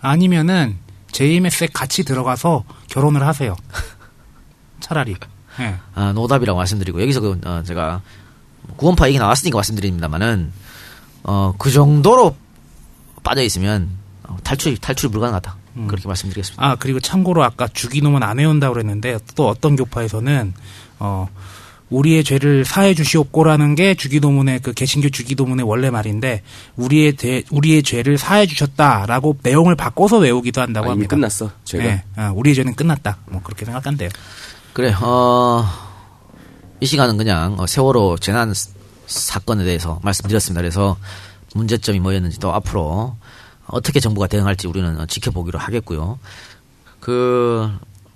아니면은 0.00 0.78
JMS에 1.12 1.68
같이 1.72 2.02
들어가서 2.04 2.64
결혼을 2.88 3.26
하세요. 3.26 3.56
차라리. 4.80 5.16
예. 5.58 5.76
아, 5.94 6.12
노답이라고 6.12 6.56
말씀드리고 6.56 7.02
여기서 7.02 7.20
그, 7.20 7.40
어, 7.44 7.62
제가 7.64 8.00
구원파 8.76 9.08
얘기 9.08 9.18
나왔으니까 9.18 9.56
말씀드립니다만은 9.56 10.52
어, 11.24 11.54
그 11.58 11.70
정도로 11.70 12.36
빠져 13.22 13.42
있으면 13.42 13.88
어, 14.22 14.36
탈출이 14.42 14.78
탈출이 14.78 15.10
불가능하다 15.10 15.56
그렇게 15.86 16.08
말씀드리겠습니다. 16.08 16.64
아 16.64 16.76
그리고 16.76 17.00
참고로 17.00 17.44
아까 17.44 17.68
주기놈은 17.68 18.22
안 18.22 18.40
해온다고 18.40 18.74
그랬는데 18.74 19.18
또 19.34 19.48
어떤 19.48 19.76
교파에서는 19.76 20.52
어 20.98 21.28
우리의 21.90 22.24
죄를 22.24 22.64
사해 22.64 22.94
주시옵고라는 22.94 23.74
게 23.74 23.94
주기도문의 23.94 24.60
그 24.60 24.72
개신교 24.72 25.10
주기도문의 25.10 25.66
원래 25.66 25.90
말인데 25.90 26.42
우리의 26.76 27.12
대, 27.12 27.42
우리의 27.50 27.82
죄를 27.82 28.16
사해 28.16 28.46
주셨다라고 28.46 29.38
내용을 29.42 29.74
바꿔서 29.74 30.18
외우기도 30.18 30.60
한다고 30.60 30.86
아, 30.86 30.88
이미 30.90 31.02
합니다. 31.02 31.16
끝났어. 31.16 31.50
제가 31.64 31.84
네, 31.84 32.04
아, 32.16 32.30
우리의 32.34 32.54
죄는 32.54 32.74
끝났다. 32.74 33.18
뭐 33.26 33.42
그렇게 33.42 33.64
생각한대요. 33.64 34.08
그래, 34.72 34.92
어, 35.00 35.64
이 36.80 36.86
시간은 36.86 37.16
그냥 37.16 37.56
어, 37.58 37.66
세월호 37.66 38.18
재난 38.18 38.54
스- 38.54 38.70
사건에 39.06 39.64
대해서 39.64 39.98
말씀드렸습니다. 40.02 40.60
그래서 40.60 40.96
문제점이 41.54 41.98
뭐였는지 42.00 42.38
또 42.38 42.54
앞으로 42.54 43.16
어떻게 43.66 43.98
정부가 44.00 44.26
대응할지 44.28 44.66
우리는 44.68 44.98
어, 45.00 45.06
지켜보기로 45.06 45.58
하겠고요. 45.58 46.18
그 47.00 47.70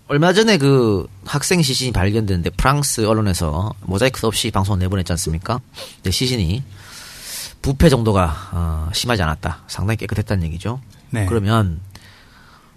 얼마 0.06 0.32
전에 0.32 0.58
그 0.58 1.06
학생 1.24 1.62
시신이 1.62 1.90
발견됐는데 1.92 2.50
프랑스 2.50 3.04
언론에서 3.06 3.72
모자이크 3.82 4.26
없이 4.26 4.50
방송 4.50 4.78
내보냈지 4.78 5.10
않습니까? 5.12 5.60
근데 5.96 6.10
시신이 6.10 6.62
부패 7.62 7.88
정도가 7.88 8.50
어, 8.52 8.90
심하지 8.92 9.22
않았다. 9.22 9.62
상당히 9.66 9.96
깨끗했다는 9.96 10.44
얘기죠. 10.44 10.80
네. 11.10 11.26
그러면 11.26 11.80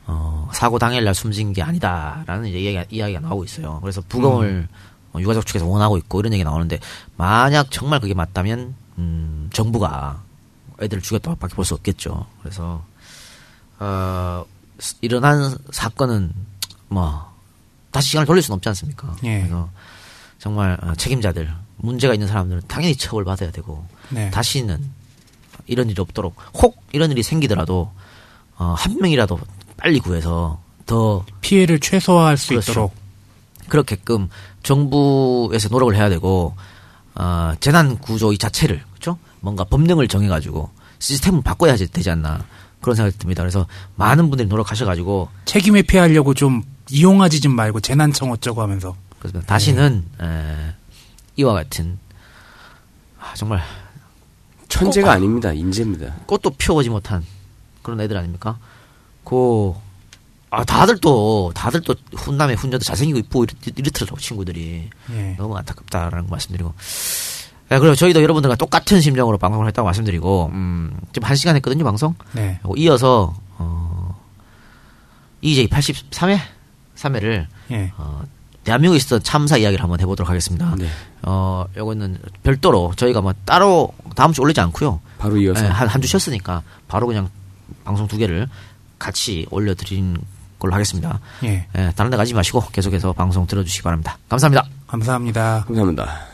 어, 0.07 0.49
사고 0.53 0.79
당일날 0.79 1.13
숨진 1.13 1.53
게 1.53 1.61
아니다라는 1.61 2.47
이제 2.47 2.59
이야기가, 2.59 2.85
이야기가 2.89 3.19
나오고 3.19 3.43
있어요. 3.43 3.79
그래서 3.81 4.01
부검을 4.07 4.67
어, 5.13 5.19
유가족 5.19 5.45
측에서 5.45 5.65
원하고 5.65 5.97
있고 5.97 6.19
이런 6.21 6.33
얘기 6.33 6.43
나오는데 6.43 6.79
만약 7.17 7.67
정말 7.71 7.99
그게 7.99 8.13
맞다면 8.13 8.73
음, 8.97 9.49
정부가 9.53 10.21
애들을 10.81 11.01
죽였다고밖에 11.03 11.55
볼 11.55 11.65
수 11.65 11.73
없겠죠. 11.73 12.25
그래서 12.41 12.83
어, 13.79 14.45
스- 14.79 14.95
일어난 15.01 15.55
사건은 15.71 16.31
뭐 16.89 17.33
다시 17.91 18.09
시간을 18.09 18.25
돌릴 18.25 18.41
수는 18.43 18.55
없지 18.57 18.69
않습니까? 18.69 19.15
예. 19.23 19.39
그래서 19.39 19.69
정말 20.39 20.77
어, 20.81 20.93
책임자들 20.95 21.51
문제가 21.77 22.13
있는 22.13 22.27
사람들은 22.27 22.63
당연히 22.67 22.95
처벌 22.95 23.25
받아야 23.25 23.51
되고 23.51 23.85
네. 24.09 24.29
다시는 24.31 24.89
이런 25.67 25.89
일이 25.89 25.99
없도록 26.01 26.35
혹 26.53 26.81
이런 26.91 27.11
일이 27.11 27.23
생기더라도 27.23 27.91
어, 28.57 28.73
한 28.77 28.97
명이라도 28.99 29.39
빨리 29.77 29.99
구해서 29.99 30.59
더 30.85 31.23
피해를 31.41 31.79
최소화할 31.79 32.37
수 32.37 32.49
그렇죠. 32.49 32.71
있도록 32.71 32.95
그렇게끔 33.69 34.29
정부에서 34.63 35.69
노력을 35.69 35.95
해야 35.95 36.09
되고 36.09 36.55
어, 37.15 37.53
재난 37.59 37.97
구조 37.97 38.31
이 38.33 38.37
자체를 38.37 38.83
그렇죠? 38.91 39.17
뭔가 39.39 39.63
법령을 39.63 40.07
정해가지고 40.07 40.69
시스템을 40.99 41.41
바꿔야 41.43 41.75
되지 41.75 42.09
않나 42.09 42.43
그런 42.81 42.95
생각이 42.95 43.17
듭니다. 43.17 43.43
그래서 43.43 43.67
많은 43.95 44.29
분들이 44.29 44.47
노력하셔가지고 44.47 45.29
책임 45.45 45.75
회피하려고 45.75 46.33
좀 46.33 46.63
이용하지 46.89 47.41
좀 47.41 47.53
말고 47.55 47.79
재난청 47.81 48.31
어쩌고 48.31 48.61
하면서 48.61 48.95
그래서 49.19 49.41
다시는 49.41 50.05
에, 50.21 50.73
이와 51.35 51.53
같은 51.53 51.99
아, 53.19 53.33
정말 53.35 53.61
천재가 54.69 55.11
아닙니다. 55.11 55.51
인재입니다. 55.53 56.15
꽃도 56.27 56.51
피워보지 56.51 56.89
못한 56.89 57.23
그런 57.81 57.99
애들 58.01 58.15
아닙니까? 58.17 58.57
그, 59.27 59.73
아, 60.49 60.63
다들 60.63 60.97
또, 60.99 61.51
다들 61.53 61.81
또 61.81 61.93
훈남에 62.15 62.53
훈녀도 62.53 62.83
잘생기고 62.85 63.19
이쁘고 63.19 63.43
이렇- 63.43 63.73
이렇 63.75 63.91
더라고, 63.91 64.17
친구들이. 64.17 64.89
예. 65.11 65.35
너무 65.37 65.57
안타깝다라는 65.57 66.23
거 66.27 66.31
말씀드리고. 66.31 66.73
예, 67.71 67.79
그리고 67.79 67.95
저희도 67.95 68.23
여러분들과 68.23 68.55
똑같은 68.55 69.01
심정으로 69.01 69.37
방송을 69.37 69.67
했다고 69.67 69.85
말씀드리고, 69.85 70.49
음, 70.53 70.97
지금 71.11 71.27
한 71.27 71.35
시간 71.35 71.55
했거든요, 71.57 71.83
방송? 71.83 72.15
네. 72.31 72.59
이어서, 72.77 73.35
어, 73.57 74.17
EJ 75.41 75.67
83회? 75.67 76.39
3회를, 76.95 77.45
예. 77.71 77.91
어, 77.97 78.21
대한민국에 78.63 78.97
있었던 78.97 79.23
참사 79.23 79.57
이야기를 79.57 79.83
한번 79.83 79.99
해보도록 79.99 80.29
하겠습니다. 80.29 80.73
네. 80.77 80.87
어, 81.23 81.65
요거는 81.75 82.19
별도로 82.43 82.93
저희가 82.95 83.19
뭐 83.21 83.33
따로 83.45 83.93
다음 84.15 84.31
주 84.31 84.41
올리지 84.41 84.59
않고요. 84.61 84.99
바로 85.17 85.37
이어서 85.37 85.61
네, 85.61 85.67
한, 85.67 85.87
한 85.87 86.01
주 86.01 86.07
쉬었으니까 86.07 86.63
바로 86.87 87.05
그냥 87.07 87.29
방송 87.83 88.07
두 88.07 88.17
개를 88.17 88.47
같이 88.99 89.45
올려드린 89.51 90.17
걸로 90.59 90.73
하겠습니다. 90.73 91.19
예. 91.43 91.67
예, 91.75 91.91
다른 91.95 92.09
데 92.09 92.17
가지 92.17 92.33
마시고 92.33 92.61
계속해서 92.71 93.13
방송 93.13 93.45
들어주시기 93.45 93.83
바랍니다. 93.83 94.17
감사합니다. 94.29 94.67
감사합니다. 94.87 95.65
감사합니다. 95.67 96.26